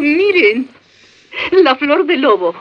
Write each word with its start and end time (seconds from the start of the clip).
miren. 0.00 0.68
La 1.62 1.76
flor 1.76 2.06
de 2.06 2.16
lobo. 2.16 2.54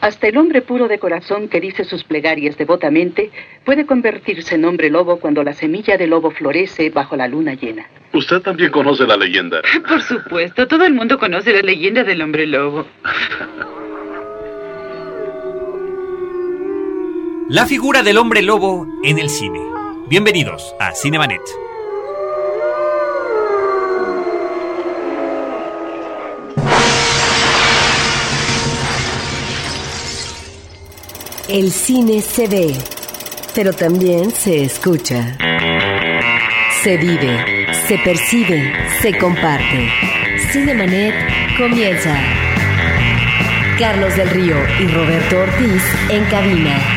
Hasta 0.00 0.28
el 0.28 0.36
hombre 0.36 0.62
puro 0.62 0.88
de 0.88 0.98
corazón 0.98 1.48
que 1.48 1.60
dice 1.60 1.84
sus 1.84 2.04
plegarias 2.04 2.56
devotamente 2.56 3.30
puede 3.64 3.86
convertirse 3.86 4.54
en 4.54 4.64
hombre 4.64 4.90
lobo 4.90 5.18
cuando 5.18 5.42
la 5.42 5.54
semilla 5.54 5.96
de 5.96 6.06
lobo 6.06 6.30
florece 6.30 6.90
bajo 6.90 7.16
la 7.16 7.26
luna 7.26 7.54
llena. 7.54 7.88
Usted 8.12 8.40
también 8.40 8.70
conoce 8.70 9.06
la 9.06 9.16
leyenda. 9.16 9.60
Por 9.88 10.02
supuesto, 10.02 10.66
todo 10.68 10.84
el 10.84 10.94
mundo 10.94 11.18
conoce 11.18 11.52
la 11.52 11.62
leyenda 11.62 12.04
del 12.04 12.22
hombre 12.22 12.46
lobo. 12.46 12.86
La 17.48 17.64
figura 17.64 18.02
del 18.02 18.18
hombre 18.18 18.42
lobo 18.42 18.86
en 19.02 19.18
el 19.18 19.28
cine. 19.28 19.60
Bienvenidos 20.08 20.74
a 20.78 20.92
Cinemanet. 20.92 21.65
El 31.48 31.70
cine 31.70 32.22
se 32.22 32.48
ve, 32.48 32.74
pero 33.54 33.72
también 33.72 34.32
se 34.32 34.64
escucha. 34.64 35.38
Se 36.82 36.96
vive, 36.96 37.68
se 37.86 37.96
percibe, 37.98 38.72
se 39.00 39.16
comparte. 39.16 39.88
Cinemanet 40.50 41.14
comienza. 41.56 42.20
Carlos 43.78 44.16
del 44.16 44.28
Río 44.30 44.56
y 44.80 44.88
Roberto 44.88 45.38
Ortiz 45.38 45.84
en 46.10 46.24
cabina. 46.24 46.96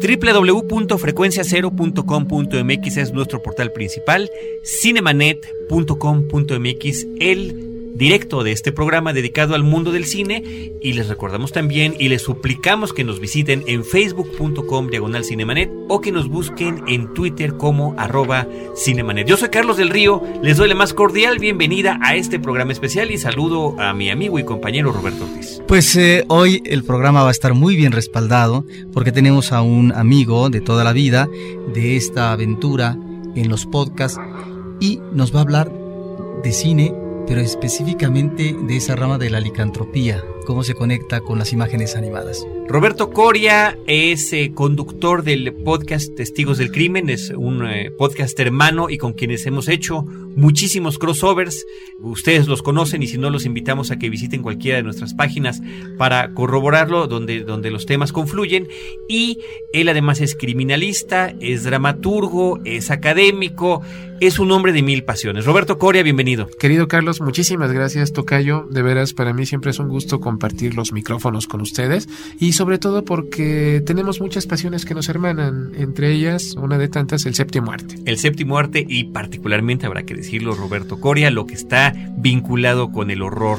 www.frecuenciacero.com.mx 0.00 2.96
es 2.96 3.12
nuestro 3.12 3.42
portal 3.42 3.70
principal, 3.72 4.30
cinemanet.com.mx 4.62 7.06
el 7.20 7.69
directo 7.94 8.42
de 8.44 8.52
este 8.52 8.72
programa 8.72 9.12
dedicado 9.12 9.54
al 9.54 9.62
mundo 9.62 9.92
del 9.92 10.04
cine 10.04 10.72
y 10.80 10.92
les 10.92 11.08
recordamos 11.08 11.52
también 11.52 11.94
y 11.98 12.08
les 12.08 12.22
suplicamos 12.22 12.92
que 12.92 13.04
nos 13.04 13.20
visiten 13.20 13.64
en 13.66 13.84
facebook.com 13.84 14.88
diagonal 14.88 15.24
cinemanet 15.24 15.70
o 15.88 16.00
que 16.00 16.12
nos 16.12 16.28
busquen 16.28 16.82
en 16.88 17.12
Twitter 17.14 17.56
como 17.56 17.94
arroba 17.98 18.46
cinemanet. 18.76 19.26
Yo 19.26 19.36
soy 19.36 19.48
Carlos 19.50 19.76
del 19.76 19.90
Río, 19.90 20.22
les 20.42 20.56
doy 20.56 20.68
la 20.68 20.74
más 20.74 20.94
cordial 20.94 21.38
bienvenida 21.38 21.98
a 22.02 22.16
este 22.16 22.38
programa 22.38 22.72
especial 22.72 23.10
y 23.10 23.18
saludo 23.18 23.78
a 23.80 23.92
mi 23.92 24.10
amigo 24.10 24.38
y 24.38 24.44
compañero 24.44 24.92
Roberto 24.92 25.24
Ortiz. 25.24 25.62
Pues 25.66 25.94
eh, 25.96 26.24
hoy 26.28 26.62
el 26.64 26.84
programa 26.84 27.22
va 27.22 27.28
a 27.28 27.32
estar 27.32 27.54
muy 27.54 27.76
bien 27.76 27.92
respaldado 27.92 28.64
porque 28.92 29.12
tenemos 29.12 29.52
a 29.52 29.62
un 29.62 29.92
amigo 29.92 30.50
de 30.50 30.60
toda 30.60 30.84
la 30.84 30.92
vida 30.92 31.28
de 31.74 31.96
esta 31.96 32.32
aventura 32.32 32.96
en 33.34 33.48
los 33.48 33.66
podcasts 33.66 34.20
y 34.80 35.00
nos 35.12 35.34
va 35.34 35.40
a 35.40 35.42
hablar 35.42 35.72
de 36.42 36.52
cine 36.52 36.94
pero 37.26 37.40
específicamente 37.40 38.56
de 38.60 38.76
esa 38.76 38.96
rama 38.96 39.18
de 39.18 39.30
la 39.30 39.40
licantropía, 39.40 40.24
cómo 40.46 40.62
se 40.64 40.74
conecta 40.74 41.20
con 41.20 41.38
las 41.38 41.52
imágenes 41.52 41.96
animadas. 41.96 42.46
Roberto 42.68 43.10
Coria 43.10 43.76
es 43.86 44.32
eh, 44.32 44.52
conductor 44.54 45.22
del 45.22 45.52
podcast 45.52 46.14
Testigos 46.14 46.58
del 46.58 46.70
Crimen, 46.70 47.10
es 47.10 47.30
un 47.30 47.66
eh, 47.66 47.90
podcast 47.90 48.38
hermano 48.38 48.90
y 48.90 48.98
con 48.98 49.12
quienes 49.12 49.44
hemos 49.46 49.68
hecho 49.68 50.02
muchísimos 50.02 50.98
crossovers. 50.98 51.66
Ustedes 52.00 52.46
los 52.46 52.62
conocen 52.62 53.02
y 53.02 53.06
si 53.06 53.18
no 53.18 53.30
los 53.30 53.44
invitamos 53.44 53.90
a 53.90 53.98
que 53.98 54.10
visiten 54.10 54.42
cualquiera 54.42 54.76
de 54.76 54.84
nuestras 54.84 55.14
páginas 55.14 55.60
para 55.98 56.32
corroborarlo, 56.34 57.06
donde, 57.06 57.42
donde 57.42 57.70
los 57.70 57.86
temas 57.86 58.12
confluyen. 58.12 58.68
Y 59.08 59.38
él 59.72 59.88
además 59.88 60.20
es 60.20 60.36
criminalista, 60.36 61.34
es 61.40 61.64
dramaturgo, 61.64 62.60
es 62.64 62.90
académico, 62.90 63.82
es 64.20 64.38
un 64.38 64.52
hombre 64.52 64.72
de 64.72 64.82
mil 64.82 65.02
pasiones. 65.02 65.46
Roberto 65.46 65.78
Coria, 65.78 66.02
bienvenido. 66.02 66.46
Querido 66.58 66.88
Carlos, 66.88 67.20
muchísimas 67.20 67.72
gracias, 67.72 68.12
Tocayo. 68.12 68.66
De 68.70 68.82
veras, 68.82 69.14
para 69.14 69.32
mí 69.32 69.46
siempre 69.46 69.70
es 69.70 69.78
un 69.78 69.88
gusto 69.88 70.20
compartir 70.30 70.76
los 70.76 70.92
micrófonos 70.92 71.48
con 71.48 71.60
ustedes 71.60 72.08
y 72.38 72.52
sobre 72.52 72.78
todo 72.78 73.04
porque 73.04 73.82
tenemos 73.84 74.20
muchas 74.20 74.46
pasiones 74.46 74.84
que 74.84 74.94
nos 74.94 75.08
hermanan, 75.08 75.72
entre 75.76 76.12
ellas, 76.12 76.54
una 76.56 76.78
de 76.78 76.88
tantas, 76.88 77.26
el 77.26 77.34
séptimo 77.34 77.72
arte. 77.72 77.96
El 78.04 78.16
séptimo 78.16 78.56
arte 78.56 78.86
y 78.88 79.04
particularmente 79.04 79.86
habrá 79.86 80.04
que 80.04 80.14
decirlo, 80.14 80.54
Roberto 80.54 81.00
Coria, 81.00 81.32
lo 81.32 81.46
que 81.46 81.54
está 81.54 81.92
vinculado 82.16 82.92
con 82.92 83.10
el 83.10 83.22
horror 83.22 83.58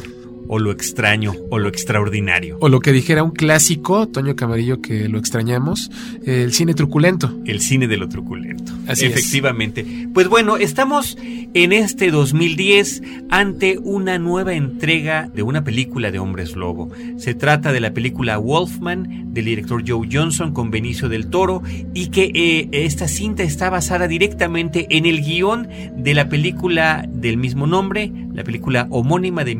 o 0.53 0.59
lo 0.59 0.71
extraño 0.71 1.33
o 1.49 1.59
lo 1.59 1.69
extraordinario. 1.69 2.57
O 2.59 2.67
lo 2.67 2.81
que 2.81 2.91
dijera 2.91 3.23
un 3.23 3.31
clásico, 3.31 4.09
Toño 4.09 4.35
Camarillo, 4.35 4.81
que 4.81 5.07
lo 5.07 5.17
extrañamos, 5.17 5.89
el 6.25 6.51
cine 6.51 6.73
truculento. 6.73 7.33
El 7.45 7.61
cine 7.61 7.87
de 7.87 7.95
lo 7.95 8.09
truculento. 8.09 8.73
Así 8.85 9.05
Efectivamente. 9.05 9.85
Pues 10.13 10.27
bueno, 10.27 10.57
estamos 10.57 11.17
en 11.53 11.71
este 11.71 12.11
2010 12.11 13.01
ante 13.29 13.77
una 13.77 14.19
nueva 14.19 14.53
entrega 14.53 15.29
de 15.33 15.41
una 15.41 15.63
película 15.63 16.11
de 16.11 16.19
hombres 16.19 16.57
lobo. 16.57 16.89
Se 17.15 17.33
trata 17.33 17.71
de 17.71 17.79
la 17.79 17.93
película 17.93 18.37
Wolfman 18.37 19.33
del 19.33 19.45
director 19.45 19.81
Joe 19.87 20.05
Johnson 20.11 20.53
con 20.53 20.69
Benicio 20.69 21.07
del 21.07 21.27
Toro 21.29 21.63
y 21.93 22.07
que 22.07 22.29
eh, 22.33 22.67
esta 22.73 23.07
cinta 23.07 23.43
está 23.43 23.69
basada 23.69 24.09
directamente 24.09 24.85
en 24.89 25.05
el 25.05 25.21
guion 25.21 25.69
de 25.95 26.13
la 26.13 26.27
película 26.27 27.07
del 27.09 27.37
mismo 27.37 27.67
nombre, 27.67 28.11
la 28.33 28.43
película 28.43 28.87
homónima 28.89 29.45
de 29.45 29.55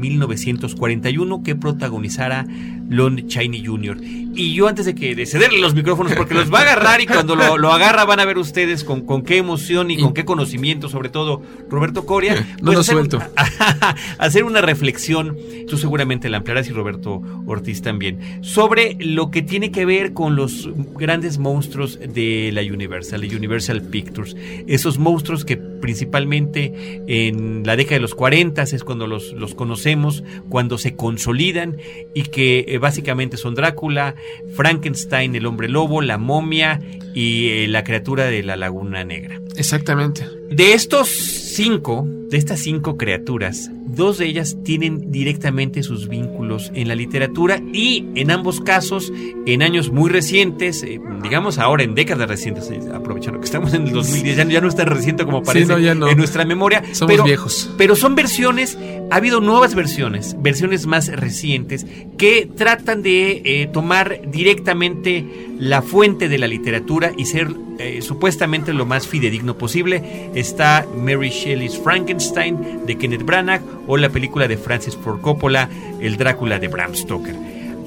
1941 0.82 1.44
que 1.44 1.56
protagonizara 1.56 2.46
Lon 2.90 3.28
Chaney 3.28 3.66
Jr. 3.66 3.98
Y 4.34 4.54
yo 4.54 4.68
antes 4.68 4.86
de 4.86 4.96
que 4.96 5.14
de 5.16 5.26
cederle 5.26 5.60
los 5.60 5.76
micrófonos, 5.76 6.14
porque 6.14 6.34
los 6.34 6.52
va 6.52 6.60
a 6.60 6.62
agarrar 6.64 7.02
y 7.02 7.06
cuando 7.06 7.36
lo, 7.36 7.72
agarra 7.72 8.06
van 8.06 8.20
a 8.20 8.26
ver 8.26 8.38
ustedes 8.38 8.84
con, 8.84 9.02
con 9.02 9.24
qué 9.24 9.38
emoción 9.38 9.92
y, 9.92 9.98
con 9.98 10.14
qué 10.14 10.26
conocimiento, 10.26 10.90
sobre 10.90 11.10
todo 11.10 11.42
Roberto 11.70 12.06
Coria. 12.06 12.46
no 12.62 12.74
lo 12.74 12.84
suelto. 12.84 13.22
hacer 14.18 14.44
una 14.44 14.62
reflexión, 14.62 15.38
tú 15.68 15.78
seguramente 15.78 16.30
la 16.30 16.38
ampliarás 16.38 16.68
y 16.70 16.72
Roberto 16.72 17.22
Ortiz 17.46 17.82
también, 17.82 18.40
sobre 18.42 18.96
lo 19.00 19.32
que 19.32 19.42
tiene 19.42 19.72
que 19.72 19.86
ver 19.86 20.14
con 20.14 20.36
los 20.36 20.70
grandes 20.96 21.38
monstruos 21.38 22.00
de 22.00 22.52
la 22.54 22.62
Universal, 22.62 23.22
de 23.22 23.36
Universal 23.36 23.82
Pictures. 23.84 24.36
Esos 24.68 24.98
monstruos 24.98 25.46
que 25.46 25.58
principalmente 25.82 27.02
en 27.08 27.64
la 27.66 27.76
década 27.76 27.96
de 27.96 28.02
los 28.02 28.16
40 28.16 28.62
es 28.62 28.84
cuando 28.84 29.08
los, 29.08 29.34
los 29.34 29.56
conocemos, 29.56 30.24
cuando 30.50 30.78
se 30.78 30.96
consolidan 30.96 31.78
y 32.14 32.24
que 32.24 32.66
eh, 32.68 32.78
básicamente 32.78 33.38
son 33.38 33.56
Drácula, 33.56 34.16
Frankenstein, 34.56 35.36
el 35.36 35.46
hombre 35.46 35.68
lobo, 35.68 36.02
la 36.02 36.18
momia 36.18 36.80
y 37.14 37.50
eh, 37.50 37.68
la 37.68 37.84
criatura 37.84 38.26
de 38.26 38.44
la 38.44 38.56
laguna 38.56 39.04
negra. 39.04 39.42
Exactamente. 39.56 40.26
De 40.50 40.74
estos 40.74 41.10
cinco, 41.10 42.06
de 42.30 42.38
estas 42.38 42.60
cinco 42.60 42.98
criaturas, 42.98 43.70
dos 43.96 44.18
de 44.18 44.26
ellas 44.26 44.58
tienen 44.64 45.12
directamente 45.12 45.84
sus 45.84 46.08
vínculos 46.08 46.72
en 46.74 46.88
la 46.88 46.96
literatura 46.96 47.62
y 47.74 48.06
en 48.16 48.32
ambos 48.32 48.62
casos 48.62 49.12
en 49.46 49.64
años 49.64 49.92
muy 49.92 50.10
recientes, 50.10 50.84
eh, 50.84 51.00
digamos 51.22 51.58
ahora 51.58 51.84
en 51.84 51.96
décadas 51.96 52.28
recientes, 52.28 52.70
eh, 52.70 52.80
aprovechando 52.94 53.40
que 53.40 53.46
estamos 53.46 53.74
en 53.74 53.88
el 53.88 53.94
2010, 53.94 54.48
ya, 54.50 54.62
no 54.62 54.68
es 54.68 54.76
tan 54.76 54.88
reciente 54.88 55.26
como 55.26 55.44
parece 55.44 55.74
en 55.74 56.00
nuestra 56.00 56.46
memoria. 56.46 56.84
Somos 56.94 57.14
pero, 57.14 57.24
viejos. 57.24 57.70
Pero 57.78 57.96
son 57.96 58.16
versiones, 58.16 58.78
ha 59.10 59.16
habido 59.16 59.42
nuevas 59.42 59.76
versiones, 59.76 60.36
versiones 60.40 60.86
más 60.86 61.08
recientes, 61.08 61.86
que 62.18 62.50
tratan 62.56 63.02
de 63.02 63.42
eh, 63.44 63.70
tomar 63.72 64.22
directamente 64.32 65.26
la 65.62 65.84
fuente 65.84 66.28
de 66.28 66.40
la 66.40 66.48
literatura 66.48 67.12
y 67.16 67.26
ser 67.26 67.56
supuestamente 68.02 68.74
lo 68.74 68.88
más 68.88 69.08
fidedigno 69.08 69.58
posible. 69.58 70.32
Está 70.34 70.88
Mary 70.98 71.30
Shelley's 71.30 71.78
Frankenstein 71.78 72.86
de 72.88 72.98
Kenneth 72.98 73.24
Branagh 73.24 73.62
o 73.88 73.96
la 73.96 74.10
película 74.10 74.48
de 74.48 74.58
Francis 74.58 74.98
Ford 74.98 75.22
Coppola, 75.22 75.70
El 76.00 76.18
Drácula 76.18 76.58
de 76.58 76.68
Bram 76.68 76.96
Stoker. 76.96 77.36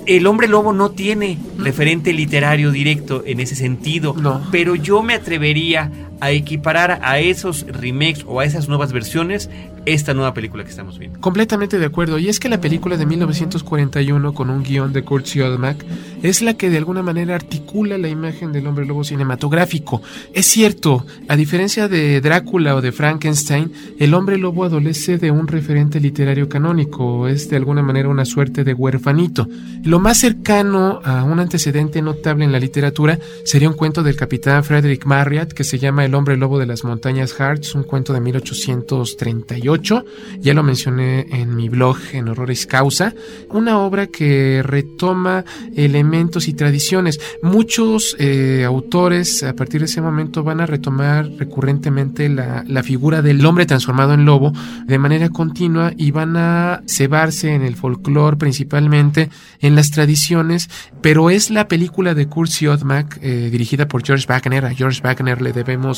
El 0.07 0.27
hombre 0.29 0.47
lobo 0.47 0.73
no 0.73 0.93
tiene 0.93 1.37
referente 1.59 2.13
literario 2.13 2.71
directo 2.71 3.25
en 3.27 3.41
ese 3.41 3.57
sentido, 3.57 4.15
pero 4.53 4.77
yo 4.77 5.03
me 5.03 5.15
atrevería 5.15 5.91
a 6.21 6.31
equiparar 6.31 7.01
a 7.03 7.19
esos 7.19 7.67
remakes 7.67 8.25
o 8.27 8.41
a 8.41 8.45
esas 8.45 8.69
nuevas 8.69 8.93
versiones 8.93 9.51
esta 9.87 10.15
nueva 10.15 10.33
película 10.33 10.65
que 10.65 10.71
estamos 10.71 10.99
viendo. 10.99 11.21
Completamente 11.21 11.79
de 11.79 11.87
acuerdo. 11.87 12.19
Y 12.19 12.29
es 12.29 12.41
que 12.41 12.49
la 12.49 12.61
película 12.61 12.97
de 12.97 13.07
1941 13.07 14.35
con 14.35 14.51
un 14.51 14.63
guion 14.63 14.93
de 14.93 15.03
Kurt 15.03 15.27
Siodmak 15.27 15.85
es 16.23 16.43
la 16.43 16.55
que 16.55 16.71
de 16.71 16.79
alguna 16.79 17.03
manera 17.03 17.35
articula 17.35 17.99
la 17.99 18.09
imagen 18.09 18.53
del 18.53 18.67
hombre 18.67 18.87
lobo 18.87 19.05
cinematográfico. 19.05 20.03
Es 20.33 20.47
cierto, 20.47 21.05
a 21.29 21.37
diferencia 21.37 21.89
de 21.89 22.21
Drácula 22.21 22.75
o 22.77 22.81
de 22.81 22.93
Frankenstein, 22.93 23.73
el 23.99 24.15
hombre 24.15 24.39
lobo 24.39 24.65
adolece 24.65 25.19
de 25.19 25.31
un 25.31 25.47
referente 25.47 26.01
literario 26.01 26.49
canónico, 26.49 27.29
es 27.29 27.51
de 27.51 27.57
alguna 27.57 27.83
manera 27.83 28.09
una 28.09 28.25
suerte 28.25 28.65
de 28.65 28.75
huerfanito. 28.75 29.49
Lo 29.83 30.01
más 30.01 30.19
cercano 30.19 31.01
a 31.05 31.25
un 31.25 31.41
antecedente 31.41 32.01
notable 32.01 32.45
en 32.45 32.53
la 32.53 32.61
literatura 32.61 33.19
sería 33.45 33.69
un 33.69 33.77
cuento 33.77 34.03
del 34.03 34.17
capitán 34.17 34.65
Frederick 34.65 35.05
Marryat 35.05 35.53
que 35.53 35.65
se 35.65 35.79
llama 35.79 36.04
El 36.05 36.15
hombre 36.15 36.37
lobo 36.37 36.59
de 36.59 36.67
las 36.67 36.85
montañas 36.85 37.33
Hearts, 37.33 37.75
un 37.75 37.83
cuento 37.83 38.13
de 38.13 38.21
1838. 38.21 40.05
Ya 40.41 40.55
lo 40.55 40.63
mencioné 40.63 41.27
en 41.31 41.57
mi 41.57 41.69
blog 41.69 41.97
en 42.13 42.29
Horroris 42.29 42.67
Causa. 42.67 43.15
Una 43.49 43.79
obra 43.79 44.07
que 44.07 44.63
retoma 44.63 45.45
elementos 45.75 46.47
y 46.49 46.55
tradiciones. 46.55 47.21
Muchos 47.43 48.17
eh, 48.19 48.65
autores 48.67 49.43
a 49.43 49.55
partir 49.55 49.81
de 49.81 49.87
ese 49.87 50.01
momento 50.01 50.43
van 50.43 50.61
a 50.61 50.67
retomar 50.67 51.29
recurrentemente 51.39 52.29
la, 52.29 52.65
la 52.67 52.83
figura 52.83 53.23
del 53.23 53.45
hombre 53.47 53.67
transformado 53.67 54.15
en 54.15 54.25
lobo 54.25 54.53
de 54.87 54.99
manera 54.99 55.29
continua 55.31 55.93
y 55.97 56.11
van 56.11 56.37
a 56.37 56.83
cebarse 56.87 57.55
en 57.55 57.63
el 57.63 57.77
folclore 57.77 58.37
principalmente, 58.37 59.31
en 59.61 59.75
las 59.75 59.91
tradiciones, 59.91 60.69
pero 61.01 61.31
es 61.31 61.51
la 61.51 61.69
película 61.69 62.15
de 62.15 62.27
Kurt 62.27 62.51
Siodmak, 62.51 63.19
eh, 63.23 63.49
dirigida 63.51 63.89
por 63.89 64.05
George 64.05 64.27
Wagner. 64.29 64.65
A 64.65 64.75
George 64.75 65.01
Wagner 65.03 65.41
le 65.41 65.53
debemos 65.53 65.94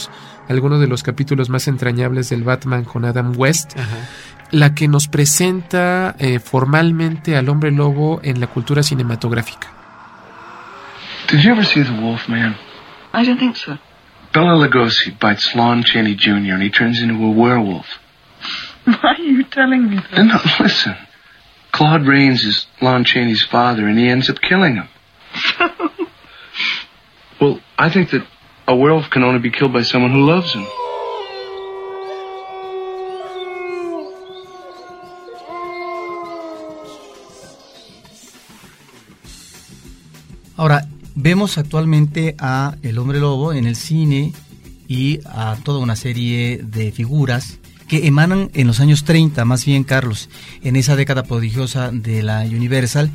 algunos 0.49 0.81
de 0.81 0.87
los 0.87 1.03
capítulos 1.03 1.49
más 1.49 1.69
entrañables 1.69 2.31
del 2.31 2.45
Batman 2.45 2.85
con 2.85 3.05
Adam 3.05 3.33
West. 3.37 3.75
La 4.53 4.75
que 4.75 4.87
nos 4.87 5.09
presenta 5.09 6.15
eh, 6.19 6.39
formalmente 6.39 7.37
al 7.37 7.49
hombre 7.49 7.73
lobo 7.73 8.21
en 8.23 8.41
la 8.41 8.47
cultura 8.47 8.83
cinematográfica. 8.83 9.69
Did 11.29 11.41
you 11.41 11.51
ever 11.51 11.65
see 11.65 11.83
The 11.83 12.01
Wolf 12.01 12.29
Man? 12.29 12.57
I 13.13 13.25
don't 13.25 13.39
think 13.39 13.57
so. 13.57 13.77
Bella 14.33 14.55
Lugosi 14.55 15.11
bites 15.19 15.55
Lon 15.57 15.83
Chaney 15.83 16.15
Jr. 16.15 16.55
and 16.55 16.63
he 16.63 16.71
turns 16.71 17.01
into 17.01 17.15
a 17.25 17.31
werewolf. 17.31 17.87
Why 18.85 19.15
are 19.19 19.23
you 19.23 19.43
telling 19.45 19.91
me 19.91 19.99
Then 20.15 20.29
no, 20.29 20.39
listen. 20.61 20.95
Claude 21.73 22.07
Rains 22.07 22.45
is 22.45 22.67
Lon 22.81 23.05
Chaney's 23.05 23.45
father 23.45 23.89
and 23.89 23.99
he 23.99 24.09
ends 24.09 24.31
up 24.31 24.41
killing 24.41 24.77
him. 24.77 24.89
well, 27.41 27.61
I 27.79 27.91
think 27.91 28.11
that 28.11 28.27
a 28.67 28.75
werewolf 28.75 29.09
can 29.11 29.23
only 29.23 29.39
be 29.39 29.51
killed 29.51 29.73
by 29.73 29.83
someone 29.83 30.13
who 30.13 30.27
loves 30.27 30.55
him. 30.55 30.65
Ahora, 40.57 40.89
vemos 41.15 41.59
actualmente 41.59 42.35
a 42.39 42.77
El 42.83 42.99
Hombre 42.99 43.21
Lobo 43.21 43.53
en 43.53 43.67
el 43.67 43.77
cine 43.77 44.33
y 44.89 45.21
a 45.27 45.57
toda 45.63 45.81
una 45.81 45.97
serie 45.97 46.61
de 46.63 46.93
figuras 46.93 47.59
que 47.89 48.07
emanan 48.07 48.51
en 48.55 48.67
los 48.67 48.81
años 48.81 49.05
30, 49.05 49.45
más 49.45 49.65
bien 49.65 49.85
Carlos, 49.85 50.29
en 50.63 50.77
esa 50.77 50.97
década 50.97 51.23
prodigiosa 51.23 51.91
de 51.93 52.23
la 52.23 52.41
Universal. 52.41 53.11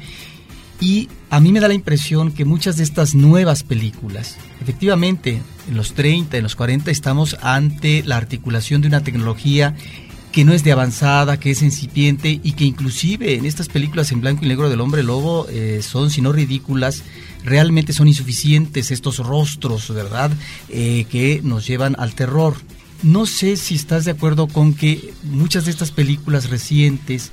Y 0.81 1.09
a 1.29 1.39
mí 1.39 1.51
me 1.51 1.59
da 1.59 1.67
la 1.67 1.75
impresión 1.75 2.31
que 2.31 2.43
muchas 2.43 2.75
de 2.75 2.83
estas 2.83 3.13
nuevas 3.13 3.61
películas, 3.61 4.37
efectivamente, 4.61 5.39
en 5.69 5.77
los 5.77 5.93
30, 5.93 6.37
en 6.37 6.43
los 6.43 6.55
40 6.55 6.89
estamos 6.89 7.37
ante 7.41 8.03
la 8.03 8.17
articulación 8.17 8.81
de 8.81 8.87
una 8.87 9.03
tecnología 9.03 9.75
que 10.31 10.43
no 10.43 10.53
es 10.53 10.63
de 10.63 10.71
avanzada, 10.71 11.39
que 11.39 11.51
es 11.51 11.61
incipiente 11.61 12.39
y 12.43 12.53
que 12.53 12.63
inclusive 12.63 13.35
en 13.35 13.45
estas 13.45 13.67
películas 13.67 14.11
en 14.11 14.21
blanco 14.21 14.43
y 14.43 14.47
negro 14.47 14.69
del 14.69 14.81
hombre 14.81 15.03
lobo 15.03 15.45
eh, 15.49 15.81
son, 15.83 16.09
si 16.09 16.21
no 16.21 16.31
ridículas, 16.31 17.03
realmente 17.43 17.93
son 17.93 18.07
insuficientes 18.07 18.89
estos 18.89 19.19
rostros, 19.19 19.93
¿verdad? 19.93 20.31
Eh, 20.69 21.05
que 21.11 21.41
nos 21.43 21.67
llevan 21.67 21.95
al 21.99 22.15
terror. 22.15 22.55
No 23.03 23.27
sé 23.27 23.55
si 23.55 23.75
estás 23.75 24.05
de 24.05 24.11
acuerdo 24.11 24.47
con 24.47 24.73
que 24.73 25.13
muchas 25.23 25.65
de 25.65 25.71
estas 25.71 25.91
películas 25.91 26.49
recientes 26.49 27.31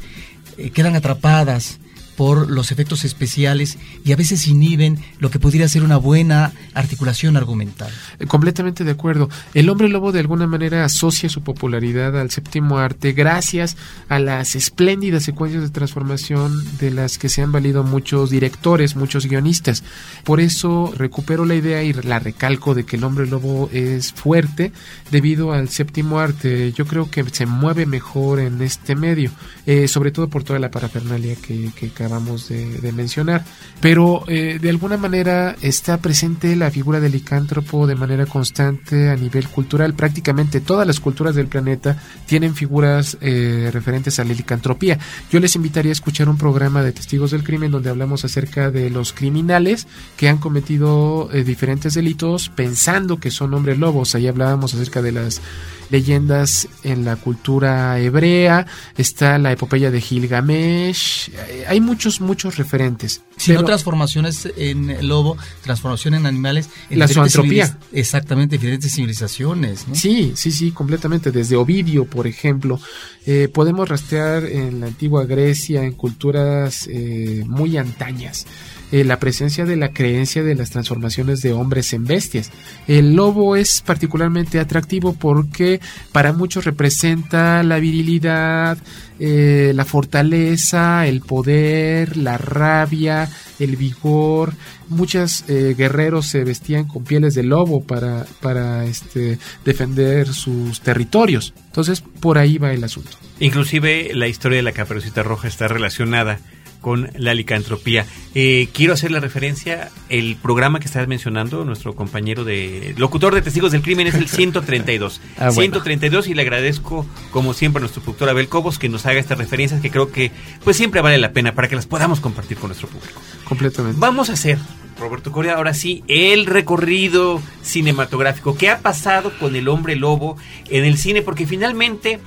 eh, 0.59 0.71
quedan 0.71 0.97
atrapadas 0.97 1.79
por 2.19 2.51
los 2.51 2.73
efectos 2.73 3.05
especiales 3.05 3.79
y 4.05 4.11
a 4.11 4.17
veces 4.17 4.49
inhiben 4.49 4.99
lo 5.21 5.31
que 5.31 5.39
pudiera 5.39 5.69
ser 5.69 5.85
una 5.85 5.99
buena 5.99 6.53
articulación 6.75 7.37
argumental. 7.37 7.93
Eh, 8.19 8.27
completamente 8.27 8.83
de 8.83 8.91
acuerdo. 8.91 9.31
El 9.55 9.71
hombre 9.71 9.89
lobo 9.89 10.11
de 10.11 10.19
alguna 10.19 10.49
manera 10.49 10.85
asocia 10.85 11.29
su 11.29 11.43
popularidad 11.43 12.19
al 12.19 12.33
séptimo 12.33 12.79
arte 12.79 13.13
gracias 13.13 13.77
a 14.09 14.19
las 14.19 14.57
espléndidas 14.57 15.23
secuencias 15.23 15.63
de 15.63 15.71
transformación 15.71 16.65
de 16.79 16.91
las 16.91 17.19
que 17.19 17.29
se 17.29 17.41
han 17.41 17.53
valido 17.53 17.85
muchos 17.85 18.31
directores, 18.31 18.97
muchos 18.97 19.27
guionistas. 19.27 19.85
Por 20.25 20.41
eso 20.41 20.93
recupero 20.97 21.45
la 21.45 21.55
idea 21.55 21.85
y 21.85 21.93
la 21.93 22.19
recalco 22.19 22.75
de 22.75 22.85
que 22.85 22.97
el 22.97 23.05
hombre 23.05 23.29
lobo 23.29 23.71
es 23.73 24.13
fuerte 24.13 24.73
debido 25.13 25.53
al 25.53 25.69
séptimo 25.69 26.19
arte. 26.19 26.73
Yo 26.73 26.85
creo 26.85 27.09
que 27.13 27.25
se 27.31 27.47
mueve 27.47 27.87
mejor 27.87 28.41
en 28.41 28.61
este 28.61 28.97
medio, 28.97 29.31
eh, 29.67 29.87
sobre 29.87 30.11
todo 30.11 30.27
por 30.27 30.43
toda 30.43 30.59
la 30.59 30.73
parafernalia 30.73 31.37
que, 31.37 31.71
que 31.77 31.91
acabamos 32.09 32.49
de, 32.49 32.93
mencionar. 32.93 33.45
Pero 33.81 34.25
eh, 34.29 34.59
de 34.61 34.71
alguna 34.71 34.97
manera 34.97 35.55
está 35.61 35.99
presente 35.99 36.57
la 36.57 36.71
figura 36.71 37.01
del 37.01 37.13
licántropo 37.13 37.87
de 37.87 37.95
manera 37.95 38.27
constante 38.27 39.11
a 39.11 39.17
nivel 39.17 39.49
cultural. 39.49 39.95
Prácticamente 39.95 40.61
todas 40.61 40.87
las 40.87 41.01
culturas 41.01 41.35
del 41.35 41.47
planeta 41.47 42.01
tienen 42.27 42.55
figuras 42.55 43.19
eh, 43.21 43.71
referentes 43.73 44.19
a 44.19 44.25
la 44.25 44.33
licantropía. 44.33 44.99
Yo 45.31 45.39
les 45.39 45.55
invitaría 45.55 45.91
a 45.91 45.93
escuchar 45.93 46.29
un 46.29 46.39
programa 46.39 46.83
de 46.83 46.93
testigos 46.93 47.31
del 47.31 47.45
crimen 47.45 47.71
donde 47.71 47.91
hablamos 47.91 48.25
acerca 48.25 48.71
de 48.71 48.91
los 48.91 49.13
criminales 49.13 49.87
que 50.17 50.29
han 50.29 50.39
cometido 50.39 51.29
eh, 51.33 51.45
diferentes 51.45 51.95
delitos 51.95 52.49
pensando 52.49 53.21
que 53.21 53.31
son 53.31 53.53
hombres 53.53 53.79
lobos. 53.79 54.15
Ahí 54.15 54.27
hablábamos 54.27 54.75
acerca 54.75 55.03
de 55.03 55.13
las 55.13 55.43
leyendas 55.91 56.69
en 56.83 57.05
la 57.05 57.17
cultura 57.17 57.99
hebrea, 57.99 58.67
está 58.97 59.39
la 59.39 59.53
epopeya 59.53 59.91
de 59.91 60.01
Gilgamesh, 60.01 61.31
eh, 61.31 61.65
hay 61.69 61.81
muchos, 61.81 62.21
muchos 62.21 62.57
referentes. 62.57 63.23
Si 63.37 63.53
no 63.53 63.65
transformaciones 63.65 64.49
en 64.57 65.07
lobo, 65.07 65.37
transformación 65.63 66.15
en 66.15 66.27
animales. 66.27 66.69
En 66.91 66.99
La 66.99 67.09
zoantropía. 67.09 67.79
Exactamente, 67.93 68.59
diferentes 68.59 68.93
civilizaciones. 68.93 69.87
¿no? 69.87 69.95
Sí, 69.95 70.33
sí, 70.35 70.51
sí, 70.51 70.73
completamente. 70.73 71.31
Desde 71.31 71.57
Ovidio, 71.57 72.05
por 72.05 72.27
ejemplo, 72.27 72.81
eh, 73.27 73.49
podemos 73.53 73.89
rastrear 73.89 74.45
en 74.45 74.81
la 74.81 74.87
antigua 74.87 75.25
Grecia, 75.25 75.85
en 75.85 75.93
culturas 75.93 76.89
eh, 76.91 77.45
muy 77.47 77.77
antañas, 77.77 78.47
eh, 78.91 79.05
la 79.05 79.19
presencia 79.19 79.65
de 79.65 79.77
la 79.77 79.93
creencia 79.93 80.43
de 80.43 80.55
las 80.55 80.71
transformaciones 80.71 81.43
de 81.43 81.53
hombres 81.53 81.93
en 81.93 82.05
bestias. 82.05 82.51
El 82.87 83.15
lobo 83.15 83.57
es 83.57 83.83
particularmente 83.83 84.59
atractivo 84.61 85.13
porque 85.13 85.81
para 86.13 86.33
muchos 86.33 86.65
representa 86.65 87.63
la 87.63 87.79
virilidad, 87.79 88.79
eh, 89.21 89.73
la 89.75 89.85
fortaleza, 89.85 91.07
el 91.07 91.21
poder, 91.21 92.17
la 92.17 92.39
rabia, 92.39 93.29
el 93.59 93.77
vigor. 93.77 94.55
Muchos 94.89 95.45
eh, 95.49 95.75
guerreros 95.77 96.27
se 96.27 96.45
vestían 96.45 96.87
con 96.87 97.05
pieles 97.05 97.35
de 97.35 97.43
lobo 97.43 97.83
para, 97.83 98.25
para 98.41 98.85
este, 98.87 99.39
defender 99.65 100.33
sus 100.33 100.81
territorios. 100.81 101.53
Entonces, 101.67 102.01
por 102.01 102.39
ahí 102.39 102.59
va 102.59 102.73
el 102.73 102.85
asunto. 102.85 103.11
Inclusive 103.41 104.13
la 104.15 104.29
historia 104.29 104.57
de 104.57 104.63
la 104.63 104.73
caperucita 104.73 105.23
roja 105.23 105.47
está 105.47 105.69
relacionada 105.69 106.41
con 106.89 107.11
la 107.19 107.35
licantropía. 107.35 108.07
Eh, 108.35 108.71
quiero 108.73 108.95
hacer 108.95 109.11
la 109.11 109.21
referencia, 109.21 109.91
el 110.09 110.37
programa 110.37 110.81
que 110.81 110.87
estás 110.87 111.07
mencionando, 111.07 111.67
nuestro 111.67 111.95
compañero 111.95 112.45
de 112.45 112.95
locutor 112.97 113.35
de 113.35 113.43
Testigos 113.43 113.73
del 113.73 113.83
Crimen 113.83 114.07
es 114.07 114.15
el 114.15 114.27
132. 114.39 115.21
Ah, 115.37 115.51
bueno. 115.51 115.53
132 115.53 116.29
y 116.29 116.35
le 116.35 116.41
agradezco 116.41 117.05
como 117.31 117.53
siempre 117.53 117.81
a 117.81 117.83
nuestro 117.83 118.01
productor 118.01 118.31
Abel 118.31 118.49
Cobos 118.49 118.79
que 118.79 118.89
nos 118.89 119.05
haga 119.05 119.21
estas 119.21 119.37
referencias 119.37 119.83
que 119.83 119.91
creo 119.91 120.11
que 120.11 120.33
pues 120.65 120.79
siempre 120.79 121.03
vale 121.03 121.19
la 121.19 121.33
pena 121.33 121.55
para 121.55 121.69
que 121.69 121.77
las 121.77 121.85
podamos 121.85 122.21
compartir 122.21 122.57
con 122.57 122.69
nuestro 122.69 122.89
público. 122.89 123.21
Completamente. 123.45 124.01
Vamos 124.01 124.31
a 124.31 124.33
hacer, 124.33 124.57
Roberto 124.99 125.31
Coria, 125.31 125.57
ahora 125.57 125.75
sí, 125.75 126.05
el 126.09 126.47
recorrido 126.47 127.43
cinematográfico. 127.63 128.57
¿Qué 128.57 128.71
ha 128.71 128.79
pasado 128.79 129.31
con 129.39 129.57
el 129.57 129.69
hombre 129.69 129.95
lobo 129.95 130.39
en 130.71 130.87
el 130.87 130.97
cine? 130.97 131.21
Porque 131.21 131.47
finalmente, 131.47 132.19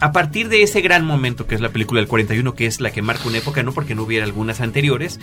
a 0.00 0.12
partir 0.12 0.48
de 0.48 0.62
ese 0.62 0.80
gran 0.80 1.04
momento 1.04 1.46
que 1.46 1.54
es 1.54 1.60
la 1.60 1.68
película 1.68 2.00
del 2.00 2.08
41, 2.08 2.54
que 2.54 2.66
es 2.66 2.80
la 2.80 2.90
que 2.90 3.02
marca 3.02 3.28
una 3.28 3.38
época, 3.38 3.62
no 3.62 3.72
porque 3.72 3.94
no 3.94 4.02
hubiera 4.02 4.24
algunas 4.24 4.60
anteriores, 4.60 5.20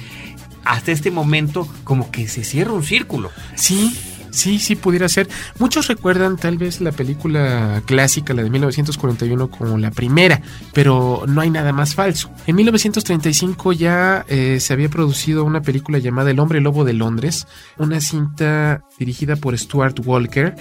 hasta 0.64 0.92
este 0.92 1.12
momento 1.12 1.68
como 1.84 2.12
que 2.12 2.28
se 2.28 2.44
cierra 2.44 2.74
un 2.74 2.84
círculo. 2.84 3.32
Sí, 3.56 3.98
sí, 4.32 4.60
sí 4.60 4.76
pudiera 4.76 5.10
ser. 5.10 5.28
Muchos 5.60 5.88
recuerdan 5.88 6.38
tal 6.38 6.58
vez 6.58 6.80
la 6.82 6.92
película 6.92 7.82
clásica, 7.86 8.34
la 8.34 8.44
de 8.44 8.50
1941, 8.50 9.50
como 9.50 9.78
la 9.78 9.92
primera, 9.92 10.42
pero 10.74 11.24
no 11.28 11.42
hay 11.42 11.50
nada 11.50 11.74
más 11.74 11.96
falso. 11.96 12.30
En 12.46 12.56
1935 12.56 13.74
ya 13.74 14.26
eh, 14.28 14.60
se 14.60 14.74
había 14.74 14.90
producido 14.90 15.44
una 15.44 15.62
película 15.62 15.98
llamada 15.98 16.32
El 16.32 16.40
hombre 16.40 16.62
lobo 16.62 16.86
de 16.86 16.94
Londres, 16.94 17.48
una 17.78 18.00
cinta 18.00 18.84
dirigida 19.00 19.36
por 19.36 19.58
Stuart 19.58 20.00
Walker. 20.06 20.56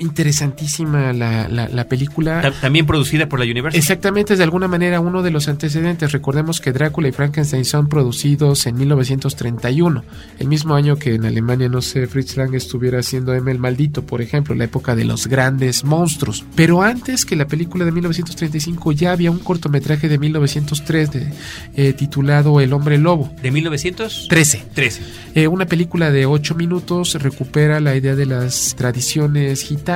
Interesantísima 0.00 1.12
la, 1.12 1.48
la, 1.48 1.68
la 1.68 1.84
película. 1.88 2.40
Ta- 2.40 2.52
También 2.52 2.86
producida 2.86 3.28
por 3.28 3.38
la 3.38 3.44
Universal. 3.44 3.78
Exactamente, 3.78 4.32
es 4.32 4.38
de 4.38 4.44
alguna 4.44 4.68
manera 4.68 5.00
uno 5.00 5.22
de 5.22 5.30
los 5.30 5.48
antecedentes. 5.48 6.12
Recordemos 6.12 6.60
que 6.60 6.72
Drácula 6.72 7.08
y 7.08 7.12
Frankenstein 7.12 7.64
son 7.64 7.88
producidos 7.88 8.66
en 8.66 8.76
1931, 8.76 10.04
el 10.38 10.48
mismo 10.48 10.74
año 10.74 10.96
que 10.96 11.14
en 11.14 11.24
Alemania, 11.26 11.68
no 11.68 11.82
sé, 11.82 12.06
Fritz 12.06 12.36
Lang 12.36 12.54
estuviera 12.54 13.00
haciendo 13.00 13.34
M 13.34 13.50
el 13.50 13.58
Maldito, 13.58 14.06
por 14.06 14.22
ejemplo, 14.22 14.54
la 14.54 14.64
época 14.64 14.94
de 14.96 15.04
los 15.04 15.26
grandes 15.26 15.84
monstruos. 15.84 16.44
Pero 16.54 16.82
antes 16.82 17.24
que 17.24 17.36
la 17.36 17.46
película 17.46 17.84
de 17.84 17.92
1935 17.92 18.92
ya 18.92 19.12
había 19.12 19.30
un 19.30 19.38
cortometraje 19.38 20.08
de 20.08 20.18
1903 20.18 21.10
de- 21.12 21.32
eh, 21.76 21.92
titulado 21.92 22.60
El 22.60 22.72
hombre 22.72 22.98
lobo. 22.98 23.34
De 23.42 23.50
1913. 23.50 24.64
13. 24.74 25.02
Eh, 25.34 25.46
una 25.48 25.66
película 25.66 26.10
de 26.10 26.26
8 26.26 26.54
minutos 26.54 27.14
recupera 27.20 27.80
la 27.80 27.94
idea 27.96 28.14
de 28.16 28.26
las 28.26 28.74
tradiciones 28.76 29.62
gitanas 29.62 29.89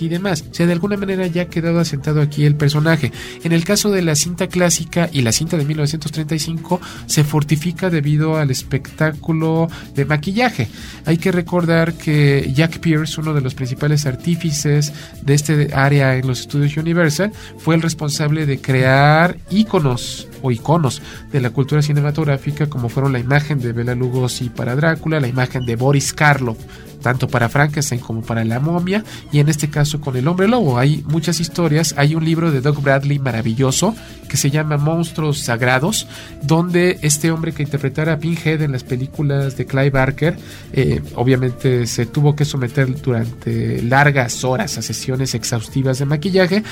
y 0.00 0.08
demás. 0.08 0.44
O 0.50 0.54
sea, 0.54 0.66
de 0.66 0.72
alguna 0.72 0.96
manera 0.96 1.26
ya 1.26 1.42
ha 1.42 1.48
quedado 1.48 1.78
asentado 1.78 2.20
aquí 2.20 2.44
el 2.44 2.56
personaje. 2.56 3.12
En 3.44 3.52
el 3.52 3.64
caso 3.64 3.90
de 3.90 4.02
la 4.02 4.14
cinta 4.14 4.48
clásica 4.48 5.08
y 5.12 5.22
la 5.22 5.32
cinta 5.32 5.56
de 5.56 5.64
1935, 5.64 6.80
se 7.06 7.24
fortifica 7.24 7.90
debido 7.90 8.36
al 8.36 8.50
espectáculo 8.50 9.68
de 9.94 10.04
maquillaje. 10.04 10.68
Hay 11.04 11.18
que 11.18 11.32
recordar 11.32 11.94
que 11.94 12.52
Jack 12.54 12.80
Pierce, 12.80 13.20
uno 13.20 13.34
de 13.34 13.40
los 13.40 13.54
principales 13.54 14.06
artífices 14.06 14.92
de 15.22 15.34
este 15.34 15.74
área 15.74 16.16
en 16.16 16.26
los 16.26 16.40
estudios 16.40 16.76
Universal, 16.76 17.32
fue 17.58 17.74
el 17.74 17.82
responsable 17.82 18.46
de 18.46 18.60
crear 18.60 19.36
íconos 19.50 20.28
o 20.42 20.50
iconos 20.50 21.02
de 21.32 21.40
la 21.40 21.50
cultura 21.50 21.82
cinematográfica 21.82 22.68
como 22.68 22.88
fueron 22.88 23.12
la 23.12 23.18
imagen 23.18 23.60
de 23.60 23.72
Bela 23.72 23.94
Lugosi 23.94 24.48
para 24.48 24.76
Drácula, 24.76 25.20
la 25.20 25.28
imagen 25.28 25.64
de 25.64 25.76
Boris 25.76 26.12
Karloff 26.12 26.58
tanto 27.06 27.28
para 27.28 27.48
Frankenstein 27.48 28.00
como 28.00 28.20
para 28.20 28.44
la 28.44 28.58
momia 28.58 29.04
y 29.30 29.38
en 29.38 29.48
este 29.48 29.70
caso 29.70 30.00
con 30.00 30.16
el 30.16 30.26
hombre 30.26 30.48
lobo. 30.48 30.76
Hay 30.76 31.04
muchas 31.06 31.38
historias, 31.38 31.94
hay 31.96 32.16
un 32.16 32.24
libro 32.24 32.50
de 32.50 32.60
Doug 32.60 32.82
Bradley 32.82 33.20
maravilloso 33.20 33.94
que 34.28 34.36
se 34.36 34.50
llama 34.50 34.76
Monstruos 34.76 35.38
Sagrados, 35.38 36.08
donde 36.42 36.98
este 37.02 37.30
hombre 37.30 37.52
que 37.52 37.62
interpretara 37.62 38.14
a 38.14 38.18
Pinhead 38.18 38.60
en 38.60 38.72
las 38.72 38.82
películas 38.82 39.56
de 39.56 39.66
Clive 39.66 39.90
Barker, 39.90 40.36
eh, 40.72 41.00
obviamente 41.14 41.86
se 41.86 42.06
tuvo 42.06 42.34
que 42.34 42.44
someter 42.44 43.00
durante 43.00 43.80
largas 43.82 44.42
horas 44.42 44.76
a 44.76 44.82
sesiones 44.82 45.36
exhaustivas 45.36 46.00
de 46.00 46.06
maquillaje, 46.06 46.64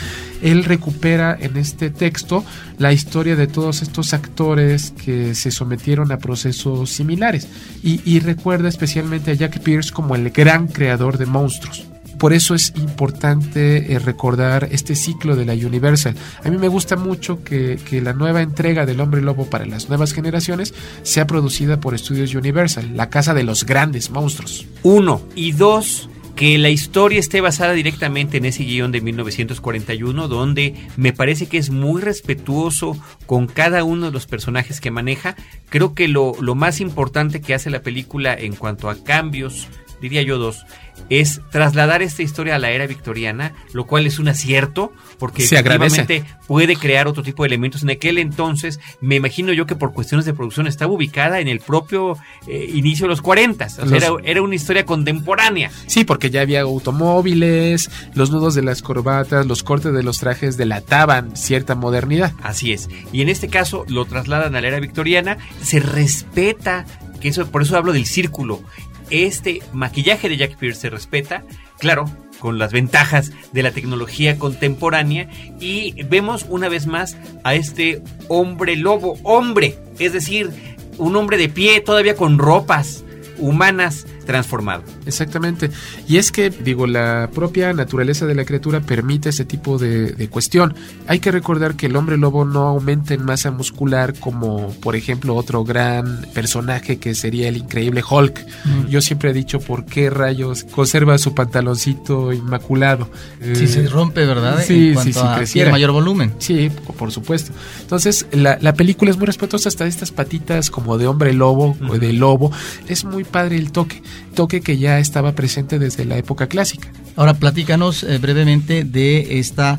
él 0.42 0.64
recupera 0.64 1.38
en 1.40 1.56
este 1.56 1.90
texto 1.90 2.44
la 2.78 2.92
historia 2.92 3.36
de 3.36 3.46
todos 3.46 3.82
estos 3.82 4.14
actores 4.14 4.92
que 5.04 5.34
se 5.34 5.50
sometieron 5.50 6.12
a 6.12 6.18
procesos 6.18 6.90
similares 6.90 7.48
y, 7.82 8.20
recuerda 8.20 8.68
especialmente 8.68 9.30
a 9.30 9.34
Jack 9.34 9.60
Pierce 9.60 9.92
como 9.92 10.14
el 10.14 10.30
gran 10.30 10.66
creador 10.68 11.18
de 11.18 11.26
monstruos. 11.26 11.86
Por 12.18 12.32
eso 12.32 12.54
es 12.54 12.72
importante 12.76 13.92
eh, 13.92 13.98
recordar 13.98 14.68
este 14.70 14.94
ciclo 14.94 15.36
de 15.36 15.44
la 15.44 15.52
Universal. 15.52 16.14
A 16.42 16.48
mí 16.48 16.56
me 16.56 16.68
gusta 16.68 16.96
mucho 16.96 17.42
que, 17.44 17.78
que, 17.84 18.00
la 18.00 18.12
nueva 18.12 18.40
entrega 18.40 18.86
del 18.86 19.00
Hombre 19.00 19.20
Lobo 19.20 19.46
para 19.46 19.66
las 19.66 19.88
nuevas 19.88 20.12
generaciones 20.12 20.72
sea 21.02 21.26
producida 21.26 21.80
por 21.80 21.94
Estudios 21.94 22.34
Universal, 22.34 22.96
la 22.96 23.10
casa 23.10 23.34
de 23.34 23.42
los 23.42 23.66
grandes 23.66 24.10
monstruos. 24.10 24.66
Uno. 24.82 25.22
Y 25.34 25.52
dos, 25.52 26.08
que 26.36 26.58
la 26.58 26.70
historia 26.70 27.20
esté 27.20 27.40
basada 27.40 27.72
directamente 27.72 28.38
en 28.38 28.44
ese 28.44 28.64
guion 28.64 28.92
de 28.92 29.00
1941, 29.00 30.28
donde 30.28 30.74
me 30.96 31.12
parece 31.12 31.46
que 31.46 31.58
es 31.58 31.70
muy 31.70 32.02
respetuoso 32.02 32.96
con 33.26 33.46
cada 33.46 33.84
uno 33.84 34.06
de 34.06 34.12
los 34.12 34.26
personajes 34.26 34.80
que 34.80 34.90
maneja. 34.90 35.36
Creo 35.68 35.94
que 35.94 36.08
lo, 36.08 36.32
lo 36.40 36.54
más 36.54 36.80
importante 36.80 37.40
que 37.40 37.54
hace 37.54 37.70
la 37.70 37.82
película 37.82 38.34
en 38.34 38.56
cuanto 38.56 38.90
a 38.90 39.02
cambios 39.02 39.68
diría 40.04 40.22
yo 40.22 40.38
dos, 40.38 40.64
es 41.10 41.40
trasladar 41.50 42.02
esta 42.02 42.22
historia 42.22 42.54
a 42.56 42.58
la 42.58 42.70
era 42.70 42.86
victoriana, 42.86 43.52
lo 43.72 43.86
cual 43.86 44.06
es 44.06 44.18
un 44.18 44.28
acierto, 44.28 44.92
porque 45.18 45.42
Se 45.42 45.56
efectivamente 45.56 46.24
puede 46.46 46.76
crear 46.76 47.08
otro 47.08 47.22
tipo 47.22 47.42
de 47.42 47.48
elementos. 47.48 47.82
En 47.82 47.90
aquel 47.90 48.18
entonces, 48.18 48.78
me 49.00 49.16
imagino 49.16 49.52
yo 49.52 49.66
que 49.66 49.74
por 49.76 49.92
cuestiones 49.92 50.24
de 50.26 50.34
producción 50.34 50.66
estaba 50.66 50.92
ubicada 50.92 51.40
en 51.40 51.48
el 51.48 51.60
propio 51.60 52.16
eh, 52.46 52.70
inicio 52.74 53.04
de 53.06 53.08
los 53.10 53.22
40, 53.22 53.64
o 53.66 53.68
sea, 53.68 53.84
Los- 53.86 53.92
era, 54.02 54.08
era 54.24 54.42
una 54.42 54.54
historia 54.54 54.84
contemporánea. 54.84 55.70
Sí, 55.86 56.04
porque 56.04 56.30
ya 56.30 56.42
había 56.42 56.60
automóviles, 56.62 57.90
los 58.14 58.30
nudos 58.30 58.54
de 58.54 58.62
las 58.62 58.82
corbatas, 58.82 59.46
los 59.46 59.62
cortes 59.62 59.92
de 59.92 60.02
los 60.02 60.18
trajes 60.18 60.56
delataban 60.56 61.36
cierta 61.36 61.74
modernidad. 61.74 62.32
Así 62.42 62.72
es. 62.72 62.88
Y 63.12 63.22
en 63.22 63.28
este 63.28 63.48
caso 63.48 63.84
lo 63.88 64.04
trasladan 64.04 64.54
a 64.54 64.60
la 64.60 64.68
era 64.68 64.80
victoriana, 64.80 65.38
se 65.62 65.80
respeta, 65.80 66.84
que 67.20 67.28
eso, 67.28 67.46
por 67.50 67.62
eso 67.62 67.76
hablo 67.76 67.92
del 67.92 68.06
círculo. 68.06 68.62
Este 69.10 69.62
maquillaje 69.72 70.28
de 70.28 70.36
Jack 70.36 70.56
Pierce 70.56 70.80
se 70.80 70.90
respeta, 70.90 71.44
claro, 71.78 72.04
con 72.38 72.58
las 72.58 72.72
ventajas 72.72 73.32
de 73.52 73.62
la 73.62 73.70
tecnología 73.70 74.38
contemporánea 74.38 75.28
y 75.60 76.02
vemos 76.04 76.46
una 76.48 76.68
vez 76.68 76.86
más 76.86 77.16
a 77.42 77.54
este 77.54 78.02
hombre 78.28 78.76
lobo, 78.76 79.18
hombre, 79.22 79.78
es 79.98 80.12
decir, 80.12 80.50
un 80.98 81.16
hombre 81.16 81.36
de 81.36 81.48
pie 81.48 81.80
todavía 81.80 82.16
con 82.16 82.38
ropas 82.38 83.04
humanas 83.38 84.06
transformado. 84.24 84.82
Exactamente. 85.06 85.70
Y 86.08 86.16
es 86.16 86.32
que, 86.32 86.50
digo, 86.50 86.86
la 86.86 87.30
propia 87.34 87.72
naturaleza 87.72 88.26
de 88.26 88.34
la 88.34 88.44
criatura 88.44 88.80
permite 88.80 89.28
ese 89.30 89.44
tipo 89.44 89.78
de, 89.78 90.12
de 90.12 90.28
cuestión. 90.28 90.74
Hay 91.06 91.20
que 91.20 91.30
recordar 91.30 91.74
que 91.76 91.86
el 91.86 91.96
hombre 91.96 92.16
lobo 92.16 92.44
no 92.44 92.66
aumenta 92.68 93.14
en 93.14 93.24
masa 93.24 93.50
muscular 93.50 94.14
como, 94.18 94.70
por 94.80 94.96
ejemplo, 94.96 95.34
otro 95.34 95.64
gran 95.64 96.26
personaje 96.34 96.98
que 96.98 97.14
sería 97.14 97.48
el 97.48 97.56
increíble 97.56 98.02
Hulk. 98.08 98.44
Mm. 98.64 98.86
Yo 98.88 99.00
siempre 99.00 99.30
he 99.30 99.32
dicho 99.32 99.60
por 99.60 99.84
qué 99.84 100.10
rayos 100.10 100.64
conserva 100.64 101.18
su 101.18 101.34
pantaloncito 101.34 102.32
inmaculado. 102.32 103.08
Si 103.40 103.64
Eh, 103.64 103.68
se 103.68 103.86
rompe, 103.88 104.24
¿verdad? 104.26 104.62
Sí, 104.66 104.88
en 104.88 104.94
cuanto 104.94 105.12
sí, 105.12 105.18
sí, 105.20 105.34
creciera. 105.36 105.66
tiene 105.66 105.70
mayor 105.72 105.92
volumen. 105.92 106.32
Sí, 106.38 106.70
por 106.98 107.12
supuesto. 107.12 107.52
Entonces, 107.80 108.26
la, 108.32 108.58
la 108.60 108.74
película 108.74 109.10
es 109.10 109.16
muy 109.16 109.26
respetuosa 109.26 109.68
hasta 109.68 109.86
estas 109.86 110.10
patitas 110.10 110.70
como 110.70 110.98
de 110.98 111.06
hombre 111.06 111.32
lobo 111.32 111.76
o 111.88 111.98
de 111.98 112.12
lobo. 112.12 112.50
Es 112.88 113.04
muy 113.04 113.24
padre 113.24 113.56
el 113.56 113.72
toque. 113.72 114.02
Toque 114.34 114.60
que 114.60 114.78
ya 114.78 114.98
estaba 114.98 115.32
presente 115.32 115.78
desde 115.78 116.04
la 116.04 116.16
época 116.16 116.46
clásica. 116.48 116.88
Ahora 117.16 117.34
platícanos 117.34 118.02
eh, 118.02 118.18
brevemente 118.18 118.84
de 118.84 119.38
esta 119.38 119.78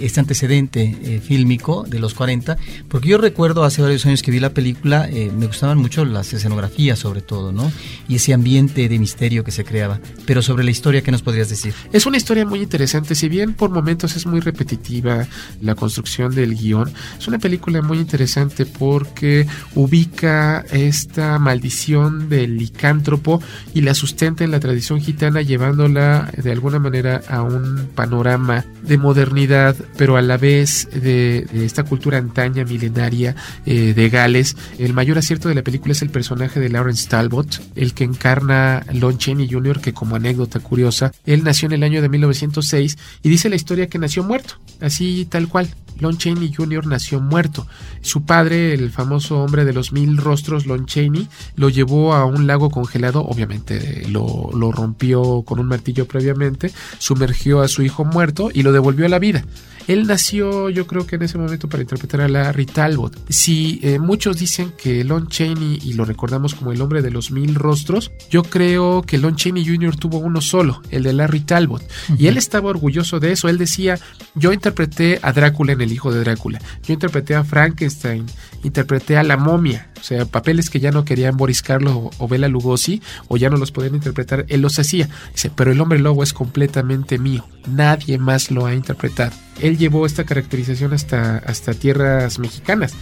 este 0.00 0.20
antecedente 0.20 0.96
eh, 1.02 1.20
fílmico 1.20 1.84
de 1.88 1.98
los 1.98 2.14
40, 2.14 2.56
porque 2.88 3.08
yo 3.08 3.18
recuerdo 3.18 3.64
hace 3.64 3.82
varios 3.82 4.04
años 4.06 4.22
que 4.22 4.30
vi 4.30 4.40
la 4.40 4.50
película, 4.50 5.08
eh, 5.10 5.30
me 5.36 5.46
gustaban 5.46 5.78
mucho 5.78 6.04
las 6.04 6.32
escenografías 6.32 6.98
sobre 6.98 7.20
todo, 7.20 7.52
¿no? 7.52 7.70
Y 8.08 8.16
ese 8.16 8.34
ambiente 8.34 8.88
de 8.88 8.98
misterio 8.98 9.44
que 9.44 9.50
se 9.50 9.64
creaba. 9.64 10.00
Pero 10.26 10.42
sobre 10.42 10.64
la 10.64 10.70
historia, 10.70 11.02
¿qué 11.02 11.10
nos 11.10 11.22
podrías 11.22 11.48
decir? 11.48 11.74
Es 11.92 12.06
una 12.06 12.16
historia 12.16 12.44
muy 12.44 12.60
interesante, 12.60 13.14
si 13.14 13.28
bien 13.28 13.54
por 13.54 13.70
momentos 13.70 14.16
es 14.16 14.26
muy 14.26 14.40
repetitiva 14.40 15.26
la 15.60 15.74
construcción 15.74 16.34
del 16.34 16.54
guion, 16.54 16.92
es 17.18 17.28
una 17.28 17.38
película 17.38 17.82
muy 17.82 17.98
interesante 17.98 18.66
porque 18.66 19.46
ubica 19.74 20.64
esta 20.70 21.38
maldición 21.38 22.28
del 22.28 22.56
licántropo 22.56 23.40
y 23.74 23.82
la 23.82 23.94
sustenta 23.94 24.44
en 24.44 24.50
la 24.50 24.60
tradición 24.60 25.00
gitana 25.00 25.42
llevándola 25.42 26.30
de 26.36 26.52
alguna 26.52 26.78
manera 26.78 27.22
a 27.28 27.42
un 27.42 27.88
panorama 27.94 28.64
de 28.82 28.98
modernidad, 28.98 29.76
pero 29.96 30.16
a 30.16 30.22
la 30.22 30.36
vez 30.36 30.88
de, 30.92 31.46
esta 31.52 31.84
cultura 31.84 32.18
antaña, 32.18 32.64
milenaria 32.64 33.34
eh, 33.64 33.92
de 33.94 34.08
Gales. 34.08 34.56
El 34.78 34.92
mayor 34.92 35.18
acierto 35.18 35.48
de 35.48 35.54
la 35.54 35.62
película 35.62 35.92
es 35.92 36.02
el 36.02 36.10
personaje 36.10 36.60
de 36.60 36.68
Lawrence 36.68 37.08
Talbot, 37.08 37.62
el 37.74 37.94
que 37.94 38.04
encarna 38.04 38.84
Lon 38.92 39.18
Chaney 39.18 39.48
Jr., 39.50 39.80
que 39.80 39.92
como 39.92 40.16
anécdota 40.16 40.60
curiosa, 40.60 41.12
él 41.24 41.44
nació 41.44 41.66
en 41.66 41.72
el 41.72 41.82
año 41.82 42.02
de 42.02 42.08
1906 42.08 42.98
y 43.22 43.28
dice 43.28 43.48
la 43.48 43.56
historia 43.56 43.88
que 43.88 43.98
nació 43.98 44.22
muerto, 44.22 44.54
así 44.80 45.26
tal 45.30 45.48
cual. 45.48 45.68
Lon 45.98 46.18
Chaney 46.18 46.52
Jr. 46.52 46.86
nació 46.86 47.20
muerto. 47.20 47.66
Su 48.02 48.24
padre, 48.24 48.74
el 48.74 48.90
famoso 48.90 49.38
hombre 49.42 49.64
de 49.64 49.72
los 49.72 49.92
mil 49.92 50.16
rostros, 50.16 50.66
Lon 50.66 50.86
Chaney, 50.86 51.28
lo 51.56 51.68
llevó 51.68 52.14
a 52.14 52.24
un 52.26 52.46
lago 52.46 52.70
congelado, 52.70 53.22
obviamente 53.22 54.02
eh, 54.02 54.08
lo, 54.08 54.50
lo 54.54 54.72
rompió 54.72 55.42
con 55.42 55.58
un 55.58 55.66
martillo 55.66 56.06
previamente, 56.06 56.70
sumergió 56.98 57.60
a 57.60 57.68
su 57.68 57.82
hijo 57.82 58.04
muerto 58.04 58.50
y 58.52 58.62
lo 58.62 58.72
devolvió 58.72 59.06
a 59.06 59.08
la 59.08 59.18
vida. 59.18 59.44
Él 59.86 60.06
nació, 60.06 60.68
yo 60.70 60.86
creo 60.86 61.06
que 61.06 61.16
en 61.16 61.22
ese 61.22 61.38
momento, 61.38 61.68
para 61.68 61.82
interpretar 61.82 62.20
a 62.20 62.28
Larry 62.28 62.66
Talbot. 62.66 63.16
Si 63.28 63.80
eh, 63.82 63.98
muchos 63.98 64.38
dicen 64.38 64.72
que 64.76 65.04
Lon 65.04 65.28
Chaney, 65.28 65.78
y 65.82 65.92
lo 65.94 66.04
recordamos 66.04 66.54
como 66.54 66.72
el 66.72 66.80
hombre 66.80 67.02
de 67.02 67.10
los 67.10 67.30
mil 67.30 67.54
rostros, 67.54 68.10
yo 68.30 68.42
creo 68.42 69.02
que 69.02 69.18
Lon 69.18 69.36
Chaney 69.36 69.66
Jr. 69.66 69.96
tuvo 69.96 70.18
uno 70.18 70.40
solo, 70.40 70.82
el 70.90 71.02
de 71.02 71.12
Larry 71.12 71.40
Talbot. 71.40 71.82
Y 72.18 72.26
él 72.26 72.36
estaba 72.36 72.70
orgulloso 72.70 73.20
de 73.20 73.32
eso. 73.32 73.48
Él 73.48 73.58
decía, 73.58 73.98
yo 74.34 74.52
interpreté 74.52 75.20
a 75.22 75.32
Drácula 75.32 75.72
en 75.72 75.80
El 75.80 75.92
hijo 75.92 76.12
de 76.12 76.20
Drácula. 76.20 76.60
Yo 76.84 76.94
interpreté 76.94 77.34
a 77.34 77.44
Frankenstein. 77.44 78.26
Interpreté 78.64 79.16
a 79.16 79.22
la 79.22 79.36
momia. 79.36 79.90
O 80.00 80.02
sea, 80.02 80.24
papeles 80.24 80.70
que 80.70 80.80
ya 80.80 80.90
no 80.90 81.04
querían 81.04 81.36
Boris 81.36 81.62
Karloff 81.62 81.96
o, 81.96 82.10
o 82.18 82.28
Bela 82.28 82.48
Lugosi, 82.48 83.02
o 83.28 83.36
ya 83.36 83.50
no 83.50 83.56
los 83.56 83.72
podían 83.72 83.94
interpretar, 83.94 84.44
él 84.48 84.60
los 84.60 84.78
hacía. 84.78 85.08
Dice, 85.32 85.50
pero 85.54 85.72
el 85.72 85.80
hombre 85.80 85.98
lobo 85.98 86.22
es 86.22 86.32
completamente 86.32 87.18
mío. 87.18 87.46
Nadie 87.68 88.18
más 88.18 88.50
lo 88.50 88.66
ha 88.66 88.74
interpretado. 88.74 89.45
Él 89.60 89.78
llevó 89.78 90.06
esta 90.06 90.24
caracterización 90.24 90.92
hasta, 90.92 91.38
hasta 91.38 91.74
tierras 91.74 92.38
mexicanas. 92.38 92.94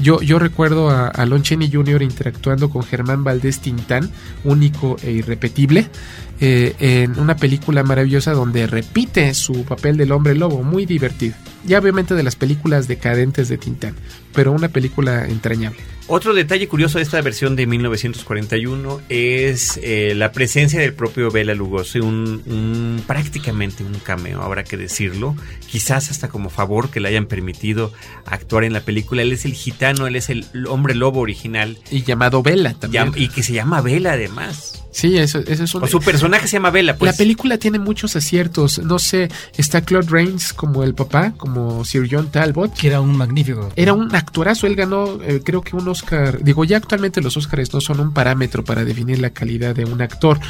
Yo, 0.00 0.20
yo 0.22 0.38
recuerdo 0.38 0.90
a, 0.90 1.08
a 1.08 1.26
Lon 1.26 1.42
Chaney 1.42 1.70
Jr. 1.70 2.02
interactuando 2.02 2.70
con 2.70 2.82
Germán 2.82 3.24
Valdés 3.24 3.60
Tintán, 3.60 4.10
único 4.44 4.96
e 5.02 5.12
irrepetible, 5.12 5.86
eh, 6.40 6.74
en 6.78 7.18
una 7.18 7.36
película 7.36 7.82
maravillosa 7.82 8.32
donde 8.32 8.66
repite 8.66 9.34
su 9.34 9.64
papel 9.64 9.96
del 9.96 10.12
hombre 10.12 10.34
lobo, 10.34 10.62
muy 10.62 10.86
divertido. 10.86 11.34
Ya 11.64 11.78
obviamente 11.78 12.14
de 12.14 12.22
las 12.22 12.36
películas 12.36 12.88
decadentes 12.88 13.48
de 13.48 13.58
Tintán, 13.58 13.94
pero 14.34 14.52
una 14.52 14.68
película 14.68 15.26
entrañable. 15.26 15.78
Otro 16.06 16.34
detalle 16.34 16.66
curioso 16.66 16.98
de 16.98 17.04
esta 17.04 17.20
versión 17.20 17.54
de 17.54 17.66
1941 17.66 19.00
es 19.08 19.78
eh, 19.82 20.14
la 20.16 20.32
presencia 20.32 20.80
del 20.80 20.92
propio 20.94 21.30
Bela 21.30 21.54
Lugosi, 21.54 22.00
un, 22.00 22.42
un- 22.46 23.02
prácticamente 23.06 23.84
un 23.84 23.94
cameo, 24.00 24.42
habrá 24.42 24.64
que 24.64 24.76
decirlo, 24.76 25.36
quizás 25.70 26.10
hasta 26.10 26.28
como 26.28 26.50
favor 26.50 26.90
que 26.90 26.98
le 27.00 27.08
hayan 27.08 27.26
permitido 27.26 27.92
actuar 28.26 28.64
en 28.64 28.72
la 28.72 28.80
película. 28.80 29.22
Él 29.22 29.32
es 29.32 29.44
el 29.44 29.52
gitano, 29.52 30.06
él 30.06 30.16
es 30.16 30.30
el 30.30 30.46
hombre 30.68 30.94
lobo 30.94 31.20
original 31.20 31.78
Y 31.90 32.02
llamado 32.02 32.42
Vela 32.42 32.74
también. 32.74 33.12
y 33.14 33.28
que 33.28 33.42
se 33.42 33.52
llama 33.52 33.80
Bela 33.80 34.12
además. 34.14 34.84
Sí, 34.90 35.16
eso, 35.16 35.38
eso 35.38 35.64
es 35.64 35.74
un... 35.74 35.84
O 35.84 35.86
su 35.86 36.00
personaje 36.00 36.48
se 36.48 36.56
llama 36.56 36.70
Bella, 36.70 36.96
pues. 36.96 37.10
La 37.10 37.16
película 37.16 37.58
tiene 37.58 37.78
muchos 37.78 38.16
aciertos. 38.16 38.78
No 38.78 38.98
sé, 38.98 39.28
está 39.56 39.82
Claude 39.82 40.08
Rains 40.10 40.52
como 40.52 40.82
el 40.82 40.94
papá, 40.94 41.32
como 41.36 41.84
Sir 41.84 42.08
John 42.10 42.30
Talbot. 42.30 42.74
Que 42.74 42.88
era 42.88 43.00
un 43.00 43.16
magnífico. 43.16 43.70
Era 43.76 43.92
un 43.92 44.14
actorazo. 44.14 44.66
Él 44.66 44.76
ganó, 44.76 45.22
eh, 45.22 45.42
creo 45.44 45.62
que 45.62 45.76
un 45.76 45.86
Oscar. 45.88 46.42
Digo, 46.42 46.64
ya 46.64 46.78
actualmente 46.78 47.20
los 47.20 47.36
Oscars 47.36 47.72
no 47.72 47.80
son 47.80 48.00
un 48.00 48.12
parámetro 48.12 48.64
para 48.64 48.84
definir 48.84 49.20
la 49.20 49.30
calidad 49.30 49.74
de 49.74 49.84
un 49.84 50.02
actor. 50.02 50.40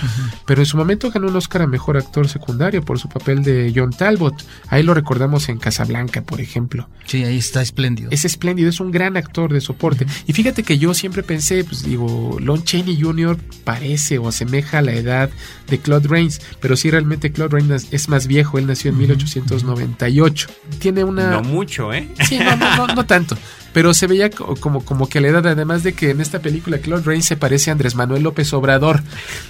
Pero 0.46 0.62
en 0.62 0.66
su 0.66 0.76
momento 0.76 1.10
ganó 1.10 1.28
un 1.28 1.36
Oscar 1.36 1.62
a 1.62 1.66
mejor 1.66 1.96
actor 1.96 2.28
secundario 2.28 2.82
por 2.82 2.98
su 2.98 3.08
papel 3.08 3.42
de 3.42 3.72
John 3.74 3.90
Talbot. 3.90 4.34
Ahí 4.68 4.82
lo 4.82 4.94
recordamos 4.94 5.48
en 5.48 5.58
Casablanca, 5.58 6.22
por 6.22 6.40
ejemplo. 6.40 6.88
Sí, 7.06 7.24
ahí 7.24 7.38
está 7.38 7.60
espléndido. 7.62 8.10
Es 8.10 8.24
espléndido, 8.24 8.70
es 8.70 8.80
un 8.80 8.90
gran 8.90 9.16
actor 9.16 9.52
de 9.52 9.60
soporte. 9.60 10.06
Y 10.26 10.32
fíjate 10.32 10.62
que 10.62 10.78
yo 10.78 10.94
siempre 10.94 11.22
pensé, 11.22 11.64
pues 11.64 11.82
digo, 11.82 12.38
Lon 12.40 12.64
Chaney 12.64 13.00
Jr. 13.00 13.36
parece 13.64 14.18
o 14.18 14.29
asemeja 14.30 14.78
a 14.78 14.82
la 14.82 14.92
edad 14.92 15.30
de 15.68 15.78
Claude 15.78 16.08
Rains, 16.08 16.40
pero 16.60 16.76
sí 16.76 16.90
realmente 16.90 17.32
Claude 17.32 17.58
Rains 17.60 17.88
es 17.90 18.08
más 18.08 18.26
viejo, 18.26 18.58
él 18.58 18.66
nació 18.66 18.90
en 18.90 18.98
1898. 18.98 20.48
Tiene 20.78 21.04
una... 21.04 21.30
No 21.30 21.42
mucho, 21.42 21.92
¿eh? 21.92 22.08
Sí, 22.26 22.38
no, 22.38 22.56
no, 22.56 22.76
no, 22.76 22.86
no 22.88 23.06
tanto. 23.06 23.36
Pero 23.72 23.94
se 23.94 24.06
veía 24.06 24.30
como, 24.30 24.84
como 24.84 25.08
que 25.08 25.18
a 25.18 25.20
la 25.20 25.28
edad, 25.28 25.46
además 25.46 25.82
de 25.82 25.92
que 25.92 26.10
en 26.10 26.20
esta 26.20 26.40
película 26.40 26.78
Claude 26.78 27.04
Rains 27.04 27.26
se 27.26 27.36
parece 27.36 27.70
a 27.70 27.72
Andrés 27.72 27.94
Manuel 27.94 28.22
López 28.22 28.52
Obrador. 28.52 29.02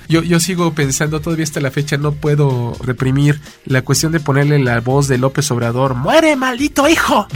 Yo, 0.08 0.22
yo 0.22 0.40
sigo 0.40 0.74
pensando, 0.74 1.20
todavía 1.20 1.44
hasta 1.44 1.60
la 1.60 1.70
fecha 1.70 1.96
no 1.96 2.12
puedo 2.12 2.76
reprimir 2.82 3.40
la 3.64 3.82
cuestión 3.82 4.12
de 4.12 4.20
ponerle 4.20 4.58
la 4.58 4.80
voz 4.80 5.08
de 5.08 5.18
López 5.18 5.50
Obrador. 5.50 5.94
¡Muere, 5.94 6.36
maldito 6.36 6.88
hijo! 6.88 7.26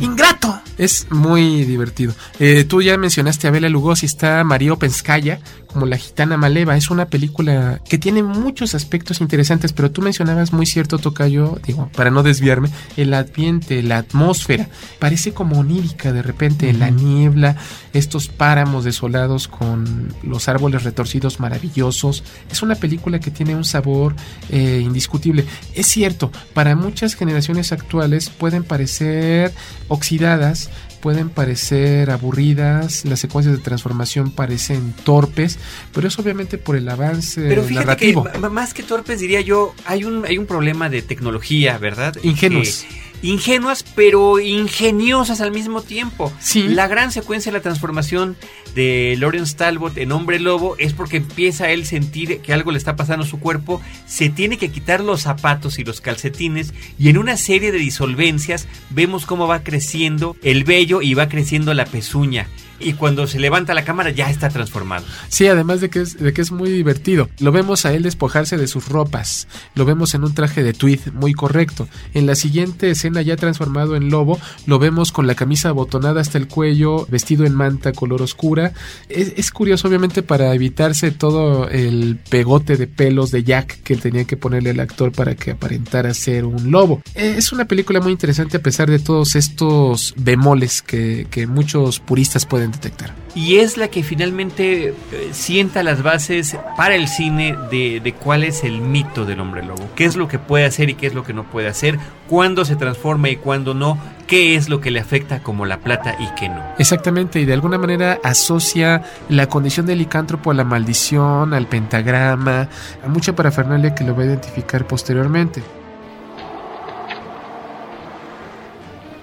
¡Ingrato! 0.00 0.60
Es 0.76 1.06
muy 1.10 1.64
divertido. 1.64 2.14
Eh, 2.38 2.64
tú 2.64 2.82
ya 2.82 2.98
mencionaste 2.98 3.48
a 3.48 3.50
Bela 3.50 3.70
Lugosi, 3.70 4.04
está 4.04 4.44
Mario 4.44 4.78
Penskaya 4.78 5.40
como 5.76 5.84
La 5.84 5.98
Gitana 5.98 6.38
Maleva. 6.38 6.74
Es 6.74 6.88
una 6.88 7.04
película 7.04 7.82
que 7.86 7.98
tiene 7.98 8.22
muchos 8.22 8.74
aspectos 8.74 9.20
interesantes, 9.20 9.74
pero 9.74 9.90
tú 9.90 10.00
mencionabas 10.00 10.50
muy 10.50 10.64
cierto, 10.64 10.96
Tocayo, 10.96 11.58
digo, 11.66 11.90
para 11.94 12.10
no 12.10 12.22
desviarme, 12.22 12.70
el 12.96 13.12
ambiente, 13.12 13.82
la 13.82 13.98
atmósfera. 13.98 14.70
Parece 14.98 15.34
como 15.34 15.58
onírica 15.58 16.14
de 16.14 16.22
repente, 16.22 16.72
la 16.72 16.88
niebla, 16.88 17.56
estos 17.92 18.28
páramos 18.28 18.84
desolados 18.84 19.48
con 19.48 20.14
los 20.22 20.48
árboles 20.48 20.82
retorcidos 20.82 21.40
maravillosos. 21.40 22.24
Es 22.50 22.62
una 22.62 22.76
película 22.76 23.20
que 23.20 23.30
tiene 23.30 23.54
un 23.54 23.64
sabor 23.64 24.16
eh, 24.48 24.80
indiscutible. 24.82 25.44
Es 25.74 25.88
cierto, 25.88 26.32
para 26.54 26.74
muchas 26.74 27.16
generaciones 27.16 27.70
actuales 27.70 28.30
pueden 28.30 28.64
parecer 28.64 29.52
oxidadas, 29.88 30.70
pueden 31.06 31.28
parecer 31.30 32.10
aburridas, 32.10 33.04
las 33.04 33.20
secuencias 33.20 33.56
de 33.56 33.62
transformación 33.62 34.32
parecen 34.32 34.92
torpes, 35.04 35.56
pero 35.94 36.08
es 36.08 36.18
obviamente 36.18 36.58
por 36.58 36.74
el 36.74 36.88
avance 36.88 37.42
Pero 37.48 37.62
fíjate 37.62 37.86
narrativo. 37.86 38.24
que 38.24 38.38
más 38.48 38.74
que 38.74 38.82
torpes 38.82 39.20
diría 39.20 39.40
yo, 39.40 39.72
hay 39.84 40.02
un, 40.02 40.24
hay 40.26 40.36
un 40.36 40.46
problema 40.46 40.88
de 40.88 41.02
tecnología, 41.02 41.78
¿verdad? 41.78 42.16
Ingenuos. 42.24 42.84
Que- 42.88 43.05
ingenuas, 43.22 43.82
pero 43.82 44.38
ingeniosas 44.40 45.40
al 45.40 45.52
mismo 45.52 45.82
tiempo. 45.82 46.32
Sí. 46.40 46.64
La 46.68 46.88
gran 46.88 47.12
secuencia 47.12 47.50
de 47.50 47.58
la 47.58 47.62
transformación 47.62 48.36
de 48.74 49.16
Lawrence 49.18 49.56
Talbot 49.56 49.96
en 49.96 50.12
Hombre 50.12 50.38
Lobo 50.38 50.76
es 50.78 50.92
porque 50.92 51.16
empieza 51.16 51.70
él 51.70 51.86
sentir 51.86 52.40
que 52.40 52.52
algo 52.52 52.72
le 52.72 52.78
está 52.78 52.94
pasando 52.94 53.24
a 53.24 53.28
su 53.28 53.40
cuerpo, 53.40 53.80
se 54.06 54.28
tiene 54.28 54.58
que 54.58 54.70
quitar 54.70 55.00
los 55.00 55.22
zapatos 55.22 55.78
y 55.78 55.84
los 55.84 56.00
calcetines 56.00 56.74
y 56.98 57.08
en 57.08 57.18
una 57.18 57.36
serie 57.36 57.72
de 57.72 57.78
disolvencias 57.78 58.68
vemos 58.90 59.24
cómo 59.24 59.46
va 59.46 59.62
creciendo 59.62 60.36
el 60.42 60.64
vello 60.64 61.00
y 61.00 61.14
va 61.14 61.28
creciendo 61.28 61.72
la 61.74 61.86
pezuña. 61.86 62.48
Y 62.78 62.94
cuando 62.94 63.26
se 63.26 63.38
levanta 63.38 63.74
la 63.74 63.84
cámara 63.84 64.10
ya 64.10 64.30
está 64.30 64.48
transformado. 64.48 65.04
Sí, 65.28 65.46
además 65.46 65.80
de 65.80 65.90
que, 65.90 66.00
es, 66.00 66.18
de 66.18 66.32
que 66.32 66.42
es 66.42 66.52
muy 66.52 66.70
divertido. 66.70 67.28
Lo 67.38 67.52
vemos 67.52 67.86
a 67.86 67.92
él 67.92 68.02
despojarse 68.02 68.56
de 68.56 68.66
sus 68.66 68.88
ropas. 68.88 69.48
Lo 69.74 69.84
vemos 69.84 70.14
en 70.14 70.24
un 70.24 70.34
traje 70.34 70.62
de 70.62 70.72
tweed 70.72 71.00
muy 71.12 71.32
correcto. 71.32 71.88
En 72.14 72.26
la 72.26 72.34
siguiente 72.34 72.90
escena, 72.90 73.22
ya 73.22 73.36
transformado 73.36 73.96
en 73.96 74.10
lobo, 74.10 74.38
lo 74.66 74.78
vemos 74.78 75.12
con 75.12 75.26
la 75.26 75.34
camisa 75.34 75.70
abotonada 75.70 76.20
hasta 76.20 76.38
el 76.38 76.48
cuello, 76.48 77.06
vestido 77.06 77.44
en 77.44 77.54
manta 77.54 77.92
color 77.92 78.22
oscura. 78.22 78.72
Es, 79.08 79.32
es 79.36 79.50
curioso, 79.50 79.88
obviamente, 79.88 80.22
para 80.22 80.54
evitarse 80.54 81.10
todo 81.10 81.68
el 81.68 82.18
pegote 82.28 82.76
de 82.76 82.86
pelos 82.86 83.30
de 83.30 83.44
Jack 83.44 83.82
que 83.82 83.96
tenía 83.96 84.24
que 84.24 84.36
ponerle 84.36 84.70
el 84.70 84.80
actor 84.80 85.12
para 85.12 85.34
que 85.34 85.52
aparentara 85.52 86.12
ser 86.14 86.44
un 86.44 86.70
lobo. 86.70 87.02
Es 87.14 87.52
una 87.52 87.66
película 87.66 88.00
muy 88.00 88.12
interesante 88.12 88.56
a 88.56 88.62
pesar 88.62 88.90
de 88.90 88.98
todos 88.98 89.36
estos 89.36 90.14
bemoles 90.16 90.82
que, 90.82 91.26
que 91.30 91.46
muchos 91.46 92.00
puristas 92.00 92.46
pueden 92.46 92.65
detectar. 92.72 93.12
Y 93.34 93.56
es 93.56 93.76
la 93.76 93.88
que 93.88 94.02
finalmente 94.02 94.88
eh, 94.88 94.94
sienta 95.32 95.82
las 95.82 96.02
bases 96.02 96.56
para 96.76 96.94
el 96.94 97.08
cine 97.08 97.56
de, 97.70 98.00
de 98.00 98.12
cuál 98.12 98.44
es 98.44 98.64
el 98.64 98.80
mito 98.80 99.24
del 99.24 99.40
hombre 99.40 99.62
lobo. 99.62 99.88
Qué 99.94 100.04
es 100.04 100.16
lo 100.16 100.28
que 100.28 100.38
puede 100.38 100.64
hacer 100.64 100.88
y 100.88 100.94
qué 100.94 101.06
es 101.06 101.14
lo 101.14 101.22
que 101.22 101.32
no 101.32 101.44
puede 101.44 101.68
hacer. 101.68 101.98
Cuándo 102.28 102.64
se 102.64 102.76
transforma 102.76 103.28
y 103.28 103.36
cuándo 103.36 103.74
no. 103.74 103.98
Qué 104.26 104.56
es 104.56 104.68
lo 104.68 104.80
que 104.80 104.90
le 104.90 104.98
afecta 104.98 105.40
como 105.40 105.66
la 105.66 105.78
plata 105.78 106.16
y 106.18 106.28
qué 106.34 106.48
no. 106.48 106.60
Exactamente, 106.78 107.38
y 107.38 107.44
de 107.44 107.52
alguna 107.52 107.78
manera 107.78 108.18
asocia 108.24 109.02
la 109.28 109.48
condición 109.48 109.86
del 109.86 109.98
licántropo 109.98 110.50
a 110.50 110.54
la 110.54 110.64
maldición, 110.64 111.54
al 111.54 111.68
pentagrama, 111.68 112.68
a 113.04 113.08
mucha 113.08 113.36
parafernalia 113.36 113.94
que 113.94 114.02
lo 114.02 114.16
va 114.16 114.22
a 114.22 114.26
identificar 114.26 114.84
posteriormente. 114.86 115.62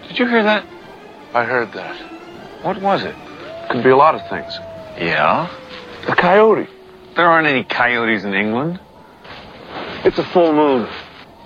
Did 0.07 0.19
you 0.19 0.25
hear 0.27 0.43
that? 0.43 0.63
I 1.33 1.43
heard 1.43 1.73
that. 1.73 1.95
What 2.63 2.81
was 2.81 3.03
it? 3.03 3.15
Could 3.73 3.83
be 3.83 3.89
a 3.89 3.97
lot 3.97 4.13
of 4.13 4.21
things. 4.29 4.53
Yeah? 4.99 5.49
A 6.07 6.15
coyote. 6.15 6.67
There 7.15 7.25
aren't 7.25 7.47
any 7.47 7.63
coyotes 7.63 8.23
in 8.23 8.35
England. 8.35 8.79
It's 10.05 10.19
a 10.19 10.23
full 10.23 10.53
moon. 10.53 10.87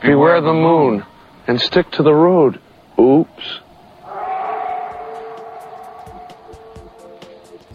Beware 0.02 0.42
the 0.42 0.52
moon 0.52 1.06
and 1.48 1.62
stick 1.62 1.90
to 1.92 2.04
the 2.04 2.14
road. 2.14 2.60
Oops. 3.00 3.62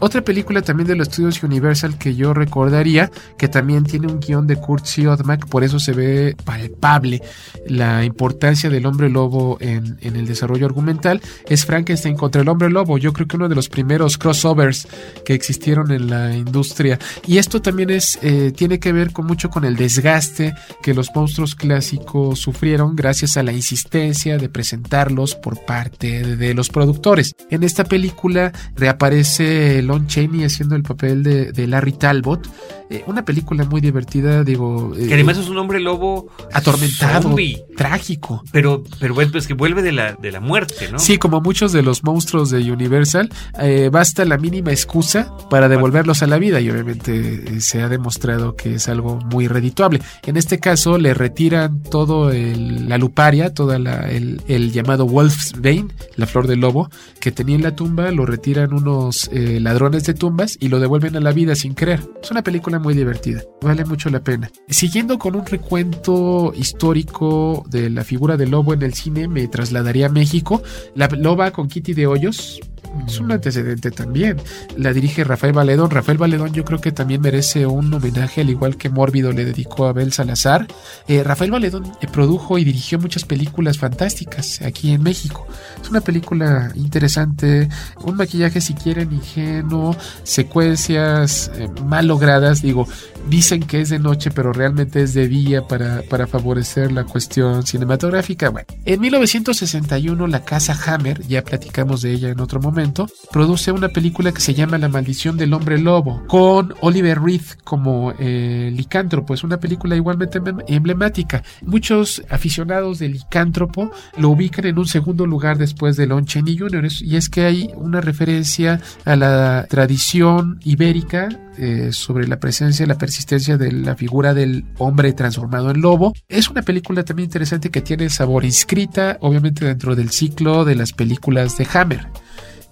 Otra 0.04 0.20
película 0.20 0.62
también 0.62 0.88
de 0.88 0.96
los 0.96 1.06
estudios 1.06 1.40
Universal 1.44 1.96
que 1.96 2.16
yo 2.16 2.34
recordaría, 2.34 3.08
que 3.38 3.46
también 3.46 3.84
tiene 3.84 4.08
un 4.08 4.18
guion 4.18 4.48
de 4.48 4.56
Kurt 4.56 4.84
Siodmak, 4.84 5.46
por 5.46 5.62
eso 5.62 5.78
se 5.78 5.92
ve 5.92 6.34
palpable 6.44 7.22
la 7.68 8.04
importancia 8.04 8.68
del 8.68 8.84
hombre 8.86 9.08
lobo 9.08 9.58
en, 9.60 9.98
el 10.02 10.26
desarrollo 10.26 10.66
argumental, 10.66 11.20
es 11.46 11.64
Frankenstein 11.64 12.16
contra 12.16 12.42
el 12.42 12.48
hombre 12.48 12.68
lobo. 12.68 12.98
Yo 12.98 13.12
creo 13.12 13.28
que 13.28 13.36
uno 13.36 13.48
de 13.48 13.54
los 13.54 13.68
primeros 13.68 14.18
crossovers 14.18 14.88
que 15.24 15.34
existieron 15.34 15.92
en 15.92 16.10
la 16.10 16.34
industria. 16.34 16.98
Y 17.24 17.38
esto 17.38 17.62
también 17.62 17.90
es, 17.90 18.18
eh, 18.22 18.52
tiene 18.56 18.80
que 18.80 18.92
ver 18.92 19.12
con 19.12 19.26
mucho 19.26 19.50
con 19.50 19.64
el 19.64 19.76
desgaste 19.76 20.52
que 20.82 20.94
los 20.94 21.14
monstruos 21.14 21.54
clásicos 21.54 22.40
sufrieron 22.40 22.96
gracias 22.96 23.36
a 23.36 23.44
la 23.44 23.52
insistencia 23.52 24.36
de 24.36 24.48
presentarlos 24.48 25.36
por 25.36 25.64
parte 25.64 26.36
de, 26.36 26.54
los 26.54 26.70
productores. 26.70 27.36
En 27.50 27.62
esta 27.62 27.84
película 27.84 28.52
reaparece 28.74 29.80
Lon 29.92 30.07
Chaney 30.07 30.44
haciendo 30.44 30.74
el 30.74 30.83
papel 30.83 31.22
de, 31.22 31.52
de 31.52 31.66
Larry 31.66 31.92
Talbot. 31.92 32.48
Eh, 32.90 33.05
una 33.07 33.24
película 33.24 33.64
muy 33.64 33.81
divertida, 33.81 34.42
digo. 34.44 34.92
eh, 34.96 35.07
Que 35.07 35.14
además 35.14 35.38
es 35.38 35.48
un 35.48 35.57
hombre 35.59 35.81
lobo 35.81 36.28
atormentado, 36.52 37.22
zombie. 37.22 37.62
trágico. 37.76 38.42
Pero, 38.52 38.83
pero 39.00 39.14
es 39.20 39.46
que 39.46 39.55
vuelve 39.55 39.83
de 39.83 39.92
la, 39.92 40.12
de 40.14 40.31
la 40.33 40.40
muerte, 40.40 40.90
¿no? 40.90 40.98
Sí, 40.98 41.18
como 41.18 41.40
muchos 41.40 41.72
de 41.72 41.83
los 41.83 42.05
monstruos 42.05 42.50
de 42.50 42.70
Universal, 42.72 43.31
eh, 43.61 43.88
basta 43.92 44.24
la 44.24 44.37
mínima 44.38 44.70
excusa 44.72 45.33
para 45.50 45.68
devolverlos 45.68 46.22
a 46.22 46.26
la 46.26 46.38
vida 46.38 46.61
y 46.61 46.70
obviamente 46.70 47.44
eh, 47.57 47.61
se 47.61 47.83
ha 47.83 47.88
demostrado 47.88 48.57
que 48.57 48.74
es 48.74 48.88
algo 48.88 49.16
muy 49.31 49.48
redituable. 49.48 50.00
En 50.26 50.37
este 50.37 50.59
caso 50.59 50.98
le 50.98 51.14
retiran 51.14 51.83
todo 51.83 52.31
el- 52.31 52.88
la 52.88 52.98
luparia, 52.98 53.55
todo 53.55 53.72
el, 53.74 54.42
el 54.48 54.72
llamado 54.72 55.07
Wolf's 55.07 55.55
Bane, 55.61 55.87
la 56.16 56.26
flor 56.26 56.46
del 56.46 56.61
lobo, 56.61 56.90
que 57.20 57.33
tenía 57.33 57.57
en 57.57 57.62
la 57.62 57.74
tumba, 57.76 58.11
lo 58.11 58.26
retiran 58.26 58.72
unos 58.74 59.31
eh, 59.33 59.59
ladrones 59.72 60.04
de 60.04 60.12
tumbas 60.12 60.58
y 60.61 60.68
lo 60.68 60.80
devuelven 60.80 61.16
a 61.16 61.20
la 61.20 61.32
vida 61.32 61.54
sin 61.54 61.74
querer. 61.74 62.00
Es 62.22 62.30
una 62.30 62.42
película 62.42 62.78
muy 62.78 62.92
divertida, 62.92 63.42
vale 63.62 63.87
mucho 63.87 64.11
la 64.11 64.22
pena. 64.22 64.50
Siguiendo 64.68 65.18
con 65.18 65.35
un 65.35 65.46
recuento 65.46 66.52
histórico 66.54 67.64
de 67.70 67.88
la 67.88 68.04
figura 68.04 68.37
del 68.37 68.50
lobo 68.50 68.74
en 68.74 68.82
el 68.82 68.92
cine, 68.92 69.28
me 69.28 69.48
trasladaría 69.48 70.06
a 70.06 70.11
México. 70.11 70.62
La 70.94 71.06
loba 71.08 71.52
con 71.52 71.68
Kitty 71.68 71.94
de 71.94 72.06
Hoyos. 72.06 72.61
Es 73.07 73.18
un 73.18 73.33
antecedente 73.33 73.90
también. 73.90 74.37
La 74.76 74.92
dirige 74.92 75.24
Rafael 75.24 75.52
Valedón. 75.52 75.90
Rafael 75.90 76.18
Valedón 76.18 76.52
yo 76.52 76.64
creo 76.64 76.81
que 76.81 76.92
también 76.92 77.20
merece 77.20 77.66
un 77.66 77.92
homenaje, 77.92 78.42
al 78.42 78.50
igual 78.50 78.76
que 78.76 78.88
Mórbido 78.88 79.33
le 79.33 79.44
dedicó 79.44 79.87
a 79.87 79.90
Abel 79.90 80.12
Salazar. 80.12 80.66
Eh, 81.09 81.22
Rafael 81.22 81.50
Valedón 81.50 81.92
eh, 82.00 82.07
produjo 82.11 82.59
y 82.59 82.64
dirigió 82.64 82.98
muchas 82.98 83.24
películas 83.24 83.78
fantásticas 83.78 84.62
aquí 84.62 84.92
en 84.92 85.02
México. 85.02 85.46
Es 85.83 85.90
una 85.90 86.00
película 86.00 86.70
interesante, 86.74 87.68
un 88.05 88.16
maquillaje 88.16 88.61
si 88.61 88.74
quieren 88.74 89.12
ingenuo, 89.12 89.96
secuencias 90.22 91.50
eh, 91.55 91.68
mal 91.85 92.07
logradas. 92.07 92.62
Digo, 92.62 92.87
dicen 93.28 93.62
que 93.62 93.80
es 93.80 93.88
de 93.88 93.98
noche, 93.98 94.30
pero 94.30 94.52
realmente 94.52 95.02
es 95.02 95.14
de 95.14 95.28
día 95.28 95.66
para, 95.66 96.02
para 96.02 96.26
favorecer 96.26 96.92
la 96.92 97.04
cuestión 97.04 97.66
cinematográfica. 97.66 98.50
Bueno, 98.50 98.66
en 98.85 99.00
1961 99.00 100.26
la 100.26 100.44
casa 100.44 100.76
Hammer, 100.87 101.22
ya 101.26 101.42
platicamos 101.42 102.02
de 102.02 102.12
ella 102.12 102.30
en 102.30 102.40
otro 102.40 102.61
momento, 102.61 103.08
produce 103.30 103.72
una 103.72 103.88
película 103.88 104.32
que 104.32 104.40
se 104.40 104.54
llama 104.54 104.78
La 104.78 104.88
maldición 104.88 105.37
del 105.37 105.52
hombre 105.54 105.78
lobo, 105.78 106.24
con 106.26 106.74
Oliver 106.80 107.20
Reed 107.20 107.42
como 107.64 108.12
eh, 108.18 108.70
licántropo. 108.74 109.35
Es 109.35 109.44
una 109.44 109.58
película 109.58 109.96
igualmente 109.96 110.40
emblemática. 110.66 111.42
Muchos 111.62 112.22
aficionados 112.28 112.98
del 112.98 113.12
licántropo 113.12 113.90
lo 114.16 114.30
ubican 114.30 114.66
en 114.66 114.78
un 114.78 114.87
segundo 114.87 115.26
lugar 115.26 115.58
después 115.58 115.96
de 115.96 116.06
Lon 116.06 116.24
Chaney 116.24 116.58
Jr. 116.58 116.88
Y 117.00 117.16
es 117.16 117.28
que 117.28 117.44
hay 117.44 117.70
una 117.76 118.00
referencia 118.00 118.80
a 119.04 119.16
la 119.16 119.66
tradición 119.68 120.61
ibérica 120.64 121.28
eh, 121.58 121.90
sobre 121.92 122.26
la 122.26 122.38
presencia 122.38 122.84
y 122.84 122.86
la 122.86 122.98
persistencia 122.98 123.56
de 123.56 123.72
la 123.72 123.96
figura 123.96 124.34
del 124.34 124.64
hombre 124.78 125.12
transformado 125.12 125.70
en 125.70 125.80
lobo. 125.80 126.12
Es 126.28 126.48
una 126.48 126.62
película 126.62 127.04
también 127.04 127.26
interesante 127.26 127.70
que 127.70 127.80
tiene 127.80 128.08
sabor 128.10 128.44
inscrita, 128.44 129.18
obviamente 129.20 129.64
dentro 129.64 129.94
del 129.94 130.10
ciclo 130.10 130.64
de 130.64 130.76
las 130.76 130.92
películas 130.92 131.56
de 131.58 131.66
Hammer. 131.74 132.08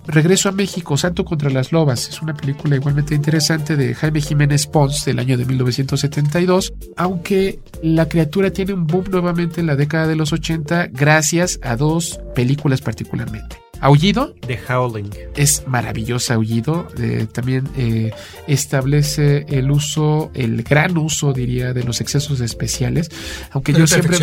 Regreso 0.06 0.48
a 0.48 0.52
México, 0.52 0.96
Santo 0.96 1.24
contra 1.24 1.50
las 1.50 1.72
Lobas. 1.72 2.08
Es 2.08 2.22
una 2.22 2.34
película 2.34 2.74
igualmente 2.74 3.14
interesante 3.14 3.76
de 3.76 3.94
Jaime 3.94 4.20
Jiménez 4.20 4.66
Pons 4.66 5.04
del 5.04 5.18
año 5.18 5.36
de 5.36 5.44
1972, 5.44 6.72
aunque 6.96 7.60
la 7.82 8.08
criatura 8.08 8.50
tiene 8.50 8.72
un 8.72 8.86
boom 8.86 9.04
nuevamente 9.10 9.60
en 9.60 9.66
la 9.66 9.76
década 9.76 10.06
de 10.06 10.16
los 10.16 10.32
80 10.32 10.88
gracias 10.88 11.60
a 11.62 11.76
dos 11.76 12.18
películas 12.34 12.80
particularmente. 12.80 13.69
Aullido. 13.80 14.34
The 14.46 14.58
Howling. 14.68 15.10
Es 15.36 15.64
maravillosa 15.66 16.34
Aullido. 16.34 16.88
Eh, 16.98 17.26
también 17.32 17.68
eh, 17.76 18.12
establece 18.46 19.46
el 19.48 19.70
uso, 19.70 20.30
el 20.34 20.62
gran 20.62 20.98
uso, 20.98 21.32
diría, 21.32 21.72
de 21.72 21.82
los 21.82 22.00
excesos 22.00 22.40
especiales. 22.40 23.10
Aunque 23.52 23.72
yo 23.72 23.86
siempre. 23.86 24.18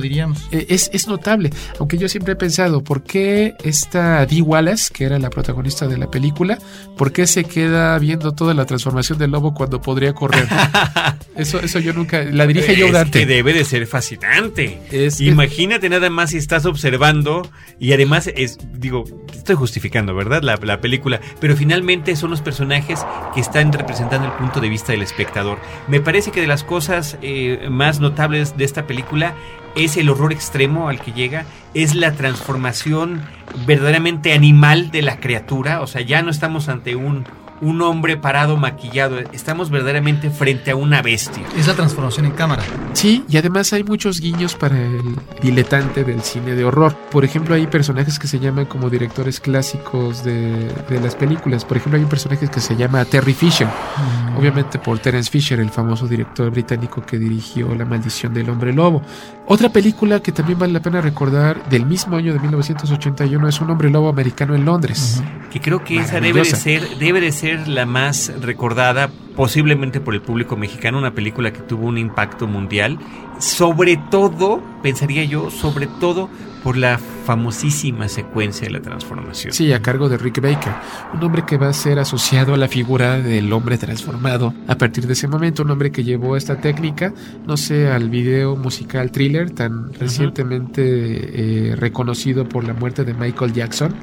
diríamos. 0.00 0.48
Eh, 0.50 0.66
es, 0.70 0.90
es 0.94 1.08
notable. 1.08 1.50
Aunque 1.78 1.98
yo 1.98 2.08
siempre 2.08 2.32
he 2.32 2.36
pensado, 2.36 2.82
¿por 2.82 3.02
qué 3.02 3.54
esta 3.64 4.24
Dee 4.24 4.40
Wallace, 4.40 4.92
que 4.92 5.04
era 5.04 5.18
la 5.18 5.28
protagonista 5.28 5.86
de 5.86 5.98
la 5.98 6.10
película, 6.10 6.58
por 6.96 7.12
qué 7.12 7.26
se 7.26 7.44
queda 7.44 7.98
viendo 7.98 8.32
toda 8.32 8.54
la 8.54 8.64
transformación 8.64 9.18
del 9.18 9.30
lobo 9.30 9.52
cuando 9.52 9.80
podría 9.82 10.14
correr? 10.14 10.48
eso, 11.36 11.60
eso 11.60 11.78
yo 11.80 11.92
nunca. 11.92 12.24
La 12.24 12.46
dirige 12.46 12.76
yo 12.76 12.90
Dante. 12.90 13.20
Que 13.20 13.26
debe 13.26 13.52
de 13.52 13.64
ser 13.64 13.86
fascinante. 13.86 14.80
Es, 14.90 15.20
Imagínate 15.20 15.88
nada 15.90 16.08
más 16.08 16.30
si 16.30 16.38
estás 16.38 16.64
observando 16.64 17.42
y 17.78 17.92
además 17.92 18.30
es, 18.34 18.58
digo, 18.72 19.01
estoy 19.32 19.56
justificando, 19.56 20.14
¿verdad? 20.14 20.42
La, 20.42 20.80
película, 20.80 21.20
pero 21.40 21.56
finalmente 21.56 22.16
son 22.16 22.30
los 22.30 22.40
personajes 22.40 23.04
que 23.34 23.40
están 23.40 23.72
representando 23.72 24.26
el 24.26 24.32
punto 24.34 24.60
de 24.60 24.68
vista 24.68 24.92
del 24.92 25.02
espectador. 25.02 25.58
Me 25.88 26.00
parece 26.00 26.30
que 26.30 26.40
de 26.40 26.46
las 26.46 26.64
cosas 26.64 27.18
eh, 27.22 27.68
más 27.70 28.00
notables 28.00 28.56
de 28.56 28.64
esta 28.64 28.86
película 28.86 29.34
es 29.74 29.96
el 29.96 30.10
horror 30.10 30.32
extremo 30.32 30.88
al 30.88 31.00
que 31.00 31.12
llega, 31.12 31.44
es 31.74 31.94
la 31.94 32.12
transformación 32.12 33.22
verdaderamente 33.66 34.32
animal 34.32 34.90
de 34.90 35.02
la 35.02 35.18
criatura, 35.18 35.80
o 35.80 35.86
sea, 35.86 36.02
ya 36.02 36.22
no 36.22 36.30
estamos 36.30 36.68
ante 36.68 36.94
un 36.96 37.24
un 37.62 37.80
hombre 37.80 38.16
parado 38.16 38.56
maquillado. 38.56 39.20
Estamos 39.32 39.70
verdaderamente 39.70 40.30
frente 40.30 40.72
a 40.72 40.76
una 40.76 41.00
bestia. 41.00 41.44
Es 41.56 41.68
la 41.68 41.74
transformación 41.74 42.26
en 42.26 42.32
cámara. 42.32 42.62
Sí, 42.92 43.24
y 43.28 43.36
además 43.36 43.72
hay 43.72 43.84
muchos 43.84 44.20
guiños 44.20 44.56
para 44.56 44.76
el 44.76 45.16
diletante 45.40 46.02
del 46.02 46.22
cine 46.22 46.56
de 46.56 46.64
horror. 46.64 46.94
Por 47.10 47.24
ejemplo, 47.24 47.54
hay 47.54 47.68
personajes 47.68 48.18
que 48.18 48.26
se 48.26 48.40
llaman 48.40 48.66
como 48.66 48.90
directores 48.90 49.38
clásicos 49.38 50.24
de, 50.24 50.70
las 51.00 51.14
películas. 51.14 51.64
Por 51.64 51.76
ejemplo, 51.76 51.98
hay 51.98 52.02
un 52.04 52.10
personaje 52.10 52.48
que 52.48 52.60
se 52.60 52.76
llama 52.76 53.04
Terry 53.04 53.32
Fisher, 53.32 53.68
mm. 53.68 54.36
obviamente 54.36 54.78
por 54.78 54.98
Terence 54.98 55.30
Fisher, 55.30 55.60
el 55.60 55.70
famoso 55.70 56.08
director 56.08 56.50
británico 56.50 57.02
que 57.02 57.18
dirigió 57.18 57.74
La 57.74 57.84
maldición 57.84 58.34
del 58.34 58.50
hombre 58.50 58.72
lobo. 58.72 59.02
Otra 59.46 59.68
película 59.68 60.20
que 60.20 60.32
también 60.32 60.58
vale 60.58 60.72
la 60.72 60.80
pena 60.80 61.00
recordar 61.00 61.68
del 61.68 61.86
mismo 61.86 62.16
año 62.16 62.32
de 62.32 62.40
1981 62.40 63.48
es 63.48 63.60
Un 63.60 63.70
hombre 63.70 63.90
lobo 63.90 64.08
americano 64.08 64.54
en 64.54 64.64
Londres. 64.64 65.22
Que 65.52 65.60
creo 65.60 65.84
que 65.84 65.98
esa 65.98 66.20
debe 66.20 66.40
de 66.40 66.44
ser, 66.46 66.98
debe 66.98 67.20
de 67.20 67.32
ser 67.32 67.51
la 67.66 67.86
más 67.86 68.32
recordada 68.40 69.10
posiblemente 69.36 70.00
por 70.00 70.14
el 70.14 70.20
público 70.20 70.56
mexicano, 70.56 70.98
una 70.98 71.14
película 71.14 71.52
que 71.52 71.60
tuvo 71.60 71.86
un 71.86 71.98
impacto 71.98 72.46
mundial, 72.46 72.98
sobre 73.38 73.96
todo, 74.10 74.62
pensaría 74.82 75.24
yo, 75.24 75.50
sobre 75.50 75.86
todo 75.86 76.28
por 76.62 76.76
la 76.76 76.98
famosísima 76.98 78.08
secuencia 78.08 78.66
de 78.66 78.72
la 78.72 78.80
transformación. 78.80 79.52
Sí, 79.52 79.72
a 79.72 79.82
cargo 79.82 80.08
de 80.08 80.16
Rick 80.16 80.40
Baker, 80.40 80.72
un 81.12 81.22
hombre 81.24 81.44
que 81.44 81.56
va 81.56 81.68
a 81.68 81.72
ser 81.72 81.98
asociado 81.98 82.54
a 82.54 82.56
la 82.56 82.68
figura 82.68 83.18
del 83.18 83.52
hombre 83.52 83.78
transformado 83.78 84.54
a 84.68 84.76
partir 84.76 85.06
de 85.06 85.14
ese 85.14 85.26
momento, 85.26 85.62
un 85.62 85.70
hombre 85.72 85.90
que 85.90 86.04
llevó 86.04 86.36
esta 86.36 86.60
técnica, 86.60 87.12
no 87.46 87.56
sé, 87.56 87.88
al 87.88 88.10
video 88.10 88.54
musical 88.54 89.10
thriller 89.10 89.50
tan 89.50 89.92
recientemente 89.94 90.82
eh, 90.84 91.76
reconocido 91.76 92.48
por 92.48 92.64
la 92.64 92.74
muerte 92.74 93.04
de 93.04 93.14
Michael 93.14 93.52
Jackson 93.52 93.94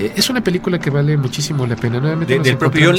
eh, 0.00 0.12
es 0.16 0.30
una 0.30 0.42
película 0.42 0.78
que 0.78 0.90
vale 0.90 1.16
muchísimo 1.16 1.66
la 1.66 1.76
pena. 1.76 2.00
Nuevamente 2.00 2.38
del 2.38 2.56
propio 2.56 2.92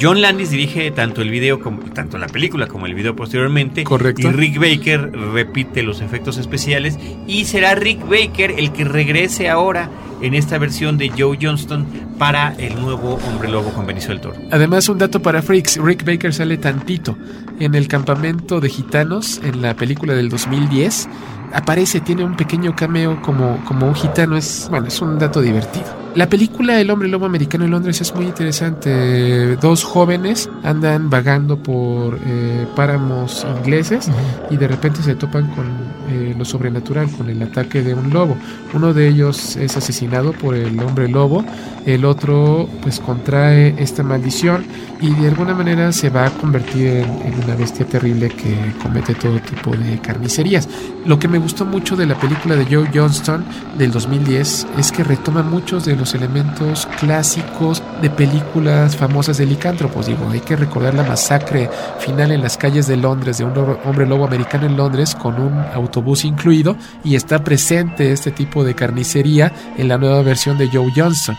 John, 0.00 0.20
Landis 0.20 0.50
dirige 0.50 0.90
tanto 0.92 1.22
el 1.22 1.30
video 1.30 1.60
como 1.60 1.82
tanto 1.90 2.18
la 2.18 2.28
película 2.28 2.66
como 2.66 2.86
el 2.86 2.94
video 2.94 3.16
posteriormente. 3.16 3.84
Correcto. 3.84 4.28
Y 4.28 4.30
Rick 4.30 4.58
Baker 4.58 5.12
repite 5.32 5.82
los 5.82 6.00
efectos 6.00 6.38
especiales 6.38 6.98
y 7.26 7.44
será 7.46 7.74
Rick 7.74 8.06
Baker 8.08 8.54
el 8.56 8.72
que 8.72 8.84
regrese 8.84 9.48
ahora 9.48 9.90
en 10.22 10.34
esta 10.34 10.58
versión 10.58 10.98
de 10.98 11.10
Joe 11.10 11.38
Johnston 11.40 11.86
para 12.18 12.54
el 12.54 12.80
nuevo 12.80 13.18
Hombre 13.28 13.48
Lobo 13.48 13.70
con 13.72 13.86
Benicio 13.86 14.10
del 14.10 14.20
Toro. 14.20 14.36
Además, 14.50 14.88
un 14.88 14.98
dato 14.98 15.20
para 15.20 15.42
Freaks, 15.42 15.78
Rick 15.78 16.04
Baker 16.04 16.32
sale 16.32 16.56
tantito 16.56 17.18
en 17.60 17.74
el 17.74 17.88
campamento 17.88 18.60
de 18.60 18.68
gitanos 18.68 19.40
en 19.44 19.62
la 19.62 19.74
película 19.74 20.14
del 20.14 20.28
2010. 20.28 21.08
Aparece, 21.52 22.00
tiene 22.00 22.24
un 22.24 22.36
pequeño 22.36 22.74
cameo 22.74 23.20
como, 23.22 23.62
como 23.64 23.86
un 23.86 23.94
gitano, 23.94 24.36
es, 24.36 24.66
bueno, 24.70 24.88
es 24.88 25.00
un 25.00 25.18
dato 25.18 25.40
divertido. 25.40 25.86
La 26.14 26.30
película 26.30 26.80
El 26.80 26.90
hombre 26.90 27.08
lobo 27.08 27.26
americano 27.26 27.66
en 27.66 27.72
Londres 27.72 28.00
es 28.00 28.14
muy 28.14 28.24
interesante. 28.24 29.56
Dos 29.56 29.84
jóvenes 29.84 30.48
andan 30.62 31.10
vagando 31.10 31.58
por 31.58 32.18
eh, 32.24 32.66
páramos 32.74 33.46
ingleses 33.58 34.10
y 34.48 34.56
de 34.56 34.66
repente 34.66 35.02
se 35.02 35.14
topan 35.14 35.46
con 35.50 35.66
eh, 36.08 36.34
lo 36.36 36.44
sobrenatural, 36.44 37.10
con 37.10 37.28
el 37.28 37.42
ataque 37.42 37.82
de 37.82 37.94
un 37.94 38.10
lobo. 38.10 38.36
Uno 38.74 38.92
de 38.92 39.08
ellos 39.08 39.56
es 39.56 39.76
asesinado 39.76 40.32
por 40.32 40.54
el 40.54 40.78
hombre 40.80 41.08
lobo, 41.08 41.44
el 41.84 42.04
otro 42.04 42.68
pues 42.82 43.00
contrae 43.00 43.74
esta 43.78 44.02
maldición 44.02 44.64
y 45.00 45.10
de 45.14 45.28
alguna 45.28 45.54
manera 45.54 45.92
se 45.92 46.10
va 46.10 46.26
a 46.26 46.30
convertir 46.30 46.86
en, 46.88 47.44
una 47.44 47.54
bestia 47.54 47.86
terrible 47.86 48.28
que 48.28 48.72
comete 48.82 49.14
todo 49.14 49.38
tipo 49.40 49.76
de 49.76 49.98
carnicerías. 50.00 50.68
Lo 51.04 51.18
que 51.18 51.28
me 51.28 51.38
gustó 51.38 51.64
mucho 51.64 51.96
de 51.96 52.06
la 52.06 52.18
película 52.18 52.56
de 52.56 52.64
Joe 52.64 52.88
Johnston 52.92 53.44
del 53.78 53.92
2010 53.92 54.66
es 54.78 54.92
que 54.92 55.04
retoma 55.04 55.42
muchos 55.42 55.84
de 55.84 55.96
los 55.96 56.14
elementos 56.14 56.86
clásicos 56.98 57.82
de 58.00 58.10
películas 58.10 58.96
famosas 58.96 59.38
de 59.38 59.46
licántropos. 59.46 60.06
Digo, 60.06 60.28
hay 60.30 60.40
que 60.40 60.56
recordar 60.56 60.94
la 60.94 61.04
masacre 61.04 61.68
final 61.98 62.32
en 62.32 62.42
las 62.42 62.56
calles 62.56 62.86
de 62.86 62.96
Londres 62.96 63.38
de 63.38 63.44
un 63.44 63.52
hombre 63.84 64.06
lobo 64.06 64.26
americano 64.26 64.66
en 64.66 64.76
Londres 64.76 65.14
con 65.14 65.40
un 65.40 65.64
autobús 65.96 66.24
incluido 66.24 66.76
y 67.02 67.16
está 67.16 67.42
presente 67.42 68.12
este 68.12 68.30
tipo 68.30 68.64
de 68.64 68.74
carnicería 68.74 69.50
en 69.78 69.88
la 69.88 69.96
nueva 69.96 70.20
versión 70.22 70.58
de 70.58 70.68
Joe 70.68 70.92
Johnson. 70.94 71.36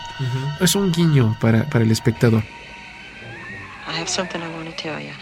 Es 0.60 0.74
un 0.74 0.90
guiño 0.90 1.36
para, 1.40 1.64
para 1.70 1.84
el 1.84 1.92
espectador. 1.92 2.42
I 3.86 4.00
have 4.00 4.08
something 4.08 4.40
I 4.40 4.48
want 4.54 4.68
to 4.68 4.82
tell 4.82 5.00
you. 5.00 5.12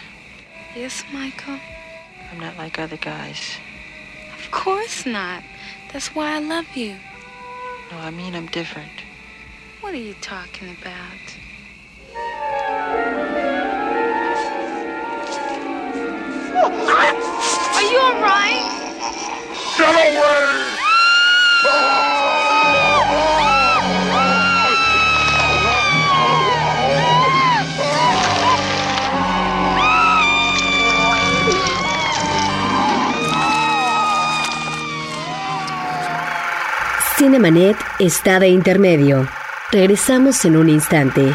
Yes, 0.75 1.03
Michael. 1.13 1.59
I'm 2.31 2.39
not 2.39 2.57
like 2.57 2.81
other 2.81 2.97
guys. 2.97 3.59
Of 4.39 4.49
course 4.51 5.05
not. 5.07 5.43
That's 5.93 6.09
why 6.15 6.35
I 6.35 6.39
love 6.39 6.65
you. 6.75 6.95
No, 7.91 7.99
I 7.99 8.09
mean 8.11 8.33
I'm 8.33 8.47
different. 8.47 8.91
What 9.81 9.93
are 9.93 9.97
you 9.97 10.15
talking 10.21 10.75
about? 10.81 11.37
Are 17.77 17.83
you 17.83 17.99
alright? 17.99 18.86
Cinemanet 37.17 37.75
está 37.99 38.39
de 38.39 38.47
intermedio. 38.47 39.27
Regresamos 39.71 40.45
en 40.45 40.55
un 40.55 40.69
instante. 40.69 41.33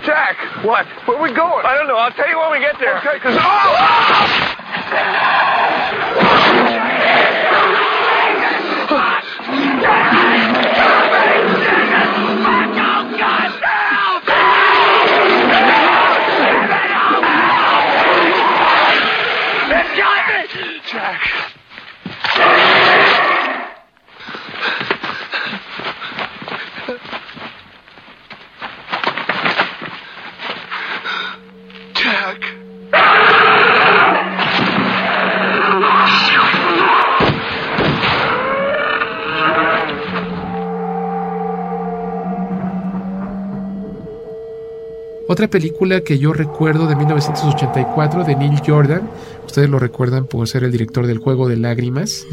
Jack. 0.01 0.63
What? 0.63 0.87
Where 1.07 1.17
are 1.17 1.21
we 1.21 1.33
going? 1.33 1.65
I 1.65 1.75
don't 1.75 1.87
know. 1.87 1.97
I'll 1.97 2.11
tell 2.11 2.29
you 2.29 2.37
when 2.39 2.51
we 2.51 2.59
get 2.59 2.79
there. 2.79 2.97
Okay, 2.99 3.19
cause... 3.19 3.37
Oh! 3.39 4.59
Otra 45.39 45.51
película 45.51 46.01
que 46.01 46.19
yo 46.19 46.33
recuerdo 46.33 46.85
de 46.85 46.97
1984 46.97 48.25
de 48.25 48.35
Neil 48.35 48.59
Jordan, 48.59 49.03
ustedes 49.49 49.69
lo 49.69 49.79
recuerdan 49.79 50.27
por 50.27 50.47
ser 50.47 50.63
el 50.63 50.71
director 50.71 51.07
del 51.07 51.17
Juego 51.17 51.47
de 51.49 51.57
Lágrimas, 51.57 52.25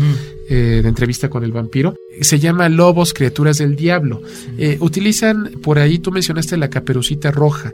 eh, 0.48 0.81
de 0.83 0.88
entrevista 0.88 1.29
con 1.29 1.44
el 1.44 1.52
vampiro, 1.52 1.94
se 2.20 2.38
llama 2.38 2.68
Lobos, 2.68 3.12
Criaturas 3.12 3.59
del 3.59 3.76
Diablo. 3.76 4.22
Eh, 4.59 4.79
utilizan, 4.81 5.52
por 5.62 5.79
ahí 5.79 5.98
tú 5.98 6.12
mencionaste 6.12 6.57
la 6.57 6.70
caperucita 6.70 7.31
roja, 7.31 7.72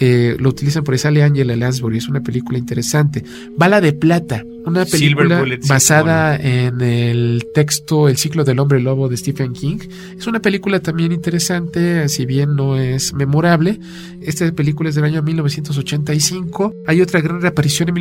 eh, 0.00 0.36
lo 0.38 0.48
utilizan 0.48 0.84
por 0.84 0.94
ahí, 0.94 0.98
sale 0.98 1.22
Angela 1.22 1.56
Lansbury, 1.56 1.98
es 1.98 2.08
una 2.08 2.22
película 2.22 2.58
interesante. 2.58 3.24
Bala 3.56 3.80
de 3.80 3.92
Plata, 3.92 4.44
una 4.64 4.84
película 4.84 5.40
Bullet, 5.40 5.60
basada 5.68 6.36
en 6.36 6.80
el 6.80 7.48
texto 7.52 8.08
El 8.08 8.16
ciclo 8.16 8.44
del 8.44 8.58
hombre 8.58 8.80
lobo 8.80 9.08
de 9.08 9.16
Stephen 9.16 9.52
King. 9.52 9.78
Es 10.16 10.26
una 10.26 10.40
película 10.40 10.80
también 10.80 11.12
interesante, 11.12 12.08
si 12.08 12.24
bien 12.24 12.56
no 12.56 12.78
es 12.78 13.12
memorable. 13.12 13.78
Esta 14.22 14.50
película 14.52 14.88
es 14.88 14.94
del 14.94 15.04
año 15.04 15.22
1985. 15.22 16.72
Hay 16.86 17.02
otra 17.02 17.20
gran 17.20 17.42
reaparición 17.42 17.90
en 17.90 17.94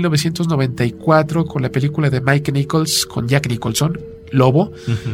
1994 0.84 1.46
con 1.46 1.62
la 1.62 1.72
película 1.72 2.10
de 2.10 2.22
Mike 2.22 2.52
Nichols 2.52 3.06
con 3.06 3.28
Jack 3.28 3.48
Nicholson. 3.48 4.00
Lobo. 4.34 4.72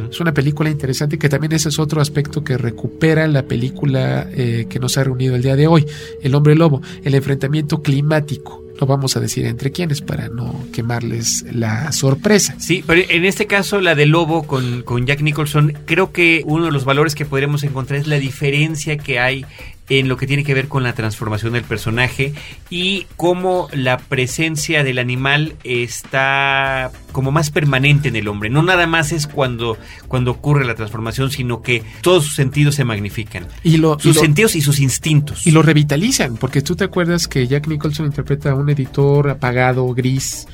Es 0.10 0.20
una 0.22 0.34
película 0.34 0.70
interesante 0.70 1.20
que 1.20 1.28
también 1.28 1.52
ese 1.52 1.70
es 1.70 1.78
otro 1.78 2.02
aspecto 2.02 2.42
que 2.44 2.58
recupera 2.58 3.28
la 3.28 3.44
película 3.44 4.30
eh, 4.32 4.66
que 4.70 4.80
nos 4.80 4.98
ha 4.98 5.04
reunido 5.04 5.36
el 5.36 5.42
día 5.42 5.58
de 5.58 5.68
hoy, 5.68 5.86
El 6.24 6.36
hombre 6.36 6.56
lobo, 6.56 6.82
el 7.04 7.14
enfrentamiento 7.16 7.82
climático. 7.82 8.64
Lo 8.80 8.88
vamos 8.88 9.18
a 9.18 9.20
decir 9.20 9.46
entre 9.46 9.74
quienes 9.74 10.00
para 10.00 10.30
no 10.30 10.64
quemarles 10.72 11.46
la 11.54 11.92
sorpresa. 11.92 12.56
Sí, 12.60 12.82
pero 12.88 13.02
en 13.10 13.26
este 13.26 13.46
caso 13.46 13.82
la 13.82 13.94
de 13.94 14.06
Lobo 14.06 14.44
con, 14.44 14.84
con 14.84 15.06
Jack 15.06 15.20
Nicholson, 15.20 15.74
creo 15.84 16.14
que 16.14 16.44
uno 16.46 16.64
de 16.64 16.72
los 16.72 16.86
valores 16.86 17.14
que 17.14 17.26
podremos 17.26 17.64
encontrar 17.64 18.00
es 18.00 18.08
la 18.08 18.20
diferencia 18.20 18.98
que 18.98 19.20
hay 19.20 19.46
en 19.90 20.08
lo 20.08 20.18
que 20.18 20.28
tiene 20.28 20.44
que 20.44 20.54
ver 20.54 20.68
con 20.68 20.84
la 20.84 20.94
transformación 20.94 21.54
del 21.54 21.64
personaje 21.64 22.34
y 22.70 23.08
cómo 23.18 23.68
la 23.74 23.98
presencia 23.98 24.84
del 24.84 25.00
animal 25.00 25.56
está 25.64 26.92
como 27.12 27.32
más 27.32 27.50
permanente 27.50 28.08
en 28.10 28.16
el 28.16 28.28
hombre. 28.28 28.50
No 28.50 28.62
nada 28.62 28.86
más 28.88 29.12
es 29.12 29.26
cuando, 29.28 29.78
cuando 30.08 30.32
ocurre 30.32 30.66
la 30.66 30.76
transformación, 30.76 31.32
sino 31.32 31.62
que 31.62 31.84
todos 32.02 32.26
sus 32.26 32.36
sentidos 32.36 32.76
se 32.76 32.84
magnifican. 32.86 33.48
Y 33.64 33.78
lo, 33.78 34.00
sus 34.00 34.12
y 34.12 34.16
lo- 34.16 34.22
sentidos 34.22 34.56
y 34.56 34.62
sus 34.62 34.80
instintos. 34.80 35.48
Y 35.48 35.52
lo 35.52 35.62
revitalizan, 35.64 36.38
porque 36.38 36.62
tú 36.62 36.76
te 36.76 36.84
acuerdas 36.84 37.28
que 37.28 37.48
Jack 37.48 37.68
Nicholson 37.68 38.06
interpreta 38.06 38.52
a 38.52 38.56
un 38.56 38.70
editor 38.70 39.30
apagado, 39.30 39.88
gris, 39.94 40.48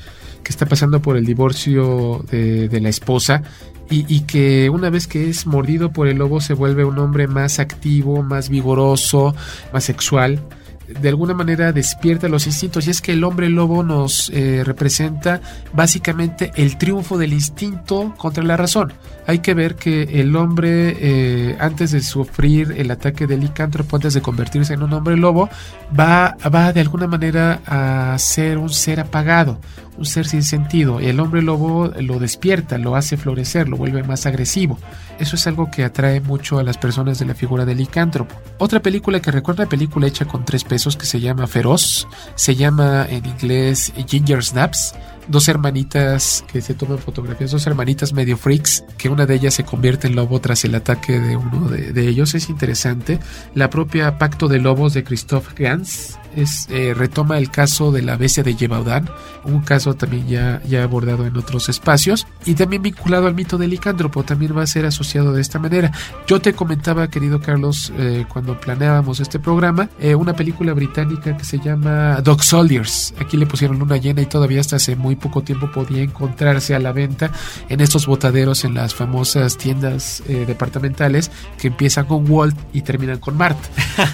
que 0.44 0.52
está 0.52 0.66
pasando 0.66 1.02
por 1.02 1.18
el 1.18 1.26
divorcio 1.26 2.24
de, 2.32 2.70
de 2.70 2.80
la 2.80 2.90
esposa 2.90 3.42
y, 3.90 4.06
y 4.14 4.22
que 4.22 4.70
una 4.70 4.90
vez 4.90 5.08
que 5.08 5.30
es 5.30 5.46
mordido 5.46 5.92
por 5.92 6.08
el 6.08 6.18
lobo 6.18 6.42
se 6.42 6.54
vuelve 6.54 6.86
un 6.86 6.98
hombre 7.00 7.28
más 7.28 7.60
activo, 7.60 8.24
más 8.24 8.50
vigoroso, 8.50 9.36
más 9.74 9.84
sexual. 9.84 10.40
De 10.88 11.10
alguna 11.10 11.34
manera 11.34 11.72
despierta 11.72 12.30
los 12.30 12.46
instintos 12.46 12.88
y 12.88 12.92
es 12.92 13.02
que 13.02 13.14
el 13.14 13.24
hombre 13.24 13.50
lobo 13.50 13.82
nos 13.82 14.30
eh, 14.30 14.64
representa 14.64 15.42
básicamente 15.74 16.52
el 16.56 16.78
triunfo 16.78 17.18
del 17.18 17.34
instinto 17.34 18.14
contra 18.18 18.44
la 18.44 18.56
razón. 18.56 18.94
Hay 19.26 19.40
que 19.40 19.56
ver 19.56 19.76
que 19.76 20.04
el 20.04 20.36
hombre 20.36 20.96
eh, 21.00 21.58
antes 21.60 21.92
de 21.92 22.02
sufrir 22.02 22.76
el 22.78 22.92
ataque 22.92 23.26
del 23.26 23.42
licántropo, 23.42 23.96
antes 23.96 24.14
de 24.14 24.22
convertirse 24.22 24.74
en 24.74 24.84
un 24.84 24.94
hombre 24.94 25.18
lobo, 25.18 25.50
va, 25.98 26.38
va 26.54 26.72
de 26.72 26.82
alguna 26.82 27.08
manera 27.08 27.62
a 27.66 28.16
ser 28.20 28.60
un 28.60 28.70
ser 28.70 29.00
apagado, 29.00 29.60
un 29.98 30.06
ser 30.06 30.28
sin 30.28 30.44
sentido. 30.44 31.00
El 31.00 31.20
hombre 31.20 31.42
lobo 31.42 31.92
lo 32.00 32.20
despierta, 32.20 32.78
lo 32.78 32.96
hace 32.96 33.18
florecer, 33.18 33.68
lo 33.68 33.78
vuelve 33.78 34.04
más 34.04 34.28
agresivo. 34.28 34.78
Eso 35.20 35.36
es 35.36 35.48
algo 35.48 35.72
que 35.72 35.84
atrae 35.84 36.20
mucho 36.22 36.60
a 36.60 36.64
las 36.64 36.78
personas 36.78 37.20
de 37.20 37.26
la 37.26 37.36
figura 37.36 37.66
del 37.66 37.78
licántropo. 37.78 38.36
Otra 38.58 38.82
película 38.82 39.22
que 39.22 39.32
recuerda 39.32 39.64
una 39.64 39.70
película 39.70 40.08
hecha 40.08 40.26
con 40.26 40.46
tres 40.46 40.64
pesos 40.64 40.98
que 40.98 41.06
se 41.06 41.20
llama 41.20 41.48
Feroz, 41.48 42.08
se 42.36 42.56
llama 42.56 43.06
en 43.10 43.26
inglés 43.26 43.94
Ginger 44.08 44.44
Snaps. 44.44 44.94
Dos 45.28 45.48
hermanitas 45.48 46.44
que 46.52 46.62
se 46.62 46.74
toman 46.74 47.00
fotografías, 47.00 47.52
dos 47.52 47.66
hermanitas 47.68 48.14
medio 48.14 48.38
freaks, 48.38 48.84
que 48.98 49.10
una 49.10 49.26
de 49.26 49.36
ellas 49.36 49.54
se 49.54 49.64
convierte 49.64 50.08
en 50.08 50.16
lobo 50.16 50.40
tras 50.40 50.66
el 50.66 50.76
ataque 50.76 51.20
de 51.20 51.36
uno 51.36 51.68
de, 51.70 52.08
ellos. 52.08 52.36
Es 52.36 52.50
interesante. 52.50 53.20
La 53.54 53.70
propia 53.70 54.18
Pacto 54.18 54.48
de 54.48 54.60
Lobos 54.60 54.94
de 54.94 55.04
Christophe 55.04 55.64
Gans 55.64 56.18
es, 56.36 56.68
eh, 56.70 56.94
retoma 56.94 57.38
el 57.38 57.50
caso 57.50 57.92
de 57.92 58.02
la 58.02 58.18
bestia 58.18 58.44
de 58.44 58.56
Yevaudan, 58.56 59.10
un 59.46 59.62
caso 59.62 59.94
también 59.96 60.28
ya, 60.28 60.62
ya 60.68 60.84
abordado 60.84 61.26
en 61.26 61.38
otros 61.38 61.70
espacios 61.70 62.28
y 62.46 62.56
también 62.56 62.82
vinculado 62.82 63.28
al 63.28 63.36
mito 63.36 63.58
del 63.58 63.72
licántropo, 63.72 64.24
también 64.24 64.56
va 64.56 64.64
a 64.64 64.68
ser 64.68 64.86
asociado 64.86 65.34
de 65.34 65.42
esta 65.42 65.60
manera. 65.60 65.92
Yo 66.28 66.42
te 66.42 66.54
comentaba, 66.54 67.10
querido 67.10 67.40
Carlos, 67.40 67.92
eh, 67.98 68.26
cuando 68.32 68.60
planeábamos 68.60 69.20
este 69.20 69.40
programa, 69.40 69.90
eh, 70.00 70.16
una 70.16 70.34
película 70.34 70.74
británica 70.74 71.38
que 71.38 71.46
se 71.46 71.60
llama 71.60 72.22
Dog 72.22 72.44
Soldiers. 72.44 73.14
Aquí 73.20 73.38
le 73.38 73.46
pusieron 73.46 73.80
luna 73.80 73.98
llena 73.98 74.22
y 74.22 74.26
todavía 74.26 74.62
hasta 74.62 74.76
hace 74.76 74.96
muy 74.96 75.15
poco 75.18 75.44
tiempo 75.44 75.72
podía 75.72 76.02
encontrarse 76.02 76.76
a 76.76 76.80
la 76.80 76.92
venta 76.92 77.32
en 77.70 77.82
estos 77.82 78.06
botaderos 78.06 78.64
en 78.66 78.74
las 78.74 78.94
famosas 78.96 79.58
tiendas 79.58 80.24
eh, 80.28 80.46
departamentales 80.46 81.32
que 81.60 81.68
empiezan 81.68 82.06
con 82.06 82.30
Walt 82.30 82.58
y 82.74 82.82
terminan 82.82 83.20
con 83.20 83.38
Mart. 83.38 83.58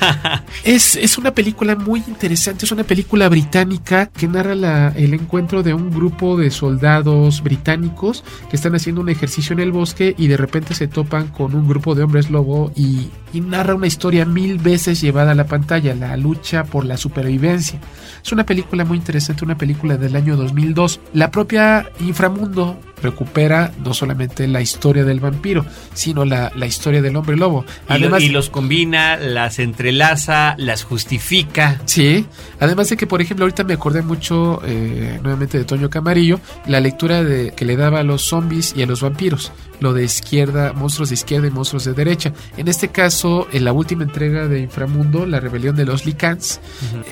es, 0.63 0.95
es 0.95 1.17
una 1.17 1.33
película 1.33 1.75
muy 1.75 2.03
interesante, 2.07 2.65
es 2.65 2.71
una 2.71 2.83
película 2.83 3.29
británica 3.29 4.07
que 4.07 4.27
narra 4.27 4.55
la, 4.55 4.89
el 4.89 5.13
encuentro 5.13 5.63
de 5.63 5.73
un 5.73 5.91
grupo 5.91 6.37
de 6.37 6.51
soldados 6.51 7.41
británicos 7.43 8.23
que 8.49 8.55
están 8.55 8.75
haciendo 8.75 9.01
un 9.01 9.09
ejercicio 9.09 9.53
en 9.53 9.59
el 9.59 9.71
bosque 9.71 10.15
y 10.17 10.27
de 10.27 10.37
repente 10.37 10.75
se 10.75 10.87
topan 10.87 11.27
con 11.27 11.55
un 11.55 11.67
grupo 11.67 11.95
de 11.95 12.03
hombres 12.03 12.29
lobo 12.29 12.71
y, 12.75 13.09
y 13.33 13.41
narra 13.41 13.75
una 13.75 13.87
historia 13.87 14.25
mil 14.25 14.57
veces 14.57 15.01
llevada 15.01 15.31
a 15.31 15.35
la 15.35 15.45
pantalla, 15.45 15.95
la 15.95 16.17
lucha 16.17 16.63
por 16.63 16.85
la 16.85 16.97
supervivencia. 16.97 17.79
Es 18.23 18.31
una 18.31 18.45
película 18.45 18.85
muy 18.85 18.97
interesante, 18.97 19.43
una 19.43 19.57
película 19.57 19.97
del 19.97 20.15
año 20.15 20.35
2002. 20.35 20.90
La 21.13 21.31
propia 21.31 21.89
Inframundo 21.99 22.77
recupera 23.01 23.71
no 23.83 23.95
solamente 23.95 24.47
la 24.47 24.61
historia 24.61 25.03
del 25.03 25.19
vampiro, 25.19 25.65
sino 25.95 26.23
la, 26.23 26.51
la 26.55 26.67
historia 26.67 27.01
del 27.01 27.15
hombre 27.15 27.35
lobo. 27.35 27.65
Y, 27.89 27.93
Además, 27.93 28.21
lo- 28.21 28.27
y 28.27 28.29
los 28.29 28.49
combina, 28.51 29.17
las 29.17 29.57
entrelaza, 29.57 30.53
las 30.57 30.83
justifica. 30.83 31.81
Sí, 31.85 32.25
además 32.59 32.89
de 32.89 32.97
que, 32.97 33.07
por 33.07 33.19
ejemplo, 33.21 33.45
ahorita 33.45 33.63
me 33.63 33.73
acordé 33.73 34.01
mucho 34.03 34.61
eh, 34.65 35.19
nuevamente 35.23 35.57
de 35.57 35.63
Toño 35.65 35.89
Camarillo, 35.89 36.39
la 36.67 36.79
lectura 36.79 37.23
de, 37.23 37.51
que 37.55 37.65
le 37.65 37.75
daba 37.75 37.99
a 37.99 38.03
los 38.03 38.21
zombies 38.21 38.73
y 38.77 38.83
a 38.83 38.85
los 38.85 39.01
vampiros, 39.01 39.51
lo 39.79 39.93
de 39.93 40.03
izquierda, 40.03 40.71
monstruos 40.73 41.09
de 41.09 41.15
izquierda 41.15 41.47
y 41.47 41.51
monstruos 41.51 41.85
de 41.85 41.93
derecha. 41.93 42.33
En 42.55 42.67
este 42.67 42.89
caso, 42.89 43.47
en 43.51 43.65
la 43.65 43.73
última 43.73 44.03
entrega 44.03 44.47
de 44.47 44.59
Inframundo, 44.59 45.25
la 45.25 45.39
rebelión 45.39 45.75
de 45.75 45.85
los 45.85 46.05
Lycans, 46.05 46.59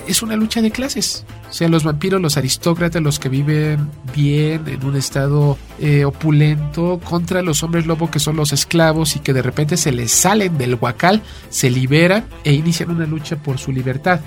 es 0.08 0.22
una 0.22 0.36
lucha 0.36 0.62
de 0.62 0.70
clases. 0.70 1.26
O 1.50 1.54
sea, 1.54 1.68
los 1.68 1.84
vampiros, 1.84 2.22
los 2.22 2.38
aristócratas, 2.38 3.02
los 3.02 3.18
que 3.18 3.28
viven 3.28 3.69
bien, 4.16 4.68
en 4.68 4.84
un 4.86 4.96
estado 4.96 5.58
eh, 5.80 6.06
opulento, 6.06 7.00
contra 7.04 7.42
los 7.42 7.62
hombres 7.64 7.86
lobo 7.86 8.10
que 8.10 8.20
son 8.20 8.36
los 8.36 8.54
esclavos 8.54 9.16
y 9.16 9.20
que 9.20 9.34
de 9.34 9.42
repente 9.42 9.78
se 9.78 9.92
les 9.92 10.12
salen 10.12 10.58
del 10.58 10.76
huacal, 10.76 11.22
se 11.50 11.70
liberan 11.70 12.26
e 12.44 12.54
inician 12.54 12.90
una 12.92 13.06
lucha 13.06 13.36
por 13.38 13.58
su 13.60 13.72
libertad. 13.72 14.20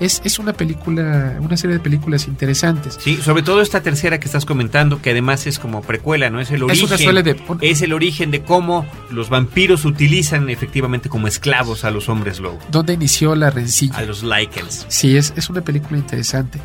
Es, 0.00 0.20
es 0.22 0.38
una 0.38 0.52
película, 0.52 1.38
una 1.40 1.56
serie 1.56 1.74
de 1.74 1.82
películas 1.82 2.28
interesantes. 2.28 2.96
Sí, 3.00 3.16
sobre 3.16 3.42
todo 3.42 3.60
esta 3.60 3.82
tercera 3.82 4.20
que 4.20 4.26
estás 4.26 4.44
comentando, 4.44 5.02
que 5.02 5.10
además 5.10 5.44
es 5.48 5.58
como 5.58 5.82
precuela, 5.82 6.30
¿no? 6.30 6.38
Es 6.40 6.50
el 6.52 6.58
Es 6.58 6.62
origen. 6.62 6.86
una 6.86 6.98
suele 6.98 7.22
de- 7.24 7.36
es 7.62 7.82
el 7.82 7.92
origen 7.92 8.30
de 8.30 8.42
cómo 8.42 8.86
los 9.10 9.28
vampiros 9.28 9.84
utilizan 9.84 10.48
efectivamente 10.50 11.08
como 11.08 11.26
esclavos 11.26 11.82
a 11.84 11.90
los 11.90 12.08
hombres 12.08 12.38
lobo. 12.38 12.60
¿Dónde 12.70 12.92
inició 12.92 13.34
la 13.34 13.50
rencilla? 13.50 13.96
A 13.98 14.02
los 14.02 14.22
Lycans. 14.22 14.86
Sí, 14.86 15.16
es, 15.16 15.32
es 15.36 15.50
una 15.50 15.62
película 15.62 15.98
interesante. 15.98 16.60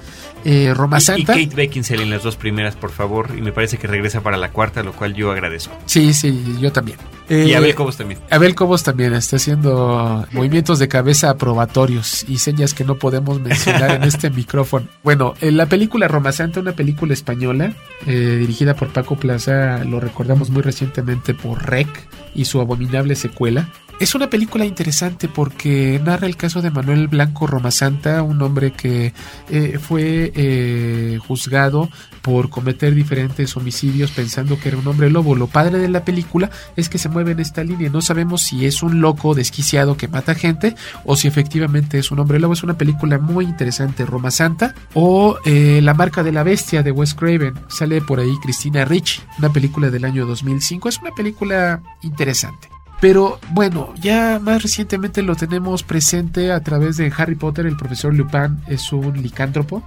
Eh, 0.46 0.74
Roma 0.76 0.98
Y, 1.00 1.02
y. 1.02 1.26
Kate 1.26 1.56
Beckinsale 1.56 2.04
en 2.04 2.10
las 2.10 2.24
dos 2.24 2.36
primeras, 2.36 2.76
por 2.76 2.92
favor, 2.92 3.30
y 3.38 3.42
me 3.42 3.52
parece 3.52 3.78
que 3.78 3.88
regresa 3.88 4.22
para 4.22 4.38
la 4.38 4.50
cuarta, 4.52 4.84
lo 4.84 4.92
cual 4.94 5.14
yo 5.14 5.32
agradezco. 5.32 5.74
Sí, 5.86 6.14
sí, 6.14 6.58
yo 6.60 6.72
también. 6.72 6.98
y 7.30 7.52
Eh, 7.52 7.56
Abel 7.56 7.74
Cobos 7.76 7.98
también. 7.98 8.20
Abel 8.30 8.54
Cobos 8.56 8.84
también 8.84 9.14
está 9.14 9.38
haciendo 9.38 10.26
movimientos 10.32 10.80
de 10.80 10.88
cabeza 10.88 11.30
aprobatorios 11.30 12.26
y 12.28 12.40
señas 12.40 12.74
que 12.74 12.84
no 12.84 12.96
podemos 12.96 13.40
mencionar 13.40 13.92
en 13.92 14.04
este 14.04 14.30
micrófono. 14.32 14.88
Bueno, 15.04 15.34
en 15.42 15.58
la 15.58 15.68
película 15.68 16.08
Roma 16.08 16.32
Santa, 16.32 16.60
una 16.60 16.74
película 16.74 17.14
española 17.14 17.74
eh, 18.06 18.38
dirigida 18.40 18.74
por 18.76 18.90
Paco 18.90 19.16
Plaza, 19.16 19.84
lo 19.86 20.00
recordamos 20.00 20.50
muy 20.50 20.62
recientemente 20.62 21.34
por 21.34 21.66
Rec 21.66 21.88
y 22.36 22.46
su 22.46 22.60
abominable 22.60 23.16
secuela. 23.16 23.70
Es 24.04 24.16
una 24.16 24.30
película 24.30 24.66
interesante 24.66 25.30
porque 25.30 25.98
narra 26.04 26.28
el 26.28 26.36
caso 26.36 26.62
de 26.62 26.70
Manuel 26.70 27.08
Blanco 27.08 27.48
Roma 27.48 27.72
Santa, 27.72 28.22
un 28.22 28.42
hombre 28.42 28.74
que 28.74 29.14
eh, 29.50 29.80
fue 29.82 30.34
eh, 30.36 31.20
juzgado 31.26 31.90
por 32.22 32.50
cometer 32.50 32.94
diferentes 32.94 33.56
homicidios 33.56 34.12
pensando 34.12 34.60
que 34.60 34.68
era 34.68 34.78
un 34.78 34.86
hombre 34.90 35.10
lobo. 35.10 35.36
Lo 35.36 35.48
padre 35.48 35.78
de 35.78 35.88
la 35.88 36.04
película 36.04 36.52
es 36.76 36.90
que 36.90 36.98
se 36.98 37.08
mueve 37.08 37.32
en 37.32 37.40
esta 37.40 37.64
línea. 37.64 37.90
No 37.90 38.02
sabemos 38.02 38.42
si 38.42 38.66
es 38.66 38.84
un 38.84 39.00
loco 39.00 39.36
desquiciado 39.36 39.96
que 39.96 40.10
mata 40.10 40.36
gente 40.36 40.76
o 41.06 41.16
si 41.16 41.30
efectivamente 41.30 41.98
es 41.98 42.12
un 42.12 42.20
hombre 42.20 42.42
lobo. 42.42 42.56
Es 42.56 42.64
una 42.64 42.78
película 42.78 43.20
muy 43.20 43.46
interesante, 43.46 44.06
Roma 44.06 44.32
Santa. 44.32 44.76
O 44.96 45.38
eh, 45.46 45.80
La 45.82 45.94
marca 45.94 46.24
de 46.24 46.34
la 46.34 46.44
bestia 46.44 46.84
de 46.84 46.92
Wes 46.92 47.14
Craven. 47.14 47.54
Sale 47.70 48.02
por 48.02 48.20
ahí 48.20 48.36
Cristina 48.44 48.84
Ricci, 48.84 49.22
una 49.40 49.54
película 49.54 49.90
del 49.90 50.04
año 50.04 50.26
2005. 50.26 50.90
Es 50.90 51.00
una 51.00 51.12
película 51.12 51.82
interesante. 52.02 52.73
Pero 53.04 53.38
bueno, 53.52 53.94
ya 54.00 54.40
más 54.42 54.64
recientemente 54.64 55.24
lo 55.24 55.36
tenemos 55.36 55.84
presente 55.84 56.54
a 56.54 56.62
través 56.64 56.96
de 56.96 57.12
Harry 57.18 57.36
Potter. 57.36 57.66
El 57.66 57.76
profesor 57.76 58.14
Lupin 58.14 58.60
es 58.66 58.94
un 58.94 59.22
licántropo. 59.22 59.84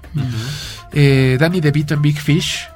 Eh, 0.99 1.37
Danny 1.39 1.61
DeVito 1.61 1.93
en 1.93 2.01
Big 2.01 2.19
Fish 2.19 2.67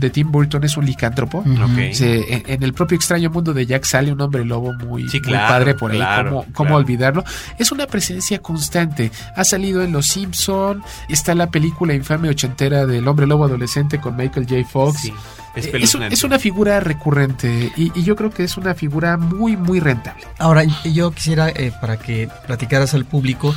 de 0.00 0.10
Tim 0.10 0.32
Burton 0.32 0.64
es 0.64 0.76
un 0.76 0.84
licántropo. 0.84 1.44
Se- 1.92 2.34
en, 2.34 2.42
en 2.46 2.62
el 2.64 2.72
propio 2.72 2.96
extraño 2.96 3.30
mundo 3.30 3.54
de 3.54 3.66
Jack 3.66 3.84
sale 3.84 4.10
un 4.12 4.20
hombre 4.20 4.44
lobo 4.44 4.72
muy, 4.74 5.02
Sí, 5.08 5.18
muy 5.20 5.28
claro, 5.28 5.48
padre 5.54 5.74
por 5.76 5.92
ahí. 5.92 5.98
claro, 5.98 6.30
¿Cómo, 6.30 6.42
cómo 6.46 6.54
claro. 6.70 6.76
olvidarlo? 6.76 7.24
Es 7.56 7.70
una 7.70 7.86
presencia 7.86 8.40
constante. 8.40 9.12
Ha 9.36 9.44
salido 9.44 9.82
en 9.84 9.92
Los 9.92 10.08
Simpson. 10.08 10.82
Está 11.08 11.36
la 11.36 11.50
película 11.52 11.94
infame 11.94 12.28
ochentera 12.28 12.84
del 12.84 13.06
hombre 13.06 13.28
lobo 13.28 13.44
adolescente 13.44 14.00
con 14.00 14.16
Michael 14.16 14.46
J. 14.48 14.64
Fox. 14.68 14.98
Sí, 15.02 15.12
es 15.54 15.66
Eh, 15.66 16.08
es, 16.10 16.24
una 16.24 16.40
figura 16.40 16.80
recurrente 16.80 17.70
y, 17.76 17.92
y 17.96 18.02
yo 18.02 18.16
creo 18.16 18.30
que 18.30 18.42
es 18.42 18.56
una 18.56 18.74
figura 18.74 19.16
muy, 19.18 19.56
muy 19.56 19.78
rentable. 19.78 20.24
Ahora, 20.40 20.64
yo 20.84 21.12
quisiera, 21.12 21.48
eh, 21.50 21.70
para 21.80 21.96
que 21.96 22.28
platicaras 22.48 22.92
al 22.94 23.04
público, 23.04 23.54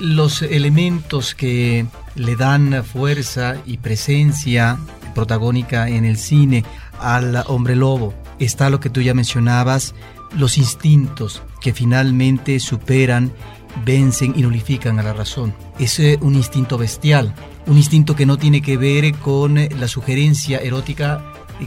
los 0.00 0.42
elementos 0.42 1.34
que 1.34 1.86
le 2.14 2.36
dan 2.36 2.84
fuerza 2.84 3.56
y 3.66 3.78
presencia 3.78 4.78
protagónica 5.14 5.88
en 5.88 6.04
el 6.04 6.16
cine 6.16 6.64
al 7.00 7.44
hombre 7.46 7.76
lobo. 7.76 8.14
Está 8.38 8.70
lo 8.70 8.80
que 8.80 8.90
tú 8.90 9.00
ya 9.00 9.14
mencionabas, 9.14 9.94
los 10.36 10.58
instintos 10.58 11.42
que 11.60 11.72
finalmente 11.72 12.58
superan, 12.60 13.32
vencen 13.84 14.34
y 14.36 14.42
nulifican 14.42 14.98
a 14.98 15.02
la 15.02 15.12
razón. 15.12 15.54
Es 15.78 15.98
eh, 15.98 16.18
un 16.20 16.34
instinto 16.34 16.78
bestial, 16.78 17.34
un 17.66 17.76
instinto 17.76 18.14
que 18.14 18.26
no 18.26 18.36
tiene 18.36 18.60
que 18.60 18.76
ver 18.76 19.14
con 19.14 19.54
la 19.54 19.88
sugerencia 19.88 20.58
erótica 20.58 21.22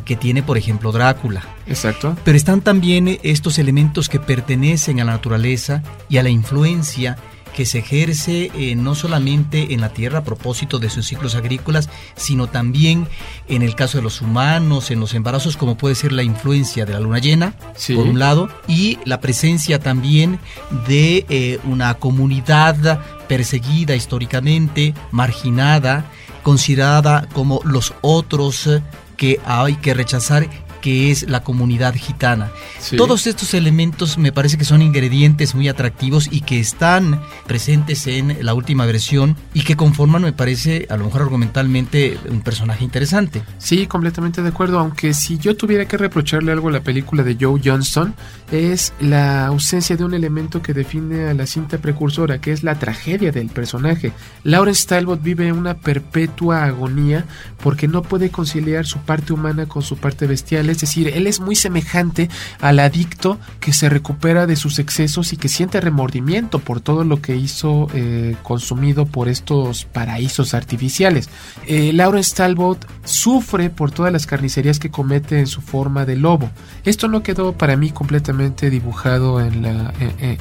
que 0.05 0.15
tiene, 0.15 0.43
por 0.43 0.57
ejemplo, 0.57 0.91
Drácula. 0.91 1.43
Exacto. 1.65 2.15
Pero 2.23 2.37
están 2.37 2.61
también 2.61 3.19
estos 3.23 3.57
elementos 3.57 4.09
que 4.09 4.19
pertenecen 4.19 4.99
a 4.99 5.05
la 5.05 5.13
naturaleza 5.13 5.81
y 6.09 6.17
a 6.17 6.23
la 6.23 6.29
influencia 6.29 7.17
que 7.57 7.65
se 7.65 7.79
ejerce 7.79 8.51
eh, 8.53 8.75
no 8.75 8.93
solamente 8.93 9.73
en 9.73 9.81
la 9.81 9.89
tierra 9.89 10.19
a 10.19 10.23
propósito 10.23 10.77
de 10.77 10.91
sus 10.91 11.07
ciclos 11.07 11.33
agrícolas, 11.33 11.89
sino 12.15 12.45
también 12.45 13.07
en 13.47 13.63
el 13.63 13.73
caso 13.73 13.97
de 13.97 14.03
los 14.03 14.21
humanos, 14.21 14.91
en 14.91 14.99
los 14.99 15.15
embarazos, 15.15 15.57
como 15.57 15.75
puede 15.75 15.95
ser 15.95 16.11
la 16.11 16.21
influencia 16.21 16.85
de 16.85 16.93
la 16.93 16.99
luna 16.99 17.17
llena, 17.17 17.55
Sí. 17.75 17.95
por 17.95 18.05
un 18.05 18.19
lado, 18.19 18.47
y 18.67 18.99
la 19.05 19.21
presencia 19.21 19.79
también 19.79 20.39
de 20.87 21.25
eh, 21.29 21.59
una 21.63 21.95
comunidad 21.95 22.99
perseguida 23.27 23.95
históricamente, 23.95 24.93
marginada, 25.09 26.05
considerada 26.43 27.27
como 27.33 27.59
los 27.63 27.95
otros 28.01 28.69
que 29.17 29.39
hay 29.47 29.77
que 29.77 29.95
rechazar 29.95 30.47
que 30.81 31.11
es 31.11 31.29
la 31.29 31.43
comunidad 31.43 31.95
gitana. 31.95 32.51
Sí. 32.79 32.97
Todos 32.97 33.27
estos 33.27 33.53
elementos 33.53 34.17
me 34.17 34.31
parece 34.31 34.57
que 34.57 34.65
son 34.65 34.81
ingredientes 34.81 35.55
muy 35.55 35.67
atractivos 35.67 36.27
y 36.31 36.41
que 36.41 36.59
están 36.59 37.21
presentes 37.47 38.07
en 38.07 38.37
la 38.41 38.53
última 38.53 38.85
versión 38.85 39.35
y 39.53 39.61
que 39.61 39.75
conforman, 39.75 40.21
me 40.21 40.33
parece, 40.33 40.87
a 40.89 40.97
lo 40.97 41.05
mejor 41.05 41.21
argumentalmente, 41.23 42.17
un 42.29 42.41
personaje 42.41 42.83
interesante. 42.83 43.43
Sí, 43.57 43.87
completamente 43.87 44.41
de 44.41 44.49
acuerdo, 44.49 44.79
aunque 44.79 45.13
si 45.13 45.37
yo 45.37 45.55
tuviera 45.55 45.87
que 45.87 45.97
reprocharle 45.97 46.51
algo 46.51 46.69
a 46.69 46.71
la 46.71 46.81
película 46.81 47.23
de 47.23 47.37
Joe 47.39 47.61
Johnston, 47.63 48.13
es 48.51 48.93
la 48.99 49.47
ausencia 49.47 49.97
de 49.97 50.05
un 50.05 50.13
elemento 50.13 50.61
que 50.61 50.73
define 50.73 51.29
a 51.29 51.33
la 51.33 51.45
cinta 51.45 51.77
precursora, 51.77 52.39
que 52.39 52.51
es 52.51 52.63
la 52.63 52.79
tragedia 52.79 53.31
del 53.31 53.49
personaje. 53.49 54.11
Lawrence 54.43 54.87
Talbot 54.87 55.21
vive 55.21 55.51
una 55.51 55.75
perpetua 55.75 56.63
agonía 56.63 57.25
porque 57.61 57.87
no 57.87 58.01
puede 58.01 58.29
conciliar 58.29 58.85
su 58.85 58.99
parte 58.99 59.33
humana 59.33 59.65
con 59.65 59.81
su 59.81 59.97
parte 59.97 60.27
bestial, 60.27 60.66
es 60.69 60.79
decir, 60.79 61.09
él 61.09 61.27
es 61.27 61.39
muy 61.39 61.55
semejante 61.55 62.29
al 62.59 62.79
adicto 62.79 63.39
que 63.59 63.73
se 63.73 63.89
recupera 63.89 64.47
de 64.47 64.55
sus 64.55 64.79
excesos 64.79 65.33
y 65.33 65.37
que 65.37 65.49
siente 65.49 65.81
remordimiento 65.81 66.59
por 66.59 66.81
todo 66.81 67.03
lo 67.03 67.21
que 67.21 67.35
hizo 67.35 67.87
eh, 67.93 68.35
consumido 68.43 69.05
por 69.05 69.29
estos 69.29 69.85
paraísos 69.85 70.53
artificiales. 70.53 71.29
Eh, 71.65 71.91
Lawrence 71.93 72.35
Talbot 72.35 72.87
sufre 73.03 73.69
por 73.69 73.91
todas 73.91 74.11
las 74.11 74.25
carnicerías 74.25 74.79
que 74.79 74.91
comete 74.91 75.39
en 75.39 75.47
su 75.47 75.61
forma 75.61 76.05
de 76.05 76.15
lobo. 76.15 76.49
Esto 76.83 77.07
no 77.07 77.23
quedó 77.23 77.53
para 77.53 77.75
mí 77.75 77.91
completamente 77.91 78.69
dibujado 78.69 79.41
en, 79.41 79.65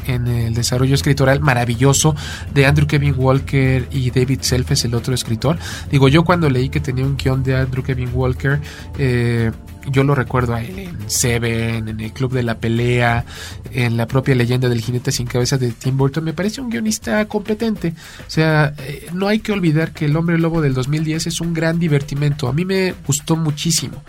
el 0.07 0.55
desarrollo 0.55 0.95
escritoral 0.95 1.41
maravilloso 1.41 2.15
de 2.53 2.67
Andrew 2.67 2.87
Kevin 2.87 3.15
Walker 3.17 3.89
y 3.91 4.11
David 4.11 4.41
Selfes, 4.43 4.85
el 4.85 4.95
otro 4.95 5.15
escritor. 5.15 5.59
Digo, 5.91 6.09
yo 6.09 6.25
cuando 6.25 6.49
leí 6.51 6.69
que 6.69 6.81
tenía 6.81 7.05
un 7.05 7.17
guion 7.17 7.43
de 7.43 7.57
Andrew 7.57 7.83
Kevin 7.83 8.11
Walker, 8.13 8.61
eh, 8.99 9.51
yo 9.91 10.05
lo 10.05 10.15
recuerdo 10.15 10.55
a 10.55 10.63
él 10.63 10.79
en 10.79 11.11
Seven, 11.11 11.89
en 11.89 12.01
el 12.01 12.13
Club 12.13 12.33
de 12.33 12.43
la 12.43 12.59
Pelea, 12.59 13.25
en 13.73 13.97
la 13.97 14.07
propia 14.07 14.35
leyenda 14.35 14.69
del 14.69 14.81
jinete 14.81 15.13
sin 15.13 15.27
cabeza 15.27 15.59
de 15.59 15.73
Tim 15.73 15.97
Burton. 15.97 16.25
Me 16.25 16.33
parece 16.33 16.61
un 16.61 16.71
guionista 16.71 17.25
competente. 17.27 17.95
O 18.27 18.31
sea, 18.31 18.75
eh, 18.79 19.07
no 19.13 19.29
hay 19.29 19.41
que 19.41 19.53
olvidar 19.53 19.93
que 19.93 20.07
El 20.07 20.17
Hombre 20.17 20.39
Lobo 20.39 20.61
del 20.61 20.75
2010 20.75 21.27
es 21.27 21.41
un 21.41 21.55
gran 21.55 21.79
divertimento. 21.79 22.49
A 22.49 22.53
mí 22.53 22.65
me 22.65 22.95
gustó 23.07 23.37
muchísimo. 23.37 24.03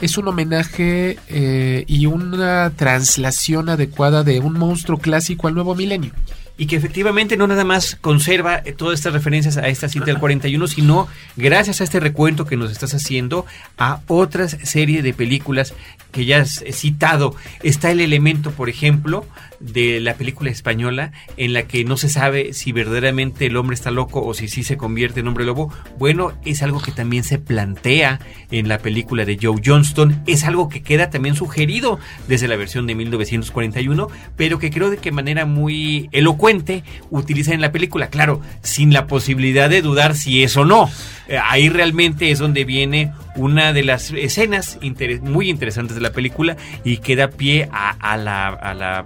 Es 0.00 0.18
un 0.18 0.28
homenaje 0.28 1.18
eh, 1.28 1.84
y 1.86 2.06
una 2.06 2.70
translación 2.70 3.68
adecuada 3.68 4.22
de 4.24 4.40
un 4.40 4.54
monstruo 4.54 4.98
clásico 4.98 5.48
al 5.48 5.54
nuevo 5.54 5.74
milenio. 5.74 6.12
Y 6.56 6.66
que 6.66 6.76
efectivamente 6.76 7.36
no 7.36 7.46
nada 7.46 7.64
más 7.64 7.96
conserva 8.00 8.62
eh, 8.64 8.72
todas 8.72 8.98
estas 8.98 9.12
referencias 9.12 9.56
a 9.56 9.68
esta 9.68 9.88
cinta 9.88 10.06
del 10.06 10.18
41, 10.18 10.66
sino 10.68 11.08
gracias 11.36 11.80
a 11.80 11.84
este 11.84 12.00
recuento 12.00 12.46
que 12.46 12.56
nos 12.56 12.70
estás 12.70 12.94
haciendo 12.94 13.44
a 13.76 14.00
otras 14.06 14.56
series 14.62 15.02
de 15.02 15.14
películas 15.14 15.74
que 16.12 16.24
ya 16.24 16.38
has 16.38 16.62
citado. 16.72 17.34
Está 17.62 17.90
el 17.90 18.00
elemento, 18.00 18.52
por 18.52 18.68
ejemplo, 18.68 19.26
de 19.72 20.00
la 20.00 20.14
película 20.14 20.50
española 20.50 21.12
en 21.36 21.52
la 21.52 21.64
que 21.64 21.84
no 21.84 21.96
se 21.96 22.08
sabe 22.08 22.52
si 22.52 22.72
verdaderamente 22.72 23.46
el 23.46 23.56
hombre 23.56 23.74
está 23.74 23.90
loco 23.90 24.24
o 24.24 24.34
si 24.34 24.48
sí 24.48 24.62
se 24.62 24.76
convierte 24.76 25.20
en 25.20 25.28
hombre 25.28 25.44
lobo. 25.44 25.72
Bueno, 25.98 26.32
es 26.44 26.62
algo 26.62 26.80
que 26.80 26.92
también 26.92 27.24
se 27.24 27.38
plantea 27.38 28.20
en 28.50 28.68
la 28.68 28.78
película 28.78 29.24
de 29.24 29.38
Joe 29.40 29.60
Johnston, 29.64 30.22
es 30.26 30.44
algo 30.44 30.68
que 30.68 30.82
queda 30.82 31.10
también 31.10 31.34
sugerido 31.34 31.98
desde 32.28 32.48
la 32.48 32.56
versión 32.56 32.86
de 32.86 32.94
1941, 32.94 34.08
pero 34.36 34.58
que 34.58 34.70
creo 34.70 34.90
de 34.90 34.98
que 34.98 35.12
manera 35.12 35.46
muy 35.46 36.08
elocuente 36.12 36.84
utiliza 37.10 37.54
en 37.54 37.60
la 37.60 37.72
película, 37.72 38.08
claro, 38.08 38.40
sin 38.62 38.92
la 38.92 39.06
posibilidad 39.06 39.70
de 39.70 39.82
dudar 39.82 40.14
si 40.14 40.42
es 40.42 40.56
o 40.56 40.64
no. 40.64 40.90
Eh, 41.28 41.38
ahí 41.42 41.68
realmente 41.70 42.30
es 42.30 42.38
donde 42.38 42.64
viene 42.64 43.12
una 43.36 43.72
de 43.72 43.82
las 43.82 44.10
escenas 44.10 44.78
muy 45.22 45.48
interesantes 45.48 45.96
de 45.96 46.02
la 46.02 46.12
película 46.12 46.56
y 46.84 46.98
que 46.98 47.16
da 47.16 47.28
pie 47.28 47.68
a, 47.72 48.16
la, 48.16 49.04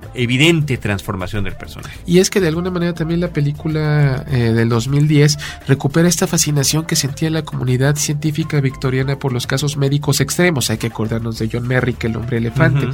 transformación 0.81 1.45
del 1.45 1.55
personaje. 1.55 1.99
Y 2.07 2.19
es 2.19 2.31
que 2.31 2.41
de 2.41 2.49
alguna 2.49 2.71
manera 2.71 2.95
también 2.95 3.21
la 3.21 3.29
película 3.29 4.25
eh, 4.29 4.53
del 4.53 4.69
2010 4.69 5.39
recupera 5.67 6.09
esta 6.09 6.27
fascinación 6.27 6.85
que 6.85 6.97
sentía 6.97 7.31
la 7.31 7.43
comunidad 7.43 7.97
científica 7.97 8.61
victoriana 8.61 9.19
por 9.19 9.33
los 9.33 9.47
casos 9.47 9.77
médicos 9.77 10.21
extremos. 10.21 10.71
Hay 10.71 10.79
que 10.79 10.89
acordarnos 10.89 11.39
de 11.39 11.49
John 11.53 11.67
Merrick, 11.67 12.05
el 12.05 12.17
hombre 12.17 12.39
elefante, 12.39 12.89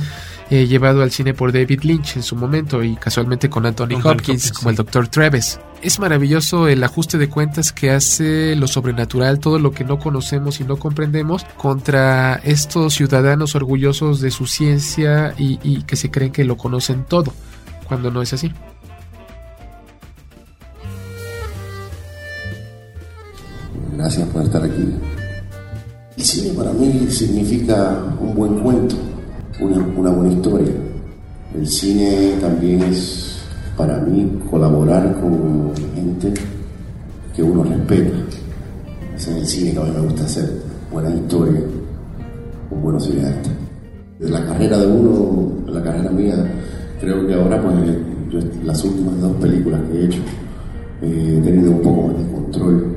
eh, 0.55 0.69
llevado 0.69 1.03
al 1.03 1.11
cine 1.11 1.35
por 1.35 1.53
David 1.53 1.81
Lynch 1.83 2.15
en 2.15 2.23
su 2.23 2.37
momento 2.37 2.85
y 2.85 2.95
casualmente 2.95 3.51
con 3.51 3.67
Anthony 3.67 3.99
Hopkins 4.05 4.53
como 4.53 4.71
el 4.71 4.77
Dr. 4.77 5.09
Travis. 5.09 5.59
Es 5.83 5.99
maravilloso 5.99 6.69
el 6.69 6.85
ajuste 6.85 7.19
de 7.19 7.29
cuentas 7.29 7.73
que 7.73 7.91
hace 7.91 8.55
lo 8.55 8.69
sobrenatural, 8.69 9.41
todo 9.41 9.59
lo 9.59 9.73
que 9.73 9.83
no 9.83 9.99
conocemos 9.99 10.61
y 10.61 10.65
no 10.65 10.77
comprendemos, 10.77 11.45
contra 11.57 12.37
estos 12.45 12.95
ciudadanos 12.95 13.57
orgullosos 13.57 14.21
de 14.21 14.31
su 14.31 14.47
ciencia 14.47 15.35
y, 15.37 15.83
que 15.83 15.97
se 15.97 16.13
creen 16.13 16.31
que 16.31 16.45
lo 16.45 16.57
conocen 16.57 17.03
todo, 17.03 17.35
cuando 17.89 18.13
no 18.13 18.23
es 18.23 18.33
así. 18.33 18.53
Gracias 23.97 24.29
por 24.29 24.43
estar 24.43 24.63
aquí. 24.63 24.95
El 26.17 26.25
cine 26.25 26.55
para 26.55 26.73
mí 26.73 27.09
significa 27.11 28.05
un 28.21 28.37
buen 28.37 28.61
cuento, 28.61 28.95
una, 29.61 29.77
una 29.97 30.11
buena 30.11 30.33
historia. 30.33 30.73
El 31.55 31.67
cine 31.67 32.35
también 32.41 32.83
es 32.83 33.39
para 33.77 33.99
mí 33.99 34.41
colaborar 34.51 35.15
con 35.21 35.73
gente 35.95 36.33
que 37.35 37.43
uno 37.43 37.63
respeta. 37.63 38.17
Es 39.17 39.29
en 39.29 39.37
el 39.37 39.47
cine 39.47 39.73
que 39.73 39.79
a 39.79 39.85
mí 39.85 39.91
me 39.91 40.01
gusta 40.01 40.25
hacer 40.25 40.51
buena 40.93 41.15
historia 41.15 41.61
con 42.69 42.83
buenos 42.83 43.05
cineastas. 43.05 43.53
De 44.19 44.31
la 44.31 44.45
carrera 44.45 44.79
de 44.79 44.87
uno, 44.87 45.53
la 45.67 45.83
carrera 45.83 46.11
mía, 46.11 46.35
creo 47.01 47.27
que 47.27 47.35
ahora 47.35 47.61
pues 47.61 47.75
yo, 48.31 48.39
las 48.65 48.83
últimas 48.85 49.21
dos 49.21 49.33
películas 49.37 49.81
que 49.91 49.99
he 49.99 50.05
hecho 50.07 50.21
eh, 51.03 51.39
he 51.39 51.45
tenido 51.45 51.73
un 51.73 51.83
poco 51.83 52.09
más 52.09 52.19
de 52.19 52.33
control. 52.33 52.97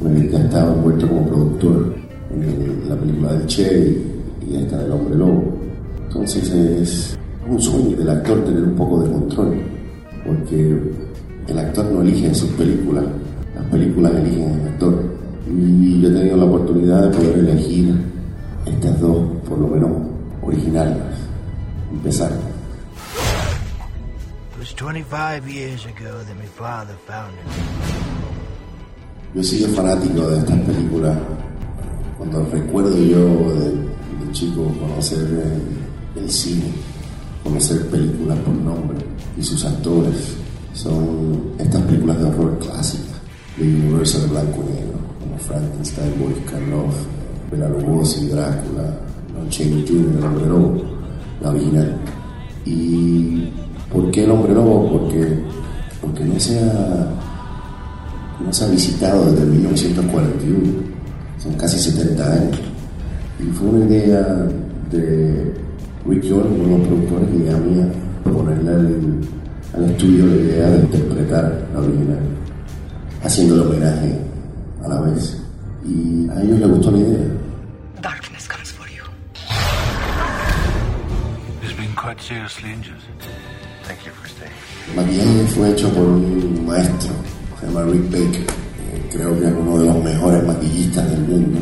Pues 0.00 0.30
ya 0.30 0.38
estaba 0.40 0.74
envuelto 0.74 1.08
como 1.08 1.26
productor 1.26 1.94
en 2.30 2.88
la 2.88 2.96
película 2.96 3.32
del 3.32 3.46
Che 3.46 4.15
y 4.46 4.56
esta 4.56 4.78
del 4.78 4.92
Hombre 4.92 5.16
Lobo. 5.16 5.44
Entonces 6.06 6.50
es 6.50 7.18
un 7.48 7.60
sueño 7.60 7.96
del 7.96 8.10
actor 8.10 8.44
tener 8.44 8.62
un 8.62 8.74
poco 8.74 9.02
de 9.02 9.10
control, 9.10 9.56
porque 10.26 10.80
el 11.48 11.58
actor 11.58 11.84
no 11.86 12.02
elige 12.02 12.34
sus 12.34 12.50
películas, 12.50 13.04
las 13.54 13.64
películas 13.66 14.12
eligen 14.14 14.60
al 14.60 14.68
actor. 14.68 15.02
Y 15.48 16.00
yo 16.00 16.08
he 16.08 16.12
tenido 16.12 16.36
la 16.36 16.44
oportunidad 16.44 17.02
de 17.02 17.16
poder 17.16 17.38
elegir 17.38 17.94
estas 18.66 19.00
dos, 19.00 19.18
por 19.48 19.58
lo 19.58 19.68
menos 19.68 19.90
originales, 20.42 20.96
empezar. 21.92 22.32
Yo 29.34 29.40
he 29.40 29.44
sido 29.44 29.68
fanático 29.68 30.28
de 30.28 30.38
estas 30.38 30.58
películas. 30.60 31.16
Cuando 32.18 32.44
recuerdo 32.50 32.96
yo 32.96 33.52
de 33.52 33.95
chico 34.36 34.70
conocer 34.78 35.20
el, 36.14 36.22
el 36.22 36.30
cine, 36.30 36.66
conocer 37.42 37.86
películas 37.88 38.38
por 38.40 38.54
nombre 38.54 38.98
y 39.38 39.42
sus 39.42 39.64
actores. 39.64 40.34
Son 40.74 41.54
estas 41.58 41.80
películas 41.82 42.18
de 42.18 42.24
horror 42.24 42.58
clásicas 42.58 43.16
de 43.56 43.64
universo 43.64 44.20
de 44.20 44.26
blanco 44.26 44.62
y 44.62 44.74
negro, 44.74 44.98
como 45.18 45.38
Frankenstein, 45.38 46.12
Boris 46.20 46.36
Karloff, 46.50 46.94
Bela 47.50 47.68
Lugosi, 47.70 48.26
Drácula, 48.26 48.98
Don 49.34 49.48
Chaney 49.48 49.86
Jr., 49.88 50.18
El 50.18 50.24
Hombre 50.24 50.46
Lobo, 50.46 50.82
la 51.40 51.50
original. 51.50 51.96
¿Y 52.66 53.48
por 53.90 54.10
qué 54.10 54.24
El 54.24 54.32
Hombre 54.32 54.52
Lobo? 54.52 54.98
Porque, 54.98 55.38
porque 56.02 56.24
no, 56.24 56.38
se 56.38 56.58
ha, 56.60 57.10
no 58.44 58.52
se 58.52 58.64
ha 58.64 58.68
visitado 58.68 59.32
desde 59.32 59.46
1941, 59.46 60.58
son 61.42 61.54
casi 61.54 61.78
70 61.78 62.32
años. 62.32 62.65
Y 63.38 63.44
fue 63.52 63.68
una 63.68 63.84
idea 63.84 64.22
de 64.90 65.54
Rick 66.06 66.24
Jordan, 66.28 66.52
uno 66.52 66.64
de 66.64 66.78
los 66.78 66.88
productores, 66.88 67.28
idea 67.34 67.56
mía, 67.58 67.86
proponerle 68.24 68.70
al, 69.74 69.84
estudio 69.90 70.26
la 70.26 70.36
idea 70.36 70.70
de 70.70 70.78
interpretar 70.80 71.68
la 71.72 71.80
original, 71.80 72.18
haciendo 73.22 73.54
el 73.56 73.60
homenaje 73.62 74.18
a 74.84 74.88
la 74.88 75.00
vez. 75.02 75.38
Y 75.84 76.28
a 76.30 76.42
ellos 76.42 76.60
les 76.60 76.68
gustó 76.68 76.90
la 76.90 76.98
idea. 76.98 77.26
Darkness 78.02 78.48
comes 78.48 78.72
for 78.72 78.86
you. 78.88 79.04
It's 81.62 81.76
been 81.76 81.94
quite 81.94 82.20
seriously 82.20 82.72
injured. 82.72 83.00
Thank 83.84 84.06
you 84.06 84.12
for 84.12 84.28
staying. 84.28 84.52
El 84.90 84.96
maquillaje 84.96 85.46
fue 85.54 85.70
hecho 85.70 85.88
por 85.90 86.04
un 86.04 86.66
maestro, 86.66 87.12
se 87.60 87.66
llama 87.66 87.82
Rick 87.84 88.10
Baker. 88.10 88.66
creo 89.12 89.38
que 89.38 89.46
es 89.46 89.52
uno 89.52 89.78
de 89.78 89.86
los 89.86 90.04
mejores 90.04 90.44
maquillistas 90.44 91.10
del 91.10 91.20
mundo. 91.20 91.58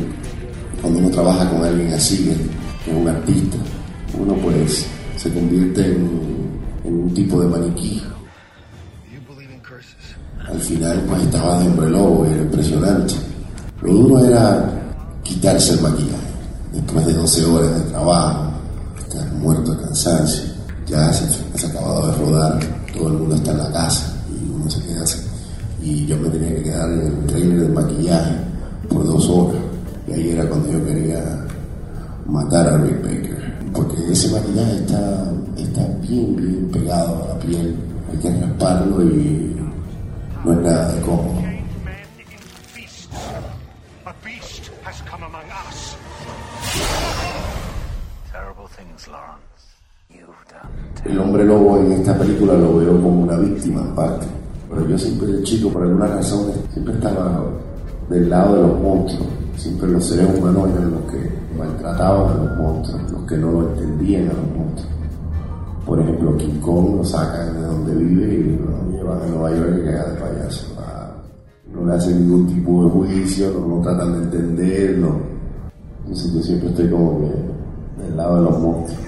Cuando 0.84 1.00
uno 1.00 1.08
trabaja 1.08 1.48
con 1.48 1.64
alguien 1.64 1.94
así, 1.94 2.30
es 2.30 2.94
un 2.94 3.08
artista, 3.08 3.56
uno 4.20 4.34
pues 4.34 4.84
se 5.16 5.32
convierte 5.32 5.82
en, 5.86 6.60
un 6.84 7.14
tipo 7.14 7.40
de 7.40 7.48
maniquí. 7.48 8.02
Al 10.46 10.60
final 10.60 11.02
pues 11.08 11.22
estaba 11.22 11.58
de 11.60 11.68
hombre 11.68 12.34
era 12.34 12.42
impresionante. 12.42 13.14
Lo 13.80 13.94
duro 13.94 14.26
era 14.26 14.70
quitarse 15.22 15.72
el 15.72 15.80
maquillaje. 15.80 16.18
Después 16.74 17.06
de 17.06 17.14
12 17.14 17.44
horas 17.46 17.74
de 17.82 17.90
trabajo, 17.90 18.52
estar 18.98 19.32
muerto 19.32 19.74
de 19.74 19.84
cansancio, 19.84 20.44
ya 20.86 21.10
se, 21.14 21.24
ha 21.24 21.70
acabado 21.70 22.08
de 22.08 22.18
rodar, 22.18 22.60
todo 22.92 23.08
el 23.08 23.14
mundo 23.14 23.36
está 23.36 23.52
en 23.52 23.58
la 23.58 23.72
casa 23.72 24.14
y 24.28 24.50
uno 24.54 24.68
se 24.68 24.82
queda 24.82 25.02
así. 25.02 25.18
Y 25.80 26.04
yo 26.04 26.18
me 26.18 26.28
tenía 26.28 26.56
que 26.56 26.62
quedar 26.64 26.92
en 26.92 27.06
el 27.06 27.26
trailer 27.26 27.60
del 27.60 27.72
maquillaje 27.72 28.34
por 28.90 29.06
dos 29.06 29.26
horas. 29.30 29.63
Y 30.06 30.12
ahí 30.12 30.30
era 30.32 30.48
cuando 30.48 30.70
yo 30.70 30.84
quería 30.84 31.46
matar 32.26 32.68
a 32.68 32.78
Rick 32.78 33.02
Baker. 33.02 33.54
Porque 33.72 33.96
ese 34.12 34.30
maquillaje 34.30 34.76
está, 34.76 35.32
está 35.56 35.86
bien, 36.02 36.36
bien 36.36 36.70
pegado 36.70 37.24
a 37.24 37.28
la 37.28 37.38
piel, 37.40 37.76
hay 38.10 38.18
que 38.18 38.40
rasparlo 38.40 39.02
y 39.02 39.56
no 40.44 40.52
es 40.52 40.58
nada 40.58 40.92
de 40.92 41.00
cómodo. 41.00 41.44
El 51.04 51.18
hombre 51.18 51.44
lobo 51.44 51.78
en 51.78 51.92
esta 51.92 52.16
película 52.16 52.54
lo 52.54 52.78
veo 52.78 52.92
como 52.92 53.22
una 53.22 53.36
víctima 53.36 53.82
aparte, 53.82 54.26
pero 54.68 54.88
yo 54.88 54.98
siempre 54.98 55.28
de 55.28 55.42
chico, 55.42 55.70
por 55.70 55.82
alguna 55.82 56.06
razón, 56.06 56.52
siempre 56.72 56.94
estaba 56.94 57.42
del 58.08 58.30
lado 58.30 58.54
de 58.56 58.62
los 58.62 58.80
monstruos, 58.80 59.28
siempre 59.56 59.88
los 59.88 60.04
seres 60.04 60.38
humanos 60.38 60.70
eran 60.70 60.90
los 60.90 61.12
que 61.12 61.30
maltrataban 61.56 62.30
a 62.30 62.44
los 62.44 62.58
monstruos, 62.58 63.10
los 63.10 63.22
que 63.22 63.36
no 63.36 63.50
lo 63.50 63.68
entendían 63.70 64.30
a 64.30 64.32
los 64.34 64.56
monstruos. 64.56 64.94
Por 65.86 66.00
ejemplo, 66.00 66.36
King 66.36 66.60
Kong 66.60 66.96
lo 66.96 67.04
sacan 67.04 67.54
de 67.54 67.66
donde 67.66 67.94
vive 67.94 68.34
y 68.34 68.56
lo 68.56 68.90
llevan 68.90 69.22
a 69.22 69.26
Nueva 69.26 69.50
York 69.50 69.76
y 69.78 69.84
queda 69.84 70.04
de 70.10 70.20
payaso. 70.20 70.66
No 71.72 71.86
le 71.86 71.94
hacen 71.94 72.20
ningún 72.20 72.46
tipo 72.46 72.84
de 72.84 72.90
juicio, 72.90 73.50
no 73.50 73.76
lo 73.76 73.82
tratan 73.82 74.12
de 74.12 74.18
entender, 74.24 74.98
no. 74.98 75.16
Entonces 76.02 76.32
yo 76.32 76.42
siempre 76.42 76.68
estoy 76.70 76.88
como 76.88 77.20
que 77.20 78.04
del 78.04 78.16
lado 78.16 78.36
de 78.36 78.42
los 78.42 78.58
monstruos. 78.60 79.04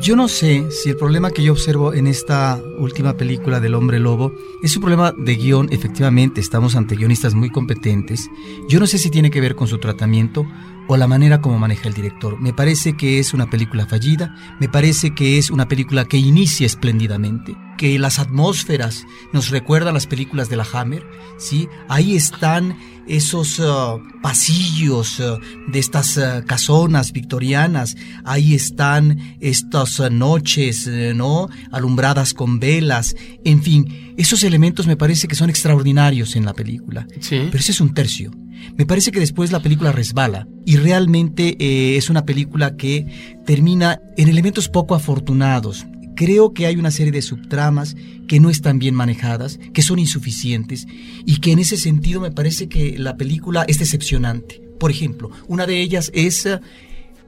Yo 0.00 0.16
no 0.16 0.28
sé 0.28 0.70
si 0.70 0.90
el 0.90 0.96
problema 0.96 1.30
que 1.30 1.42
yo 1.42 1.52
observo 1.52 1.92
en 1.92 2.06
esta 2.06 2.60
última 2.78 3.16
película 3.16 3.60
del 3.60 3.74
hombre 3.74 3.98
lobo 3.98 4.32
es 4.62 4.74
un 4.76 4.82
problema 4.82 5.12
de 5.16 5.36
guion, 5.36 5.68
efectivamente, 5.70 6.40
estamos 6.40 6.76
ante 6.76 6.96
guionistas 6.96 7.34
muy 7.34 7.50
competentes. 7.50 8.30
Yo 8.68 8.80
no 8.80 8.86
sé 8.86 8.98
si 8.98 9.10
tiene 9.10 9.30
que 9.30 9.40
ver 9.40 9.54
con 9.54 9.68
su 9.68 9.78
tratamiento 9.78 10.46
o 10.88 10.96
la 10.96 11.06
manera 11.06 11.40
como 11.40 11.58
maneja 11.58 11.86
el 11.86 11.94
director. 11.94 12.40
Me 12.40 12.52
parece 12.52 12.96
que 12.96 13.18
es 13.18 13.34
una 13.34 13.48
película 13.48 13.86
fallida, 13.86 14.34
me 14.58 14.68
parece 14.68 15.14
que 15.14 15.38
es 15.38 15.50
una 15.50 15.68
película 15.68 16.06
que 16.06 16.16
inicia 16.16 16.66
espléndidamente, 16.66 17.54
que 17.76 17.98
las 17.98 18.18
atmósferas 18.18 19.04
nos 19.32 19.50
recuerdan 19.50 19.94
las 19.94 20.06
películas 20.06 20.48
de 20.48 20.56
la 20.56 20.66
Hammer, 20.72 21.04
¿sí? 21.38 21.68
Ahí 21.88 22.16
están 22.16 22.76
esos 23.06 23.58
uh, 23.58 24.00
pasillos 24.22 25.20
uh, 25.20 25.38
de 25.70 25.78
estas 25.78 26.16
uh, 26.16 26.44
casonas 26.46 27.12
victorianas, 27.12 27.94
ahí 28.24 28.54
están 28.54 29.36
estas 29.40 30.00
noches, 30.10 30.86
¿no? 31.14 31.48
Alumbradas 31.70 32.32
con 32.32 32.58
velas, 32.58 33.14
en 33.44 33.62
fin, 33.62 34.14
esos 34.16 34.42
elementos 34.42 34.86
me 34.86 34.96
parece 34.96 35.28
que 35.28 35.34
son 35.34 35.50
extraordinarios 35.50 36.34
en 36.34 36.46
la 36.46 36.54
película. 36.54 37.06
Sí. 37.20 37.48
Pero 37.50 37.58
ese 37.58 37.72
es 37.72 37.80
un 37.80 37.92
tercio. 37.92 38.30
Me 38.76 38.86
parece 38.86 39.10
que 39.10 39.20
después 39.20 39.52
la 39.52 39.60
película 39.60 39.92
resbala 39.92 40.46
y 40.64 40.76
realmente 40.76 41.56
eh, 41.58 41.96
es 41.96 42.10
una 42.10 42.24
película 42.24 42.76
que 42.76 43.06
termina 43.44 44.00
en 44.16 44.28
elementos 44.28 44.68
poco 44.68 44.94
afortunados. 44.94 45.86
Creo 46.14 46.52
que 46.52 46.66
hay 46.66 46.76
una 46.76 46.90
serie 46.90 47.12
de 47.12 47.22
subtramas 47.22 47.96
que 48.26 48.40
no 48.40 48.50
están 48.50 48.78
bien 48.78 48.94
manejadas, 48.94 49.58
que 49.72 49.82
son 49.82 49.98
insuficientes 49.98 50.86
y 51.24 51.38
que 51.38 51.52
en 51.52 51.60
ese 51.60 51.76
sentido 51.76 52.20
me 52.20 52.32
parece 52.32 52.68
que 52.68 52.98
la 52.98 53.16
película 53.16 53.64
es 53.68 53.78
decepcionante. 53.78 54.60
Por 54.78 54.90
ejemplo, 54.90 55.30
una 55.46 55.66
de 55.66 55.80
ellas 55.80 56.10
es 56.14 56.44
uh, 56.46 56.60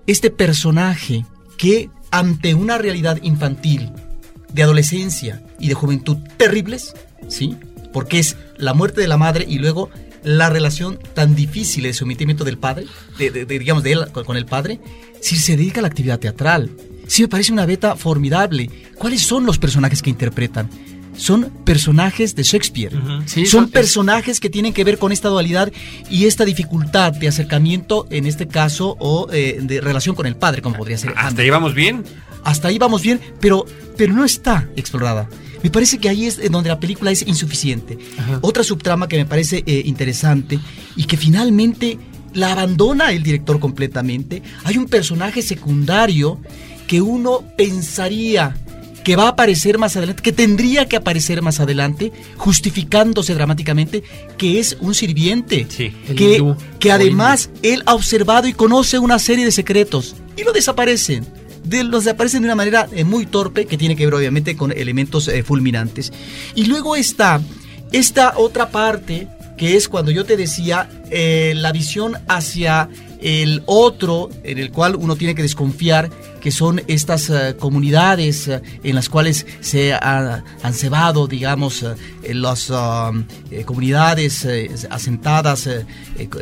este 0.06 0.30
personaje 0.30 1.24
que 1.56 1.90
ante 2.10 2.54
una 2.54 2.78
realidad 2.78 3.18
infantil, 3.22 3.92
de 4.52 4.62
adolescencia 4.62 5.42
y 5.58 5.68
de 5.68 5.74
juventud 5.74 6.16
terribles, 6.36 6.94
¿sí? 7.28 7.56
Porque 7.92 8.18
es 8.18 8.36
la 8.56 8.74
muerte 8.74 9.00
de 9.00 9.08
la 9.08 9.16
madre 9.16 9.44
y 9.48 9.58
luego 9.58 9.90
la 10.22 10.50
relación 10.50 10.98
tan 11.14 11.34
difícil 11.34 11.84
de 11.84 11.92
sometimiento 11.92 12.44
del 12.44 12.58
padre, 12.58 12.86
de, 13.18 13.30
de, 13.30 13.44
de, 13.44 13.58
digamos, 13.58 13.82
de 13.82 13.92
él 13.92 14.06
con, 14.12 14.36
el 14.36 14.46
padre, 14.46 14.80
si 15.20 15.36
se 15.36 15.56
dedica 15.56 15.80
a 15.80 15.82
la 15.82 15.88
actividad 15.88 16.18
teatral. 16.18 16.70
Sí 17.06 17.22
me 17.22 17.28
parece 17.28 17.52
una 17.52 17.66
beta 17.66 17.96
formidable. 17.96 18.70
¿Cuáles 18.96 19.22
son 19.22 19.44
los 19.44 19.58
personajes 19.58 20.02
que 20.02 20.10
interpretan? 20.10 20.68
Son 21.16 21.50
personajes 21.64 22.34
de 22.36 22.44
Shakespeare. 22.44 22.94
Uh 22.94 23.00
-huh. 23.00 23.22
sí, 23.26 23.44
son 23.46 23.68
personajes 23.68 24.38
que 24.38 24.48
tienen 24.48 24.72
que 24.72 24.84
ver 24.84 24.96
con 24.96 25.10
esta 25.10 25.28
dualidad 25.28 25.72
y 26.08 26.26
esta 26.26 26.44
dificultad 26.44 27.12
de 27.12 27.28
acercamiento, 27.28 28.06
en 28.10 28.26
este 28.26 28.46
caso, 28.46 28.96
o 29.00 29.28
eh, 29.32 29.58
de 29.60 29.80
relación 29.80 30.14
con 30.14 30.26
el 30.26 30.36
padre, 30.36 30.62
como 30.62 30.76
podría 30.76 30.96
ser. 30.98 31.12
¿Hasta 31.16 31.42
ahí 31.42 31.50
vamos 31.50 31.74
bien? 31.74 32.04
Hasta 32.44 32.68
ahí 32.68 32.78
vamos 32.78 33.02
bien, 33.02 33.20
pero, 33.40 33.66
pero 33.96 34.12
no 34.14 34.24
está 34.24 34.68
explorada. 34.76 35.28
Me 35.62 35.70
parece 35.70 35.98
que 35.98 36.08
ahí 36.08 36.26
es 36.26 36.50
donde 36.50 36.68
la 36.68 36.80
película 36.80 37.10
es 37.10 37.26
insuficiente. 37.26 37.98
Ajá. 38.18 38.38
Otra 38.42 38.64
subtrama 38.64 39.08
que 39.08 39.16
me 39.16 39.26
parece 39.26 39.62
eh, 39.66 39.82
interesante 39.84 40.58
y 40.96 41.04
que 41.04 41.16
finalmente 41.16 41.98
la 42.34 42.52
abandona 42.52 43.12
el 43.12 43.22
director 43.22 43.58
completamente. 43.58 44.42
Hay 44.64 44.76
un 44.76 44.86
personaje 44.86 45.42
secundario 45.42 46.38
que 46.86 47.00
uno 47.00 47.44
pensaría 47.56 48.56
que 49.04 49.16
va 49.16 49.24
a 49.24 49.28
aparecer 49.28 49.78
más 49.78 49.96
adelante, 49.96 50.22
que 50.22 50.32
tendría 50.32 50.86
que 50.86 50.96
aparecer 50.96 51.40
más 51.42 51.58
adelante, 51.58 52.12
justificándose 52.36 53.34
dramáticamente, 53.34 54.02
que 54.36 54.58
es 54.58 54.76
un 54.80 54.94
sirviente, 54.94 55.66
sí, 55.68 55.90
que, 56.14 56.54
que 56.78 56.92
además 56.92 57.50
él 57.62 57.82
ha 57.86 57.94
observado 57.94 58.46
y 58.46 58.52
conoce 58.52 58.98
una 58.98 59.18
serie 59.18 59.44
de 59.44 59.52
secretos 59.52 60.16
y 60.36 60.44
lo 60.44 60.52
desaparecen 60.52 61.26
de, 61.64 61.84
los 61.84 62.04
desaparecen 62.04 62.42
de 62.42 62.48
una 62.48 62.54
manera 62.54 62.88
eh, 62.92 63.04
muy 63.04 63.26
torpe, 63.26 63.66
que 63.66 63.78
tiene 63.78 63.96
que 63.96 64.04
ver 64.04 64.14
obviamente 64.14 64.56
con 64.56 64.72
elementos 64.72 65.28
eh, 65.28 65.42
fulminantes. 65.42 66.12
Y 66.54 66.66
luego 66.66 66.96
está 66.96 67.40
esta 67.92 68.34
otra 68.36 68.70
parte, 68.70 69.28
que 69.56 69.76
es 69.76 69.88
cuando 69.88 70.10
yo 70.10 70.24
te 70.24 70.36
decía 70.36 70.88
eh, 71.10 71.54
la 71.56 71.72
visión 71.72 72.16
hacia 72.28 72.88
el 73.20 73.62
otro, 73.66 74.30
en 74.44 74.58
el 74.58 74.70
cual 74.70 74.96
uno 74.96 75.16
tiene 75.16 75.34
que 75.34 75.42
desconfiar, 75.42 76.10
que 76.40 76.50
son 76.50 76.82
estas 76.86 77.28
uh, 77.28 77.56
comunidades 77.58 78.48
uh, 78.48 78.60
en 78.82 78.94
las 78.94 79.08
cuales 79.08 79.46
se 79.60 79.92
ha, 79.92 80.42
han 80.62 80.74
cebado, 80.74 81.26
digamos, 81.26 81.82
uh, 81.82 81.94
las 82.32 82.70
eh, 83.50 83.64
comunidades 83.64 84.46
asentadas 84.88 85.68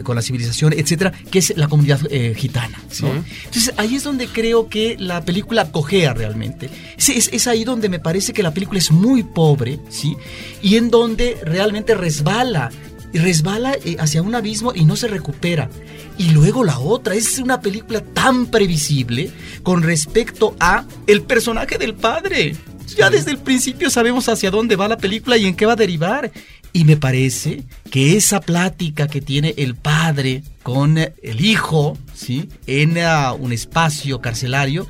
con 0.04 0.16
la 0.16 0.22
civilización, 0.22 0.72
etcétera, 0.72 1.12
que 1.30 1.38
es 1.38 1.56
la 1.56 1.66
comunidad 1.66 2.00
gitana. 2.36 2.78
¿no? 2.78 2.90
Sí. 2.90 3.06
Entonces 3.44 3.74
ahí 3.76 3.96
es 3.96 4.04
donde 4.04 4.28
creo 4.28 4.68
que 4.68 4.96
la 4.98 5.24
película 5.24 5.72
cojea 5.72 6.14
realmente. 6.14 6.68
Es, 6.96 7.08
es, 7.08 7.30
es, 7.32 7.46
ahí 7.46 7.64
donde 7.64 7.88
me 7.88 7.98
parece 7.98 8.32
que 8.32 8.42
la 8.42 8.52
película 8.52 8.78
es 8.78 8.90
muy 8.90 9.22
pobre, 9.22 9.78
¿sí? 9.88 10.16
Y 10.62 10.76
en 10.76 10.90
donde 10.90 11.38
realmente 11.42 11.94
resbala 11.94 12.70
y 13.12 13.18
resbala 13.18 13.76
hacia 13.98 14.22
un 14.22 14.34
abismo 14.34 14.57
y 14.74 14.84
no 14.84 14.96
se 14.96 15.08
recupera. 15.08 15.68
Y 16.16 16.30
luego 16.30 16.64
la 16.64 16.78
otra, 16.78 17.14
es 17.14 17.38
una 17.38 17.60
película 17.60 18.00
tan 18.00 18.46
previsible 18.46 19.30
con 19.62 19.82
respecto 19.82 20.56
a 20.58 20.84
el 21.06 21.22
personaje 21.22 21.78
del 21.78 21.94
padre. 21.94 22.56
Ya 22.96 23.10
desde 23.10 23.30
el 23.30 23.38
principio 23.38 23.90
sabemos 23.90 24.28
hacia 24.28 24.50
dónde 24.50 24.76
va 24.76 24.88
la 24.88 24.96
película 24.96 25.36
y 25.36 25.46
en 25.46 25.54
qué 25.54 25.66
va 25.66 25.74
a 25.74 25.76
derivar. 25.76 26.32
Y 26.72 26.84
me 26.84 26.96
parece 26.96 27.62
que 27.90 28.16
esa 28.16 28.40
plática 28.40 29.08
que 29.08 29.20
tiene 29.20 29.54
el 29.56 29.74
padre 29.74 30.42
con 30.62 30.98
el 30.98 31.44
hijo, 31.44 31.96
¿sí? 32.14 32.48
En 32.66 32.96
uh, 32.98 33.34
un 33.38 33.52
espacio 33.52 34.20
carcelario 34.20 34.86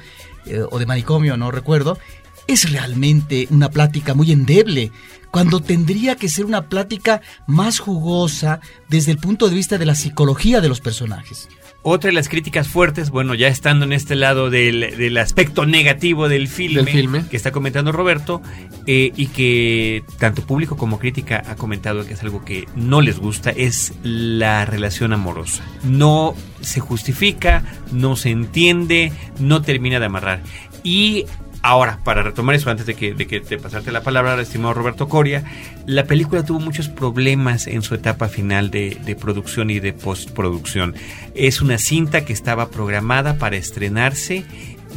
eh, 0.47 0.63
o 0.71 0.79
de 0.79 0.87
manicomio, 0.87 1.37
no 1.37 1.51
recuerdo, 1.51 1.99
es 2.47 2.71
realmente 2.73 3.47
una 3.51 3.71
plática 3.71 4.15
muy 4.15 4.33
endeble 4.33 4.91
cuando 5.31 5.61
tendría 5.61 6.17
que 6.17 6.29
ser 6.29 6.45
una 6.45 6.69
plática 6.69 7.21
más 7.47 7.79
jugosa 7.79 8.61
desde 8.89 9.13
el 9.13 9.19
punto 9.19 9.49
de 9.49 9.55
vista 9.55 9.79
de 9.79 9.87
la 9.87 9.95
psicología 9.95 10.61
de 10.61 10.69
los 10.69 10.81
personajes. 10.81 11.49
Otra 11.83 12.09
de 12.09 12.15
las 12.15 12.29
críticas 12.29 12.67
fuertes, 12.67 13.11
bueno, 13.11 13.35
ya 13.35 13.47
estando 13.47 13.85
en 13.85 13.93
este 13.93 14.17
lado 14.17 14.51
del, 14.51 14.97
del 14.99 15.17
aspecto 15.17 15.65
negativo 15.65 16.29
del 16.29 16.49
filme, 16.49 16.83
del 16.83 16.89
filme, 16.89 17.25
que 17.31 17.37
está 17.37 17.53
comentando 17.53 17.93
Roberto, 17.93 18.43
eh, 18.87 19.13
y 19.17 19.29
que 19.29 20.03
tanto 20.19 20.43
público 20.43 20.77
como 20.77 20.99
crítica 20.99 21.43
ha 21.47 21.55
comentado 21.55 22.05
que 22.05 22.15
es 22.15 22.23
algo 22.23 22.45
que 22.45 22.67
no 22.75 23.01
les 23.01 23.19
gusta, 23.19 23.51
es 23.51 23.93
la 24.03 24.65
relación 24.65 25.13
amorosa. 25.13 25.63
No 25.85 26.35
se 26.61 26.81
justifica, 26.81 27.63
no 27.93 28.17
se 28.17 28.31
entiende, 28.31 29.13
no 29.39 29.63
termina 29.63 30.01
de 30.01 30.07
amarrar. 30.07 30.43
Y 30.83 31.27
Ahora, 31.69 31.99
para 32.03 32.23
retomar 32.23 32.55
eso, 32.55 32.71
antes 32.71 32.87
de 32.87 32.95
que, 32.95 33.13
de 33.13 33.27
que 33.27 33.41
te 33.41 33.59
pasarte 33.59 33.93
la 33.93 34.03
palabra 34.03 34.33
al 34.33 34.41
estimado 34.41 34.73
Roberto 34.73 35.07
Coria, 35.07 35.45
la 35.85 36.07
película 36.07 36.43
tuvo 36.43 36.61
muchos 36.61 36.89
problemas 36.89 37.67
en 37.67 37.83
su 37.83 37.95
etapa 37.95 38.29
final 38.29 38.71
de, 38.71 39.19
producción 39.21 39.69
y 39.69 39.79
de 39.79 39.93
postproducción. 39.93 40.95
Es 41.35 41.61
una 41.61 41.77
cinta 41.77 42.25
que 42.25 42.33
estaba 42.33 42.71
programada 42.71 43.37
para 43.37 43.59
estrenarse 43.59 44.47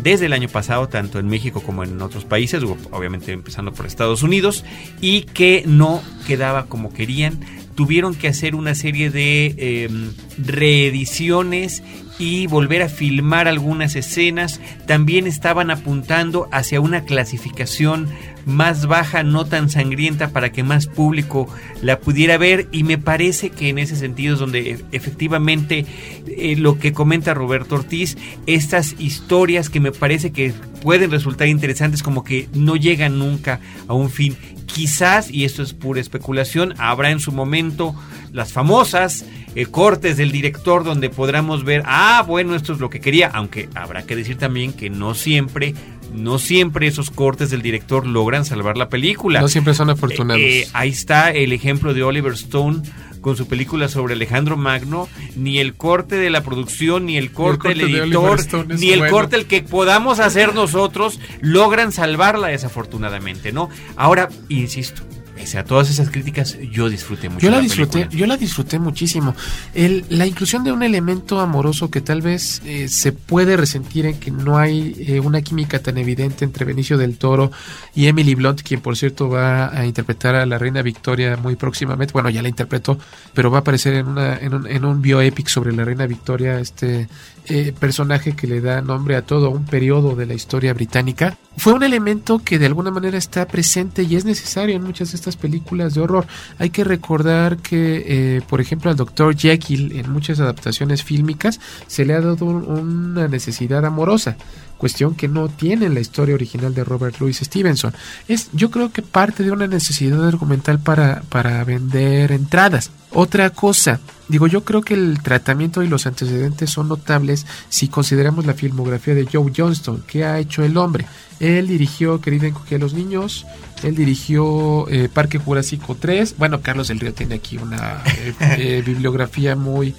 desde 0.01 0.27
el 0.27 0.31
año 0.31 0.47
pasado, 0.47 0.87
tanto 0.87 1.19
en 1.19 1.27
México 1.27 1.61
como 1.61 1.83
en 1.83 2.01
otros 2.01 2.23
países, 2.23 2.63
obviamente 2.63 3.33
empezando 3.33 3.73
por 3.73 3.85
Estados 3.85 4.23
Unidos, 4.23 4.63
y 5.01 5.23
que 5.23 5.63
no 5.67 6.01
quedaba 6.25 6.67
como 6.67 6.93
querían. 6.93 7.37
Tuvieron 7.75 8.15
que 8.15 8.29
hacer 8.29 8.55
una 8.55 8.75
serie 8.75 9.09
de 9.09 9.55
eh, 9.57 9.89
reediciones 10.37 11.83
y 12.21 12.45
volver 12.45 12.83
a 12.83 12.87
filmar 12.87 13.47
algunas 13.47 13.95
escenas. 13.95 14.61
También 14.85 15.25
estaban 15.25 15.71
apuntando 15.71 16.47
hacia 16.51 16.79
una 16.79 17.03
clasificación 17.03 18.09
más 18.45 18.85
baja, 18.85 19.23
no 19.23 19.45
tan 19.45 19.71
sangrienta, 19.71 20.29
para 20.29 20.51
que 20.51 20.61
más 20.61 20.85
público 20.85 21.47
la 21.81 21.99
pudiera 21.99 22.37
ver. 22.37 22.67
Y 22.71 22.83
me 22.83 22.99
parece 22.99 23.49
que 23.49 23.69
en 23.69 23.79
ese 23.79 23.95
sentido 23.95 24.35
es 24.35 24.39
donde 24.39 24.85
efectivamente 24.91 25.87
eh, 26.27 26.55
lo 26.57 26.77
que 26.77 26.93
comenta 26.93 27.33
Roberto 27.33 27.73
Ortiz, 27.73 28.15
estas 28.45 28.95
historias 28.99 29.71
que 29.71 29.79
me 29.79 29.91
parece 29.91 30.31
que 30.31 30.53
pueden 30.83 31.09
resultar 31.09 31.47
interesantes, 31.47 32.03
como 32.03 32.23
que 32.23 32.49
no 32.53 32.75
llegan 32.75 33.17
nunca 33.17 33.59
a 33.87 33.95
un 33.95 34.11
fin. 34.11 34.37
Quizás, 34.67 35.31
y 35.31 35.43
esto 35.43 35.63
es 35.63 35.73
pura 35.73 35.99
especulación, 35.99 36.75
habrá 36.77 37.09
en 37.09 37.19
su 37.19 37.31
momento 37.31 37.95
las 38.31 38.53
famosas 38.53 39.25
eh, 39.55 39.65
cortes 39.65 40.17
del 40.17 40.31
director 40.31 40.83
donde 40.83 41.09
podamos 41.09 41.63
ver, 41.63 41.83
ah, 41.85 42.23
bueno, 42.25 42.55
esto 42.55 42.73
es 42.73 42.79
lo 42.79 42.89
que 42.89 42.99
quería, 42.99 43.29
aunque 43.33 43.69
habrá 43.75 44.03
que 44.03 44.15
decir 44.15 44.37
también 44.37 44.73
que 44.73 44.89
no 44.89 45.13
siempre 45.13 45.73
no 46.13 46.39
siempre 46.39 46.87
esos 46.87 47.09
cortes 47.09 47.49
del 47.51 47.61
director 47.61 48.05
logran 48.05 48.43
salvar 48.43 48.77
la 48.77 48.89
película. 48.89 49.39
No 49.39 49.47
siempre 49.47 49.73
son 49.73 49.89
afortunados. 49.89 50.41
Eh, 50.41 50.61
eh, 50.61 50.67
ahí 50.73 50.89
está 50.89 51.31
el 51.31 51.53
ejemplo 51.53 51.93
de 51.93 52.03
Oliver 52.03 52.33
Stone 52.33 52.81
con 53.21 53.37
su 53.37 53.47
película 53.47 53.87
sobre 53.87 54.15
Alejandro 54.15 54.57
Magno, 54.57 55.07
ni 55.35 55.59
el 55.59 55.75
corte 55.75 56.15
de 56.15 56.29
la 56.29 56.41
producción, 56.41 57.05
ni 57.05 57.17
el 57.17 57.31
corte, 57.31 57.71
el 57.71 57.79
corte 57.79 57.85
del 57.85 58.03
editor, 58.03 58.67
ni 58.67 58.89
el 58.89 58.99
bueno. 58.99 59.13
corte 59.13 59.35
el 59.35 59.45
que 59.45 59.61
podamos 59.61 60.19
hacer 60.19 60.55
nosotros 60.55 61.19
logran 61.39 61.91
salvarla 61.91 62.47
desafortunadamente, 62.47 63.51
¿no? 63.51 63.69
Ahora, 63.95 64.27
insisto, 64.49 65.03
pese 65.41 65.57
a 65.57 65.63
todas 65.63 65.89
esas 65.89 66.09
críticas, 66.11 66.55
yo 66.71 66.87
disfruté 66.87 67.27
mucho. 67.27 67.43
Yo 67.43 67.51
la, 67.51 67.59
disfruté, 67.59 68.07
yo 68.11 68.27
la 68.27 68.37
disfruté 68.37 68.77
muchísimo. 68.77 69.35
El, 69.73 70.05
la 70.09 70.27
inclusión 70.27 70.63
de 70.63 70.71
un 70.71 70.83
elemento 70.83 71.39
amoroso 71.39 71.89
que 71.89 71.99
tal 71.99 72.21
vez 72.21 72.61
eh, 72.63 72.87
se 72.87 73.11
puede 73.11 73.57
resentir 73.57 74.05
en 74.05 74.19
que 74.19 74.29
no 74.29 74.59
hay 74.59 74.95
eh, 74.99 75.19
una 75.19 75.41
química 75.41 75.79
tan 75.79 75.97
evidente 75.97 76.45
entre 76.45 76.63
Benicio 76.63 76.97
del 76.97 77.17
Toro 77.17 77.51
y 77.95 78.05
Emily 78.05 78.35
Blunt, 78.35 78.61
quien 78.61 78.81
por 78.81 78.95
cierto 78.95 79.29
va 79.29 79.75
a 79.75 79.85
interpretar 79.85 80.35
a 80.35 80.45
la 80.45 80.59
reina 80.59 80.83
Victoria 80.83 81.37
muy 81.37 81.55
próximamente. 81.55 82.13
Bueno, 82.13 82.29
ya 82.29 82.43
la 82.43 82.49
interpretó, 82.49 82.99
pero 83.33 83.49
va 83.49 83.57
a 83.57 83.61
aparecer 83.61 83.95
en, 83.95 84.07
una, 84.07 84.37
en, 84.37 84.53
un, 84.53 84.67
en 84.67 84.85
un 84.85 85.01
bioepic 85.01 85.47
sobre 85.47 85.73
la 85.73 85.83
reina 85.83 86.05
Victoria, 86.05 86.59
este 86.59 87.09
eh, 87.47 87.73
personaje 87.77 88.35
que 88.35 88.47
le 88.47 88.61
da 88.61 88.81
nombre 88.81 89.15
a 89.15 89.23
todo 89.23 89.49
un 89.49 89.65
periodo 89.65 90.15
de 90.15 90.25
la 90.25 90.33
historia 90.33 90.73
británica, 90.73 91.37
fue 91.57 91.73
un 91.73 91.83
elemento 91.83 92.39
que 92.39 92.59
de 92.59 92.65
alguna 92.65 92.91
manera 92.91 93.17
está 93.17 93.47
presente 93.47 94.03
y 94.03 94.15
es 94.15 94.25
necesario 94.25 94.75
en 94.75 94.83
muchas 94.83 95.11
de 95.11 95.17
estas 95.17 95.37
películas 95.37 95.93
de 95.93 96.01
horror. 96.01 96.25
Hay 96.59 96.69
que 96.69 96.83
recordar 96.83 97.57
que, 97.57 98.03
eh, 98.07 98.41
por 98.47 98.61
ejemplo, 98.61 98.89
al 98.89 98.97
Dr. 98.97 99.35
Jekyll 99.35 99.97
en 99.97 100.11
muchas 100.11 100.39
adaptaciones 100.39 101.03
fílmicas 101.03 101.59
se 101.87 102.05
le 102.05 102.13
ha 102.13 102.21
dado 102.21 102.45
una 102.45 103.27
necesidad 103.27 103.85
amorosa 103.85 104.37
cuestión 104.81 105.13
que 105.13 105.27
no 105.27 105.47
tiene 105.47 105.85
en 105.85 105.93
la 105.93 105.99
historia 105.99 106.33
original 106.33 106.73
de 106.73 106.83
Robert 106.83 107.19
Louis 107.19 107.37
Stevenson. 107.37 107.93
Es, 108.27 108.49
yo 108.51 108.71
creo 108.71 108.91
que 108.91 109.03
parte 109.03 109.43
de 109.43 109.51
una 109.51 109.67
necesidad 109.67 110.27
argumental 110.27 110.79
para, 110.79 111.21
para 111.29 111.63
vender 111.63 112.31
entradas. 112.31 112.89
Otra 113.13 113.49
cosa, 113.49 113.99
digo, 114.29 114.47
yo 114.47 114.63
creo 114.63 114.81
que 114.81 114.93
el 114.93 115.21
tratamiento 115.21 115.83
y 115.83 115.87
los 115.87 116.05
antecedentes 116.07 116.69
son 116.69 116.87
notables 116.87 117.45
si 117.69 117.87
consideramos 117.89 118.45
la 118.45 118.53
filmografía 118.53 119.13
de 119.13 119.27
Joe 119.31 119.51
Johnston, 119.55 120.03
que 120.07 120.23
ha 120.23 120.39
hecho 120.39 120.63
el 120.63 120.77
hombre. 120.77 121.05
Él 121.39 121.67
dirigió 121.67 122.21
Querida 122.21 122.47
encogía 122.47 122.77
a 122.77 122.81
los 122.81 122.93
niños, 122.93 123.45
él 123.83 123.95
dirigió 123.95 124.87
eh, 124.89 125.09
Parque 125.11 125.39
Jurásico 125.39 125.97
3. 125.99 126.35
Bueno, 126.37 126.61
Carlos 126.61 126.87
del 126.87 126.99
Río 126.99 127.13
tiene 127.13 127.35
aquí 127.35 127.57
una 127.57 128.01
eh, 128.17 128.33
eh, 128.39 128.83
bibliografía 128.85 129.55
muy 129.55 129.93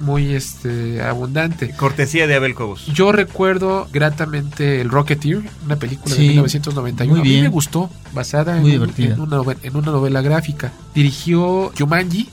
muy 0.00 0.32
este 0.34 1.02
abundante. 1.02 1.70
Cortesía 1.74 2.28
de 2.28 2.34
Abel 2.36 2.54
Cobos. 2.54 2.86
Yo 2.86 3.10
recuerdo 3.10 3.88
gratamente 3.92 4.80
el 4.80 4.90
Rocketeer, 4.90 5.42
una 5.64 5.74
película 5.76 6.14
de 6.14 6.20
Sí, 6.20 6.28
1991. 6.28 7.10
muy 7.12 7.20
A 7.20 7.22
mí 7.24 7.28
bien. 7.30 7.42
me 7.42 7.48
gustó, 7.48 7.90
basada 8.12 8.58
en 8.60 9.20
una 9.20 9.36
novela, 9.38 9.60
en 9.62 9.76
una 9.76 9.90
novela 9.90 10.20
gráfica. 10.22 10.72
Dirigió 10.94 11.72
Jumanji, 11.76 12.28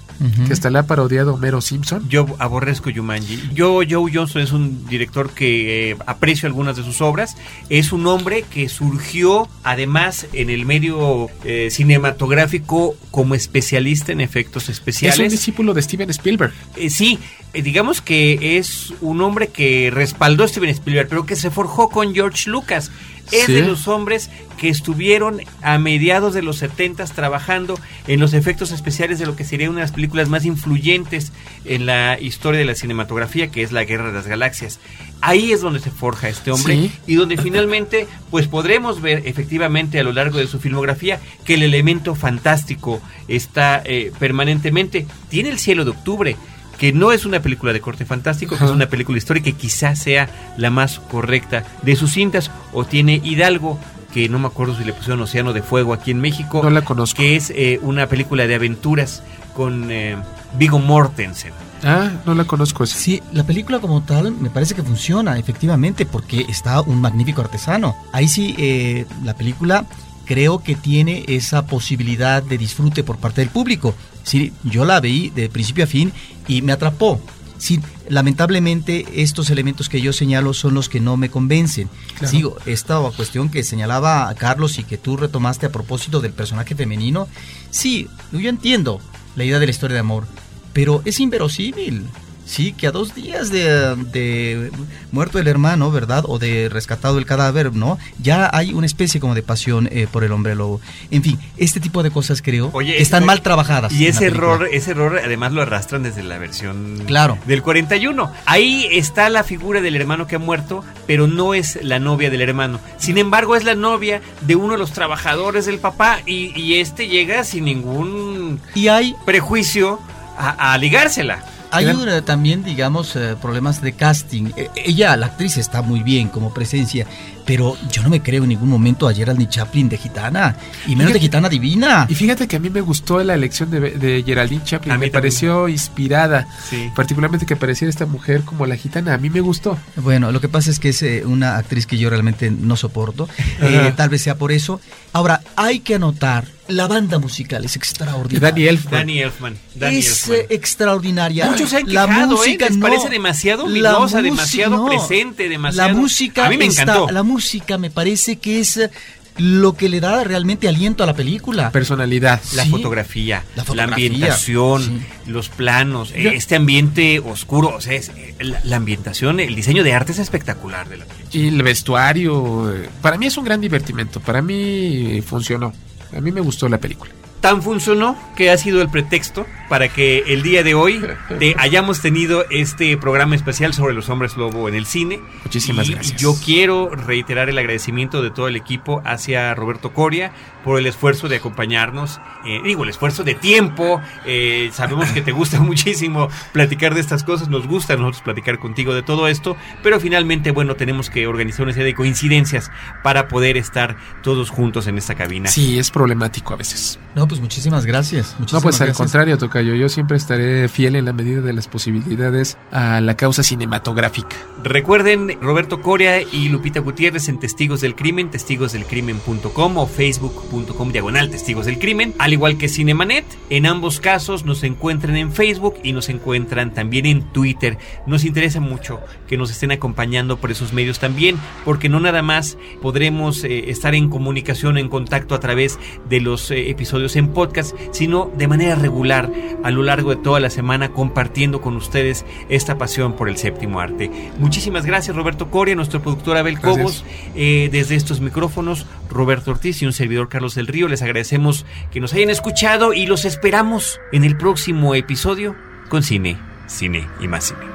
Que 0.48 0.54
hasta 0.54 0.70
la 0.70 0.80
ha 0.80 0.88
parodiado 0.88 1.34
Homero 1.34 1.62
Simpson. 1.62 2.08
Yo 2.10 2.26
aborrezco 2.40 2.90
Jumanji. 2.96 3.50
Yo, 3.54 3.82
Joe 3.88 4.12
Johnson 4.14 4.42
es 4.42 4.52
un 4.52 4.88
director 4.88 5.32
que 5.32 5.92
eh, 5.92 5.98
aprecio 6.06 6.48
algunas 6.48 6.76
de 6.78 6.84
sus 6.84 7.02
obras. 7.02 7.36
Es 7.70 7.92
un 7.92 8.08
hombre 8.08 8.44
que 8.50 8.70
surgió 8.70 9.48
además 9.64 10.28
en 10.34 10.50
el 10.50 10.66
medio 10.66 11.30
eh, 11.44 11.70
cinematográfico 11.72 12.96
como 13.12 13.36
especialista 13.36 14.12
en 14.12 14.22
efectos 14.22 14.64
Es 14.64 14.70
un 14.70 14.74
especiales. 14.74 15.32
discípulo 15.32 15.74
de 15.74 15.82
Steven 15.82 16.10
Spielberg. 16.10 16.54
Eh, 16.78 16.90
sí, 16.90 17.20
digamos 17.54 18.02
que 18.02 18.58
es 18.58 18.94
un 19.02 19.22
hombre 19.22 19.48
que 19.50 19.92
respaldó 19.92 20.44
a 20.44 20.48
Steven 20.48 20.70
Spielberg, 20.70 21.08
pero 21.10 21.26
que 21.26 21.36
se 21.36 21.52
forjó 21.52 21.90
con 21.90 22.14
George 22.14 22.50
Lucas. 22.50 22.92
Es 23.32 23.46
Sí. 23.46 23.54
de 23.54 23.62
los 23.64 23.88
hombres 23.88 24.30
que 24.58 24.70
estuvieron 24.70 25.42
a 25.62 25.78
mediados 25.80 26.34
de 26.34 26.42
los 26.42 26.58
70 26.58 27.06
trabajando 27.06 27.78
en 28.08 28.20
los 28.20 28.34
efectos 28.34 28.72
especiales 28.72 29.20
de 29.20 29.26
lo 29.26 29.36
que 29.36 29.44
sería 29.44 29.70
una 29.70 29.80
de 29.80 29.86
las 29.86 29.92
películas 29.92 30.30
más 30.30 30.46
influyentes 30.46 31.32
en 31.66 31.86
la 31.86 32.20
historia 32.20 32.60
de 32.60 32.66
la 32.66 32.76
cinematografía, 32.76 33.50
que 33.52 33.64
es 33.64 33.72
La 33.72 33.84
Guerra 33.84 34.08
de 34.08 34.14
las 34.14 34.28
Galaxias. 34.28 34.80
Ahí 35.22 35.52
es 35.52 35.62
donde 35.62 35.80
se 35.80 35.92
forja 35.92 36.30
este 36.30 36.52
hombre 36.52 36.76
Sí. 36.76 36.92
y 37.08 37.16
donde 37.16 37.38
finalmente 37.38 38.08
pues 38.32 38.48
podremos 38.48 39.02
ver 39.02 39.24
efectivamente 39.26 40.00
a 40.00 40.04
lo 40.04 40.14
largo 40.14 40.38
de 40.38 40.48
su 40.48 40.60
filmografía 40.60 41.20
que 41.46 41.56
el 41.56 41.64
elemento 41.64 42.16
fantástico 42.16 43.02
está 43.28 43.82
eh, 43.86 44.12
permanentemente. 44.20 45.08
Tiene 45.30 45.50
El 45.50 45.60
cielo 45.60 45.84
de 45.84 45.92
octubre, 45.92 46.36
que 46.78 46.94
no 46.94 47.12
es 47.12 47.26
una 47.26 47.40
película 47.42 47.74
de 47.74 47.82
corte 47.82 48.06
fantástico, 48.06 48.58
que 48.58 48.66
es 48.66 48.72
una 48.72 48.88
película 48.88 49.18
histórica 49.18 49.50
y 49.50 49.54
quizás 49.54 50.00
sea 50.00 50.30
la 50.58 50.70
más 50.70 51.00
correcta 51.00 51.64
de 51.82 51.96
sus 51.96 52.12
cintas, 52.14 52.52
o 52.74 52.86
tiene 52.86 53.22
Hidalgo, 53.24 53.80
que 54.14 54.30
no 54.30 54.40
me 54.40 54.48
acuerdo 54.48 54.78
si 54.78 54.84
le 54.84 54.94
pusieron 54.94 55.22
Océano 55.22 55.52
de 55.54 55.62
Fuego 55.62 55.94
aquí 55.94 56.12
en 56.12 56.20
México, 56.22 56.62
No 56.64 56.70
la 56.70 56.84
conozco. 56.84 57.18
que 57.18 57.36
es 57.36 57.52
eh, 57.56 57.80
una 57.82 58.08
película 58.08 58.48
de 58.48 58.56
aventuras 58.56 59.24
con 59.56 59.90
eh, 59.92 60.16
Vigo 60.58 60.80
Mortensen. 60.80 61.52
Ah, 61.84 62.10
no 62.26 62.34
la 62.34 62.46
conozco. 62.46 62.84
esa. 62.86 62.98
Sí, 62.98 63.22
la 63.34 63.44
película 63.44 63.80
como 63.80 64.02
tal 64.04 64.32
me 64.32 64.50
parece 64.50 64.74
que 64.74 64.84
funciona, 64.84 65.38
efectivamente, 65.38 66.06
porque 66.06 66.46
está 66.50 66.82
un 66.82 67.00
magnífico 67.02 67.42
artesano. 67.42 67.96
Ahí 68.12 68.28
sí, 68.28 68.56
eh, 68.58 69.06
la 69.24 69.34
película 69.36 69.86
creo 70.26 70.64
que 70.64 70.76
tiene 70.76 71.26
esa 71.28 71.68
posibilidad 71.68 72.42
de 72.42 72.58
disfrute 72.58 73.04
por 73.04 73.18
parte 73.18 73.42
del 73.42 73.50
público. 73.50 73.94
Sí, 74.26 74.52
yo 74.64 74.86
la 74.86 75.00
vi 75.00 75.30
de 75.30 75.50
principio 75.50 75.84
a 75.84 75.88
fin 75.88 76.12
y 76.48 76.62
me 76.64 76.74
atrapó. 76.74 77.22
Sí, 77.58 77.80
lamentablemente 78.10 79.06
estos 79.16 79.50
elementos 79.50 79.88
que 79.88 80.02
yo 80.02 80.12
señalo 80.12 80.54
son 80.54 80.74
los 80.74 80.90
que 80.90 81.00
no 81.00 81.16
me 81.16 81.30
convencen. 81.30 81.90
Claro. 82.18 82.28
Sigo, 82.28 82.58
esta 82.66 83.00
cuestión 83.16 83.50
que 83.50 83.64
señalaba 83.64 84.28
a 84.28 84.36
Carlos 84.36 84.78
y 84.80 84.84
que 84.84 84.98
tú 84.98 85.16
retomaste 85.16 85.68
a 85.68 85.72
propósito 85.72 86.20
del 86.20 86.34
personaje 86.34 86.76
femenino, 86.76 87.28
sí, 87.70 88.10
yo 88.32 88.50
entiendo 88.50 89.00
la 89.36 89.46
idea 89.46 89.60
de 89.60 89.68
la 89.68 89.72
historia 89.72 89.94
de 89.94 90.02
amor, 90.02 90.26
pero 90.74 91.02
es 91.06 91.20
inverosímil. 91.20 92.04
Sí, 92.46 92.74
que 92.74 92.86
a 92.88 92.92
dos 92.92 93.16
días 93.16 93.50
de, 93.50 93.96
de 94.12 94.72
muerto 95.12 95.40
el 95.40 95.48
hermano, 95.48 95.90
¿verdad? 95.92 96.24
O 96.28 96.38
de 96.38 96.70
rescatado 96.70 97.18
el 97.18 97.26
cadáver, 97.26 97.74
¿no? 97.74 97.98
Ya 98.22 98.50
hay 98.54 98.72
una 98.74 98.86
especie 98.86 99.20
como 99.20 99.34
de 99.34 99.42
pasión 99.42 99.90
eh, 99.92 100.08
por 100.12 100.24
el 100.24 100.32
hombre 100.32 100.54
lobo. 100.56 100.80
En 101.10 101.24
fin, 101.24 101.40
este 101.58 101.80
tipo 101.80 102.04
de 102.04 102.12
cosas 102.12 102.42
creo 102.44 102.70
Oye, 102.74 102.96
que 102.98 103.02
están 103.02 103.26
mal 103.26 103.42
trabajadas. 103.42 103.92
Y 103.94 104.06
ese 104.08 104.28
error, 104.28 104.70
ese 104.72 104.92
error 104.92 105.20
además 105.24 105.54
lo 105.54 105.62
arrastran 105.64 106.04
desde 106.04 106.22
la 106.22 106.38
versión 106.38 107.02
Claro. 107.08 107.38
del 107.48 107.64
41. 107.64 108.32
Ahí 108.46 108.88
está 108.92 109.30
la 109.30 109.44
figura 109.44 109.82
del 109.82 109.96
hermano 109.96 110.28
que 110.28 110.36
ha 110.36 110.40
muerto, 110.40 110.84
pero 111.08 111.26
no 111.28 111.56
es 111.56 111.80
la 111.82 111.98
novia 112.00 112.30
del 112.30 112.42
hermano. 112.42 112.80
Sin 112.98 113.18
embargo, 113.18 113.56
es 113.56 113.64
la 113.64 113.74
novia 113.76 114.22
de 114.42 114.56
uno 114.56 114.74
de 114.74 114.78
los 114.80 114.92
trabajadores 114.92 115.66
del 115.66 115.80
papá 115.80 116.20
y, 116.28 116.54
y 116.60 116.80
este 116.80 117.08
llega 117.08 117.44
sin 117.44 117.66
ningún 117.66 118.60
Y 118.76 118.88
hay 118.90 119.16
prejuicio 119.26 120.00
a, 120.38 120.74
a 120.74 120.78
ligársela. 120.78 121.44
Hay 121.72 121.88
también, 122.26 122.64
digamos, 122.64 123.16
eh, 123.16 123.36
problemas 123.42 123.82
de 123.82 123.94
casting. 123.94 124.52
Eh, 124.56 124.70
ella, 124.76 125.16
la 125.18 125.28
actriz, 125.28 125.58
está 125.58 125.82
muy 125.82 126.04
bien 126.04 126.30
como 126.30 126.54
presencia, 126.54 127.06
pero 127.46 127.78
yo 127.92 128.02
no 128.04 128.10
me 128.10 128.22
creo 128.22 128.44
en 128.44 128.50
ningún 128.50 128.70
momento 128.70 129.08
a 129.08 129.14
Geraldine 129.14 129.50
Chaplin 129.50 129.88
de 129.90 129.98
gitana, 129.98 130.56
y 130.88 130.96
menos 130.96 131.14
de 131.14 131.20
Fíjate- 131.20 131.22
gitana 131.22 131.50
divina. 131.50 132.06
Y 132.10 132.16
fíjate 132.16 132.48
que 132.48 132.56
a 132.56 132.60
mí 132.60 132.70
me 132.70 132.82
gustó 132.82 133.24
la 133.24 133.34
elección 133.36 133.70
de, 133.72 133.80
de 133.92 134.24
Geraldine 134.26 134.64
Chaplin. 134.64 134.92
A 134.92 134.96
mí 134.96 135.02
me 135.02 135.06
también. 135.12 135.12
pareció 135.32 135.68
inspirada. 135.70 136.48
Sí. 136.70 136.90
Particularmente 136.96 137.46
que 137.46 137.54
apareciera 137.54 137.90
esta 137.90 138.06
mujer 138.06 138.42
como 138.44 138.66
la 138.66 138.76
gitana. 138.76 139.14
A 139.14 139.18
mí 139.18 139.30
me 139.30 139.42
gustó. 139.42 139.78
Bueno, 139.98 140.32
lo 140.32 140.42
que 140.42 140.50
pasa 140.50 140.70
es 140.72 140.80
que 140.80 140.90
es 140.90 141.02
eh, 141.04 141.24
una 141.26 141.58
actriz 141.58 141.86
que 141.86 141.98
yo 141.98 142.10
realmente 142.10 142.50
no 142.52 142.76
soporto. 142.76 143.30
Eh, 143.62 143.94
tal 143.96 144.10
vez 144.10 144.22
sea 144.24 144.36
por 144.36 144.52
eso. 144.52 144.82
Ahora, 145.14 145.42
hay 145.56 145.80
que 145.80 145.96
anotar, 145.96 146.46
la 146.68 146.88
banda 146.88 147.20
musical 147.20 147.64
es 147.64 147.76
extraordinaria. 147.78 148.50
Danny 148.52 148.68
Elfman. 148.68 148.92
Danny 148.92 149.20
Elfman. 149.22 149.58
Danny 149.76 149.98
es 150.00 150.24
Elfman. 150.28 150.38
eh, 150.40 150.48
extraordinaria. 150.50 151.46
Muchos 151.52 151.70
se 151.70 151.78
han 151.78 151.94
la 151.94 152.06
quejado, 152.06 152.24
¿eh? 152.34 152.38
música 152.38 152.66
Les 152.68 152.78
no. 152.78 152.86
parece 152.88 153.10
demasiado 153.10 153.66
música- 153.68 154.22
demasiado 154.22 154.76
no. 154.78 154.86
presente, 154.88 155.48
demasiado... 155.50 155.88
La 155.90 155.96
música 155.98 156.46
A 156.46 156.50
mí 156.50 156.58
me 156.58 156.66
está- 156.66 156.82
encantó. 156.84 157.12
la 157.12 157.24
música 157.40 157.78
me 157.78 157.90
parece 157.90 158.38
que 158.38 158.62
es 158.62 158.78
eh, 158.78 158.90
lo 159.38 159.74
que 159.76 159.90
le 159.90 160.00
da 160.00 160.24
realmente 160.24 160.70
aliento 160.70 161.04
a 161.04 161.06
la 161.06 161.14
película. 161.14 161.70
Personalidad. 161.72 162.40
La 162.54 162.64
Sí. 162.64 162.70
fotografía, 162.70 163.44
La 163.56 163.58
la, 163.58 163.64
fotografía, 163.66 164.06
ambientación, 164.08 164.82
sí. 164.84 165.30
los 165.32 165.50
planos, 165.50 166.14
Yo- 166.14 166.30
este 166.30 166.56
ambiente 166.56 167.20
oscuro, 167.20 167.76
o 167.76 167.82
sea, 167.82 167.94
es, 167.94 168.12
la, 168.40 168.62
la 168.64 168.78
ambientación, 168.78 169.42
el 169.42 169.54
diseño 169.54 169.84
de 169.84 169.94
arte 169.94 170.14
es 170.14 170.20
espectacular 170.20 170.88
de 170.88 170.98
la 170.98 171.06
película. 171.06 171.30
Y 171.34 171.50
el 171.50 171.62
vestuario. 171.62 172.74
eh, 172.74 172.88
Para 173.02 173.18
mí 173.18 173.26
es 173.26 173.36
un 173.38 173.44
gran 173.44 173.60
divertimento. 173.60 174.22
Para 174.22 174.42
mí 174.42 175.22
funcionó. 175.28 175.74
A 176.16 176.22
mí 176.22 176.32
me 176.32 176.40
gustó 176.40 176.70
la 176.70 176.78
película. 176.78 177.12
Tan 177.46 177.62
funcionó 177.62 178.18
que 178.36 178.50
ha 178.50 178.58
sido 178.58 178.82
el 178.82 178.90
pretexto 178.90 179.46
para 179.70 179.88
que 179.88 180.24
el 180.28 180.42
día 180.42 180.64
de 180.64 180.74
hoy 180.74 181.00
te- 181.38 181.54
hayamos 181.60 182.02
tenido 182.02 182.44
este 182.50 182.98
programa 182.98 183.36
especial 183.36 183.72
sobre 183.72 183.94
los 183.94 184.10
hombres 184.10 184.36
lobo 184.36 184.68
en 184.68 184.74
el 184.74 184.88
cine. 184.88 185.20
Muchísimas 185.44 185.88
Y 185.88 185.94
gracias. 185.94 186.20
Yo 186.20 186.34
quiero 186.44 186.90
reiterar 186.90 187.50
el 187.50 187.58
agradecimiento 187.60 188.24
de 188.24 188.32
todo 188.32 188.48
el 188.48 188.56
equipo 188.56 189.04
hacia 189.06 189.54
Roberto 189.54 189.94
Coria 189.94 190.32
por 190.64 190.80
el 190.80 190.88
esfuerzo 190.88 191.28
de 191.28 191.36
acompañarnos, 191.36 192.20
eh, 192.48 192.62
digo, 192.64 192.84
el 192.84 192.90
esfuerzo 192.90 193.24
de 193.24 193.36
tiempo. 193.36 194.02
eh, 194.26 194.72
sabemos 194.74 195.08
que 195.12 195.22
te 195.22 195.32
gusta 195.32 195.60
muchísimo 195.60 196.30
platicar 196.52 196.96
de 196.96 197.02
estas 197.02 197.24
cosas, 197.24 197.48
nos 197.50 197.68
gusta 197.68 197.94
a 197.94 197.98
nosotros 197.98 198.24
platicar 198.24 198.58
contigo 198.58 198.96
de 198.96 199.04
todo 199.04 199.28
esto, 199.28 199.56
pero 199.84 200.00
finalmente, 200.00 200.50
bueno, 200.50 200.74
tenemos 200.76 201.12
que 201.12 201.28
organizar 201.28 201.62
una 201.66 201.74
serie 201.74 201.86
de 201.86 201.94
coincidencias 201.94 202.72
para 203.04 203.28
poder 203.28 203.56
estar 203.58 203.98
todos 204.24 204.50
juntos 204.50 204.88
en 204.88 204.98
esta 204.98 205.14
cabina. 205.14 205.48
Sí, 205.50 205.78
es 205.78 205.92
problemático 205.92 206.56
a 206.56 206.58
veces. 206.58 206.98
No, 207.14 207.28
pues 207.28 207.35
muchísimas 207.40 207.86
gracias. 207.86 208.34
No, 208.34 208.40
muchísimas 208.40 208.64
pues 208.64 208.82
al 208.82 208.88
gracias. 208.88 208.98
contrario, 208.98 209.38
toca 209.38 209.60
Tocayo. 209.60 209.76
Yo 209.76 209.90
siempre 209.90 210.18
estaré 210.18 210.68
fiel 210.68 210.96
en 210.96 211.06
la 211.06 211.14
medida 211.14 211.42
de 211.42 211.54
las 211.54 211.68
posibilidades 211.68 212.58
a 212.72 213.02
la 213.02 213.16
causa 213.16 213.44
cinematográfica. 213.44 214.36
Recuerden, 214.64 215.38
Roberto 215.42 215.82
Coria 215.82 216.22
y 216.22 216.50
Lupita 216.50 216.80
Gutiérrez 216.80 217.30
en 217.30 217.40
Testigos 217.40 217.82
del 217.82 217.96
Crimen, 217.96 218.32
testigosdelcrimen.com 218.32 219.78
o 219.78 219.88
facebook.com 219.88 220.92
diagonal 220.92 221.30
Testigos 221.30 221.66
del 221.66 221.80
Crimen, 221.80 222.14
al 222.20 222.34
igual 222.34 222.58
que 222.58 222.68
Cinemanet. 222.68 223.26
En 223.50 223.66
ambos 223.66 224.00
casos 224.00 224.46
nos 224.46 224.64
encuentran 224.64 225.16
en 225.16 225.32
Facebook 225.32 225.76
y 225.84 225.94
nos 225.94 226.10
encuentran 226.10 226.74
también 226.74 227.06
en 227.06 227.22
Twitter. 227.32 227.78
Nos 228.08 228.26
interesa 228.26 228.60
mucho 228.60 229.00
que 229.28 229.38
nos 229.38 229.52
estén 229.52 229.72
acompañando 229.72 230.38
por 230.38 230.52
esos 230.52 230.74
medios 230.74 231.00
también, 231.00 231.38
porque 231.64 231.90
no 231.90 232.00
nada 232.00 232.22
más 232.22 232.58
podremos 232.82 233.44
eh, 233.44 233.70
estar 233.70 233.96
en 233.96 234.10
comunicación, 234.10 234.78
en 234.78 234.90
contacto 234.90 235.36
a 235.36 235.40
través 235.40 235.80
de 236.10 236.22
los 236.22 236.52
eh, 236.52 236.70
episodios 236.70 237.16
en 237.26 237.34
podcast, 237.34 237.76
sino 237.92 238.32
de 238.38 238.48
manera 238.48 238.76
regular 238.76 239.32
a 239.64 239.72
lo 239.72 239.84
largo 239.84 240.12
de 240.12 240.16
toda 240.18 240.40
la 240.40 240.50
semana 240.50 240.90
compartiendo 240.90 241.62
con 241.62 241.76
ustedes 241.76 242.26
esta 242.50 242.78
pasión 242.78 243.14
por 243.14 243.30
el 243.30 243.38
séptimo 243.38 243.80
arte. 243.80 244.10
Muchísimas 244.40 244.86
gracias 244.86 245.16
Roberto 245.16 245.50
Coria, 245.50 245.76
nuestro 245.76 246.02
productor 246.02 246.38
Abel 246.38 246.60
Cobos, 246.60 247.04
eh, 247.36 247.70
desde 247.72 247.96
estos 247.96 248.22
micrófonos, 248.22 248.86
Roberto 249.10 249.52
Ortiz 249.52 249.82
y 249.82 249.86
un 249.86 249.94
servidor 249.94 250.30
Carlos 250.30 250.56
del 250.56 250.68
Río, 250.68 250.88
les 250.88 251.02
agradecemos 251.02 251.66
que 251.92 252.00
nos 252.00 252.14
hayan 252.14 252.30
escuchado 252.30 252.94
y 252.94 253.06
los 253.06 253.26
esperamos 253.26 254.00
en 254.12 254.24
el 254.24 254.38
próximo 254.38 254.96
episodio 254.96 255.56
con 255.90 256.04
cine, 256.04 256.38
cine 256.68 257.08
y 257.20 257.28
más 257.28 257.46
cine. 257.46 257.75